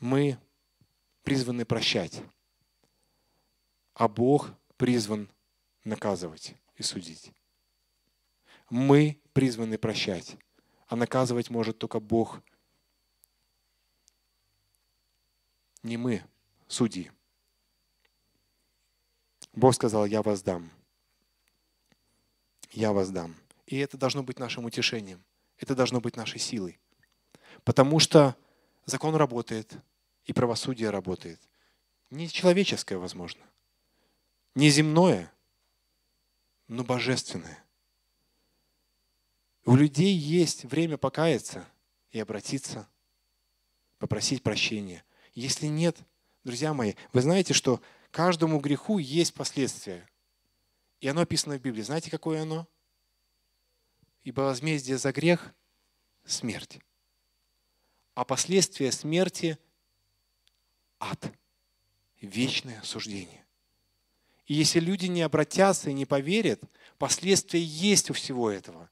Мы 0.00 0.38
призваны 1.22 1.64
прощать, 1.64 2.22
а 3.94 4.08
Бог 4.08 4.50
призван 4.76 5.30
наказывать 5.84 6.54
и 6.76 6.82
судить. 6.82 7.32
Мы 8.68 9.20
призваны 9.32 9.78
прощать, 9.78 10.36
а 10.88 10.96
наказывать 10.96 11.48
может 11.48 11.78
только 11.78 12.00
Бог. 12.00 12.40
Не 15.82 15.96
мы, 15.96 16.22
судьи. 16.66 17.10
Бог 19.54 19.74
сказал, 19.74 20.06
я 20.06 20.22
вас 20.22 20.42
дам. 20.42 20.70
Я 22.72 22.92
вас 22.92 23.10
дам. 23.10 23.36
И 23.66 23.76
это 23.78 23.96
должно 23.96 24.22
быть 24.22 24.38
нашим 24.38 24.64
утешением. 24.64 25.24
Это 25.58 25.74
должно 25.74 26.00
быть 26.00 26.16
нашей 26.16 26.40
силой. 26.40 26.78
Потому 27.62 28.00
что 28.00 28.36
закон 28.84 29.14
работает, 29.14 29.72
и 30.24 30.32
правосудие 30.32 30.90
работает. 30.90 31.40
Не 32.10 32.28
человеческое, 32.28 32.96
возможно. 32.96 33.42
Не 34.54 34.70
земное, 34.70 35.32
но 36.68 36.84
божественное. 36.84 37.62
У 39.64 39.76
людей 39.76 40.14
есть 40.14 40.64
время 40.64 40.98
покаяться 40.98 41.66
и 42.10 42.20
обратиться, 42.20 42.88
попросить 43.98 44.42
прощения. 44.42 45.04
Если 45.34 45.66
нет, 45.66 45.96
друзья 46.42 46.74
мои, 46.74 46.94
вы 47.12 47.22
знаете, 47.22 47.54
что 47.54 47.80
каждому 48.14 48.60
греху 48.60 48.98
есть 48.98 49.34
последствия. 49.34 50.08
И 51.00 51.08
оно 51.08 51.22
описано 51.22 51.58
в 51.58 51.60
Библии. 51.60 51.82
Знаете, 51.82 52.12
какое 52.12 52.42
оно? 52.42 52.68
Ибо 54.22 54.42
возмездие 54.42 54.98
за 54.98 55.12
грех– 55.12 55.52
смерть. 56.24 56.78
А 58.14 58.24
последствия 58.24 58.92
смерти– 58.92 59.58
ад, 61.00 61.32
вечное 62.20 62.80
суждение. 62.82 63.44
И 64.46 64.54
если 64.54 64.78
люди 64.78 65.06
не 65.06 65.22
обратятся 65.22 65.90
и 65.90 65.94
не 65.94 66.06
поверят, 66.06 66.62
последствия 66.98 67.62
есть 67.62 68.10
у 68.10 68.12
всего 68.14 68.48
этого. 68.48 68.88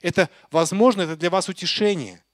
Это, 0.00 0.30
возможно, 0.50 1.02
это 1.02 1.16
для 1.16 1.28
вас 1.28 1.46
утешение. 1.50 2.24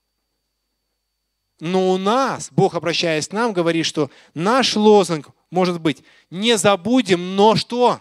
Но 1.59 1.91
у 1.91 1.99
нас, 1.99 2.53
Бог, 2.53 2.77
обращаясь 2.77 3.27
к 3.27 3.33
нам, 3.33 3.53
говорит, 3.53 3.87
что 3.87 4.09
наш 4.35 4.77
лозунг 4.77 5.31
может 5.51 5.81
быть 5.81 6.03
«не 6.31 6.57
забудем, 6.57 7.37
но 7.37 7.57
что?» 7.57 8.01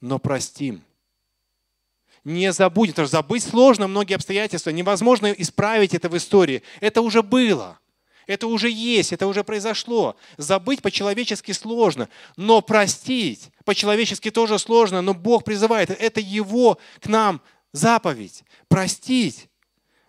Но 0.00 0.18
простим 0.18 0.82
не 2.26 2.52
забудем. 2.52 2.92
Потому 2.92 3.06
что 3.06 3.16
забыть 3.18 3.44
сложно, 3.44 3.86
многие 3.86 4.14
обстоятельства. 4.14 4.70
Невозможно 4.70 5.28
исправить 5.28 5.94
это 5.94 6.08
в 6.08 6.16
истории. 6.16 6.62
Это 6.80 7.00
уже 7.00 7.22
было. 7.22 7.78
Это 8.26 8.48
уже 8.48 8.68
есть, 8.68 9.12
это 9.12 9.28
уже 9.28 9.44
произошло. 9.44 10.16
Забыть 10.36 10.82
по-человечески 10.82 11.52
сложно, 11.52 12.08
но 12.36 12.60
простить 12.60 13.50
по-человечески 13.64 14.32
тоже 14.32 14.58
сложно, 14.58 15.00
но 15.02 15.14
Бог 15.14 15.44
призывает. 15.44 15.90
Это 15.90 16.20
Его 16.20 16.78
к 17.00 17.06
нам 17.06 17.40
заповедь. 17.72 18.42
Простить. 18.68 19.48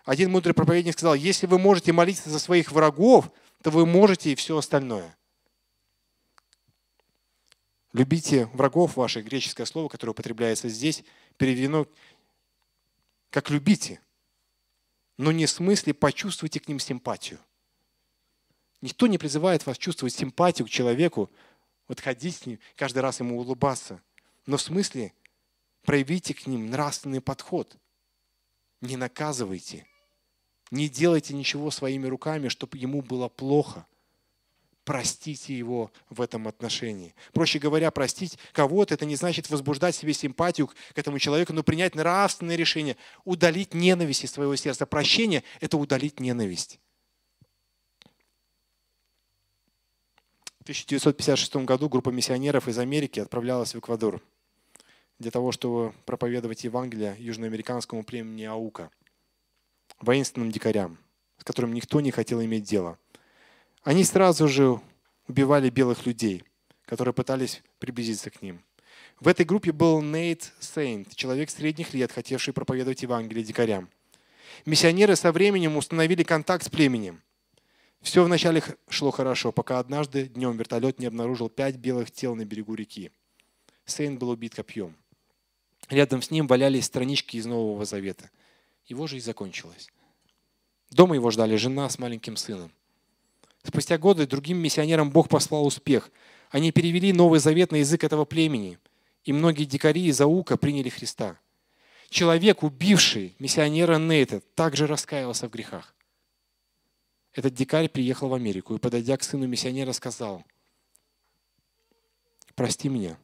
Один 0.04 0.32
мудрый 0.32 0.56
проповедник 0.56 0.94
сказал, 0.94 1.14
если 1.14 1.46
вы 1.46 1.60
можете 1.60 1.92
молиться 1.92 2.30
за 2.30 2.40
своих 2.40 2.72
врагов, 2.72 3.30
то 3.62 3.70
вы 3.70 3.86
можете 3.86 4.32
и 4.32 4.36
все 4.36 4.58
остальное. 4.58 5.17
Любите 7.98 8.46
врагов 8.54 8.96
ваших, 8.96 9.26
греческое 9.26 9.66
слово, 9.66 9.90
которое 9.90 10.12
употребляется 10.12 10.70
здесь, 10.70 11.04
переведено 11.38 11.88
как 13.32 13.50
любите, 13.50 14.00
но 15.18 15.32
не 15.32 15.48
в 15.48 15.50
смысле 15.50 15.96
почувствуйте 15.96 16.60
к 16.60 16.68
ним 16.68 16.78
симпатию. 16.80 17.40
Никто 18.82 19.08
не 19.08 19.18
призывает 19.18 19.66
вас 19.66 19.80
чувствовать 19.80 20.14
симпатию 20.14 20.68
к 20.68 20.70
человеку, 20.70 21.32
вот 21.88 22.00
ходить 22.00 22.36
с 22.36 22.46
ним, 22.46 22.60
каждый 22.76 23.00
раз 23.00 23.20
ему 23.20 23.40
улыбаться. 23.40 24.00
Но 24.46 24.58
в 24.58 24.62
смысле 24.62 25.12
проявите 25.82 26.36
к 26.36 26.46
ним 26.46 26.70
нравственный 26.70 27.20
подход. 27.20 27.78
Не 28.80 28.96
наказывайте. 28.96 29.88
Не 30.70 30.88
делайте 30.88 31.34
ничего 31.34 31.72
своими 31.72 32.06
руками, 32.06 32.50
чтобы 32.50 32.78
ему 32.78 33.02
было 33.02 33.28
плохо– 33.28 33.88
простите 34.88 35.54
его 35.54 35.92
в 36.10 36.22
этом 36.22 36.48
отношении. 36.48 37.14
Проще 37.34 37.60
говоря, 37.60 37.92
простить 37.92 38.40
кого-то, 38.54 38.94
это 38.94 39.06
не 39.06 39.18
значит 39.18 39.50
возбуждать 39.50 39.96
себе 39.96 40.14
симпатию 40.14 40.68
к 40.68 40.74
этому 40.96 41.20
человеку, 41.20 41.52
но 41.52 41.62
принять 41.62 41.94
нравственное 41.94 42.56
решение, 42.56 42.96
удалить 43.26 43.74
ненависть 43.74 44.24
из 44.24 44.32
своего 44.32 44.56
сердца. 44.56 44.86
Прощение– 44.86 45.44
это 45.60 45.78
удалить 45.78 46.22
ненависть. 46.22 46.80
В 50.60 50.64
1956 50.64 51.58
году 51.66 51.90
группа 51.90 52.10
миссионеров 52.10 52.70
из 52.70 52.80
Америки 52.80 53.20
отправлялась 53.20 53.76
в 53.76 53.80
Эквадор 53.80 54.22
для 55.20 55.32
того, 55.32 55.52
чтобы 55.52 55.94
проповедовать 56.06 56.64
Евангелие 56.64 57.18
южноамериканскому 57.20 58.06
племени 58.06 58.46
Аука, 58.46 58.90
воинственным 60.00 60.50
дикарям, 60.50 60.98
с 61.40 61.44
которым 61.44 61.74
никто 61.74 62.00
не 62.00 62.12
хотел 62.12 62.42
иметь 62.42 62.64
дело– 62.64 62.98
они 63.88 64.04
сразу 64.04 64.50
же 64.50 64.82
убивали 65.30 65.70
белых 65.70 66.06
людей, 66.06 66.44
которые 66.86 67.14
пытались 67.14 67.64
приблизиться 67.80 68.30
к 68.30 68.42
ним. 68.42 68.62
В 69.22 69.30
этой 69.30 69.46
группе 69.46 69.72
был 69.72 70.02
Нейт 70.02 70.52
Сейнт, 70.60 71.16
человек 71.16 71.50
средних 71.50 71.94
лет, 71.94 72.12
хотевший 72.12 72.54
проповедовать 72.54 73.04
Евангелие 73.04 73.46
дикарям. 73.46 73.90
Миссионеры 74.66 75.16
со 75.16 75.32
временем 75.32 75.78
установили 75.78 76.24
контакт 76.24 76.66
с 76.66 76.70
племенем. 76.70 77.24
Все 78.02 78.26
вначале 78.26 78.62
шло 78.90 79.12
хорошо, 79.12 79.54
пока 79.54 79.80
однажды 79.80 80.26
днем 80.28 80.58
вертолет 80.58 81.00
не 81.00 81.06
обнаружил 81.06 81.48
пять 81.48 81.78
белых 81.78 82.12
тел 82.12 82.36
на 82.36 82.44
берегу 82.44 82.76
реки. 82.76 83.10
Сейн 83.86 84.18
был 84.18 84.32
убит 84.32 84.54
копьем. 84.54 84.98
Рядом 85.88 86.22
с 86.22 86.30
ним 86.30 86.48
валялись 86.48 86.84
странички 86.84 87.38
из 87.38 87.46
Нового 87.46 87.86
Завета. 87.86 88.32
Его 88.86 89.08
жизнь 89.08 89.26
закончилась. 89.26 89.88
Дома 90.90 91.16
его 91.16 91.32
ждали 91.32 91.56
жена 91.56 91.88
с 91.88 91.98
маленьким 91.98 92.36
сыном. 92.36 92.74
Спустя 93.68 93.98
годы 93.98 94.26
другим 94.26 94.60
миссионерам 94.60 95.10
Бог 95.10 95.28
послал 95.28 95.66
успех. 95.66 96.10
Они 96.52 96.72
перевели 96.72 97.12
Новый 97.12 97.42
Завет 97.42 97.74
на 97.74 97.78
язык 97.78 98.06
этого 98.06 98.24
племени, 98.24 98.80
и 99.26 99.34
многие 99.34 99.66
дикари 99.66 100.06
из 100.06 100.22
Аука 100.22 100.56
приняли 100.56 100.88
Христа. 100.88 101.38
Человек, 102.10 102.64
убивший 102.64 103.36
миссионера 103.40 103.98
Нейта, 103.98 104.40
также 104.56 104.88
раскаялся 104.88 105.50
в 105.50 105.52
грехах. 105.52 105.94
Этот 107.34 107.56
дикарь 107.56 107.90
приехал 107.90 108.30
в 108.30 108.34
Америку 108.34 108.74
и, 108.74 108.80
подойдя 108.80 109.18
к 109.18 109.24
сыну 109.24 109.48
миссионера, 109.48 109.92
сказал, 109.92 110.46
«Прости 112.56 112.88
меня, 112.88 113.18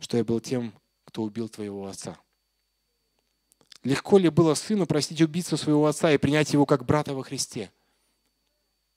что 0.00 0.16
я 0.16 0.24
был 0.24 0.40
тем, 0.40 0.72
кто 1.04 1.22
убил 1.22 1.50
твоего 1.50 1.86
отца». 1.86 2.18
Легко 3.84 4.16
ли 4.16 4.30
было 4.30 4.54
сыну 4.54 4.86
простить 4.86 5.20
убийцу 5.20 5.58
своего 5.58 5.84
отца 5.86 6.10
и 6.10 6.16
принять 6.16 6.54
его 6.54 6.64
как 6.64 6.86
брата 6.86 7.12
во 7.12 7.22
Христе? 7.22 7.70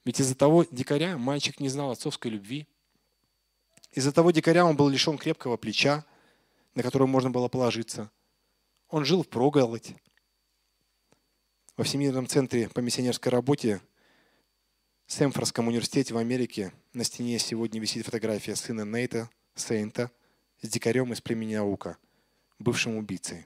Ведь 0.03 0.19
из-за 0.19 0.35
того 0.35 0.65
дикаря 0.69 1.17
мальчик 1.17 1.59
не 1.59 1.69
знал 1.69 1.91
отцовской 1.91 2.31
любви. 2.31 2.67
Из-за 3.91 4.11
того 4.11 4.31
дикаря 4.31 4.65
он 4.65 4.75
был 4.75 4.89
лишен 4.89 5.17
крепкого 5.17 5.57
плеча, 5.57 6.05
на 6.73 6.81
которое 6.81 7.05
можно 7.05 7.29
было 7.29 7.49
положиться. 7.49 8.09
Он 8.89 9.05
жил 9.05 9.23
в 9.23 9.27
проголодь. 9.27 9.93
Во 11.77 11.83
Всемирном 11.83 12.27
центре 12.27 12.69
по 12.69 12.79
миссионерской 12.79 13.31
работе 13.31 13.81
в 15.05 15.13
Сэмфордском 15.13 15.67
университете 15.67 16.13
в 16.13 16.17
Америке 16.17 16.73
на 16.93 17.03
стене 17.03 17.37
сегодня 17.37 17.79
висит 17.79 18.05
фотография 18.05 18.55
сына 18.55 18.85
Нейта, 18.85 19.29
Сейнта, 19.55 20.09
с 20.61 20.69
дикарем 20.69 21.11
из 21.13 21.21
племени 21.21 21.55
Аука, 21.55 21.97
бывшим 22.59 22.97
убийцей, 22.97 23.45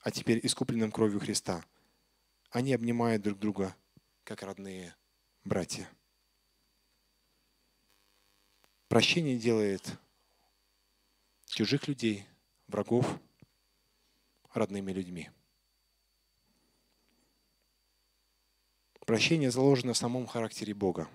а 0.00 0.10
теперь 0.10 0.40
искупленным 0.44 0.90
кровью 0.90 1.20
Христа. 1.20 1.64
Они 2.50 2.72
обнимают 2.72 3.22
друг 3.22 3.38
друга, 3.38 3.76
как 4.24 4.42
родные 4.42 4.97
братья. 5.48 5.88
Прощение 8.88 9.38
делает 9.38 9.98
чужих 11.46 11.88
людей, 11.88 12.26
врагов, 12.68 13.18
родными 14.52 14.92
людьми. 14.92 15.30
Прощение 19.06 19.50
заложено 19.50 19.94
в 19.94 19.98
самом 19.98 20.26
характере 20.26 20.74
Бога. 20.74 21.08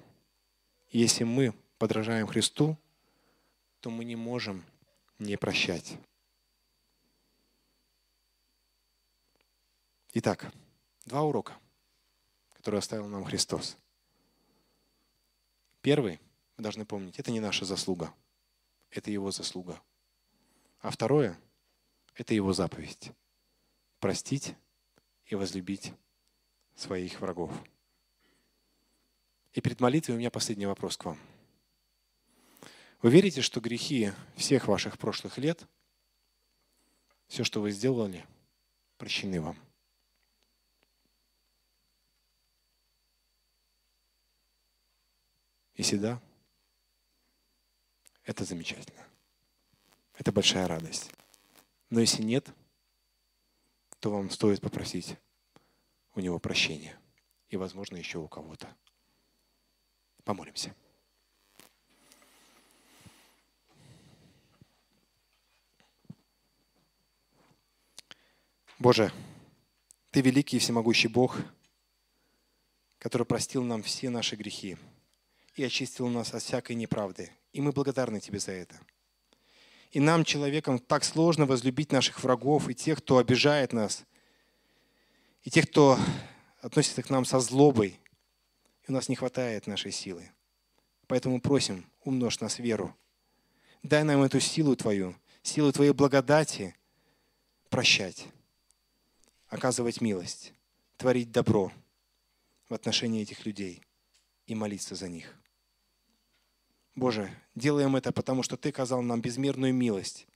Если 0.90 1.24
мы 1.24 1.54
подражаем 1.78 2.26
Христу, 2.26 2.76
то 3.82 3.92
мы 3.92 4.04
не 4.04 4.16
можем 4.16 4.66
не 5.20 5.38
прощать. 5.38 5.98
Итак, 10.14 10.52
два 11.06 11.22
урока, 11.22 11.58
которые 12.54 12.80
оставил 12.80 13.08
нам 13.08 13.24
Христос. 13.26 13.78
Первый, 15.84 16.22
вы 16.56 16.64
должны 16.64 16.86
помнить, 16.86 17.20
это 17.20 17.30
не 17.30 17.42
наша 17.42 17.66
заслуга, 17.66 18.14
это 18.90 19.12
Его 19.12 19.32
заслуга. 19.32 19.82
А 20.80 20.90
второе, 20.90 21.38
это 22.16 22.34
Его 22.34 22.54
заповедь. 22.54 23.12
Простить 24.00 24.56
и 25.26 25.36
возлюбить 25.36 25.92
своих 26.74 27.20
врагов. 27.20 27.52
И 29.52 29.60
перед 29.60 29.82
молитвой 29.82 30.16
у 30.16 30.20
меня 30.20 30.32
последний 30.32 30.66
вопрос 30.66 30.96
к 30.96 31.04
вам. 31.04 31.20
Вы 33.02 33.12
верите, 33.12 33.42
что 33.42 33.60
грехи 33.60 34.14
всех 34.38 34.70
ваших 34.70 34.98
прошлых 34.98 35.38
лет, 35.38 35.68
все, 37.28 37.44
что 37.44 37.60
вы 37.60 37.72
сделали, 37.72 38.26
прощены 38.98 39.42
вам? 39.42 39.58
Если 45.76 45.98
да, 45.98 46.22
это 48.24 48.46
замечательно. 48.46 49.06
Это 50.14 50.32
большая 50.32 50.68
радость. 50.68 51.12
Но 51.90 52.00
если 52.00 52.22
нет, 52.22 52.48
то 54.00 54.12
вам 54.12 54.30
стоит 54.30 54.62
попросить 54.62 55.18
у 56.14 56.20
него 56.20 56.40
прощения. 56.40 56.98
И, 57.50 57.58
возможно, 57.58 57.98
еще 57.98 58.20
у 58.20 58.28
кого-то. 58.28 58.76
Помолимся. 60.24 60.76
Боже, 68.80 69.12
Ты 70.12 70.22
великий 70.22 70.58
и 70.58 70.60
всемогущий 70.60 71.08
Бог, 71.08 71.40
который 73.00 73.26
простил 73.26 73.64
нам 73.64 73.82
все 73.82 74.10
наши 74.10 74.36
грехи 74.36 74.78
и 75.56 75.64
очистил 75.64 76.08
нас 76.08 76.34
от 76.34 76.42
всякой 76.42 76.76
неправды. 76.76 77.32
И 77.52 77.62
мы 77.62 77.72
благодарны 77.72 78.20
Тебе 78.20 78.40
за 78.40 78.52
это. 78.52 78.80
И 79.92 80.00
нам, 80.00 80.26
человекам, 80.26 80.80
так 80.80 81.04
сложно 81.04 81.46
возлюбить 81.46 81.92
наших 81.92 82.24
врагов 82.24 82.68
и 82.68 82.74
тех, 82.74 82.98
кто 82.98 83.20
обижает 83.20 83.74
нас, 83.74 84.06
и 85.44 85.52
тех, 85.52 85.70
кто 85.70 86.00
относится 86.62 87.04
к 87.04 87.10
нам 87.12 87.26
со 87.26 87.40
злобой. 87.40 88.00
И 88.88 88.92
у 88.92 88.94
нас 88.94 89.08
не 89.08 89.16
хватает 89.16 89.68
нашей 89.68 89.92
силы. 89.92 90.32
Поэтому 91.08 91.40
просим, 91.40 91.86
умножь 92.04 92.40
нас 92.40 92.58
веру. 92.58 92.96
Дай 93.84 94.04
нам 94.04 94.24
эту 94.24 94.40
силу 94.40 94.76
Твою, 94.76 95.16
силу 95.44 95.72
Твоей 95.72 95.92
благодати 95.92 96.76
прощать, 97.70 98.28
оказывать 99.48 100.02
милость, 100.02 100.54
творить 100.98 101.32
добро 101.32 101.72
в 102.68 102.74
отношении 102.74 103.22
этих 103.22 103.46
людей 103.46 103.84
и 104.48 104.56
молиться 104.56 104.96
за 104.96 105.08
них. 105.08 105.36
Боже, 106.96 107.36
делаем 107.56 107.96
это, 107.96 108.12
потому 108.12 108.44
что 108.44 108.56
Ты 108.56 108.70
оказал 108.70 109.02
нам 109.02 109.22
безмерную 109.22 109.74
милость. 109.74 110.28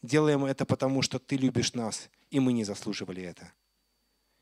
Делаем 0.00 0.44
это, 0.44 0.64
потому 0.64 1.02
что 1.02 1.18
Ты 1.18 1.36
любишь 1.36 1.74
нас, 1.74 2.10
и 2.30 2.38
мы 2.40 2.52
не 2.52 2.64
заслуживали 2.64 3.22
это. 3.22 3.52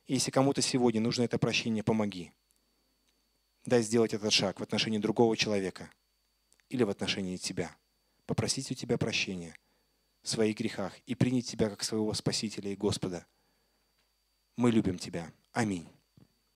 Если 0.06 0.30
кому-то 0.30 0.60
сегодня 0.60 1.00
нужно 1.00 1.22
это 1.22 1.38
прощение, 1.38 1.82
помоги. 1.82 2.32
Дай 3.64 3.82
сделать 3.82 4.14
этот 4.14 4.32
шаг 4.32 4.58
в 4.58 4.62
отношении 4.62 4.98
другого 4.98 5.36
человека 5.36 5.90
или 6.68 6.82
в 6.82 6.90
отношении 6.90 7.36
Тебя. 7.36 7.74
Попросить 8.26 8.70
у 8.70 8.74
Тебя 8.74 8.98
прощения 8.98 9.56
в 10.22 10.28
своих 10.28 10.56
грехах 10.56 10.98
и 11.06 11.14
принять 11.14 11.46
Тебя 11.46 11.70
как 11.70 11.82
своего 11.82 12.12
Спасителя 12.14 12.72
и 12.72 12.76
Господа. 12.76 13.26
Мы 14.56 14.70
любим 14.70 14.98
Тебя. 14.98 15.32
Аминь. 15.52 15.88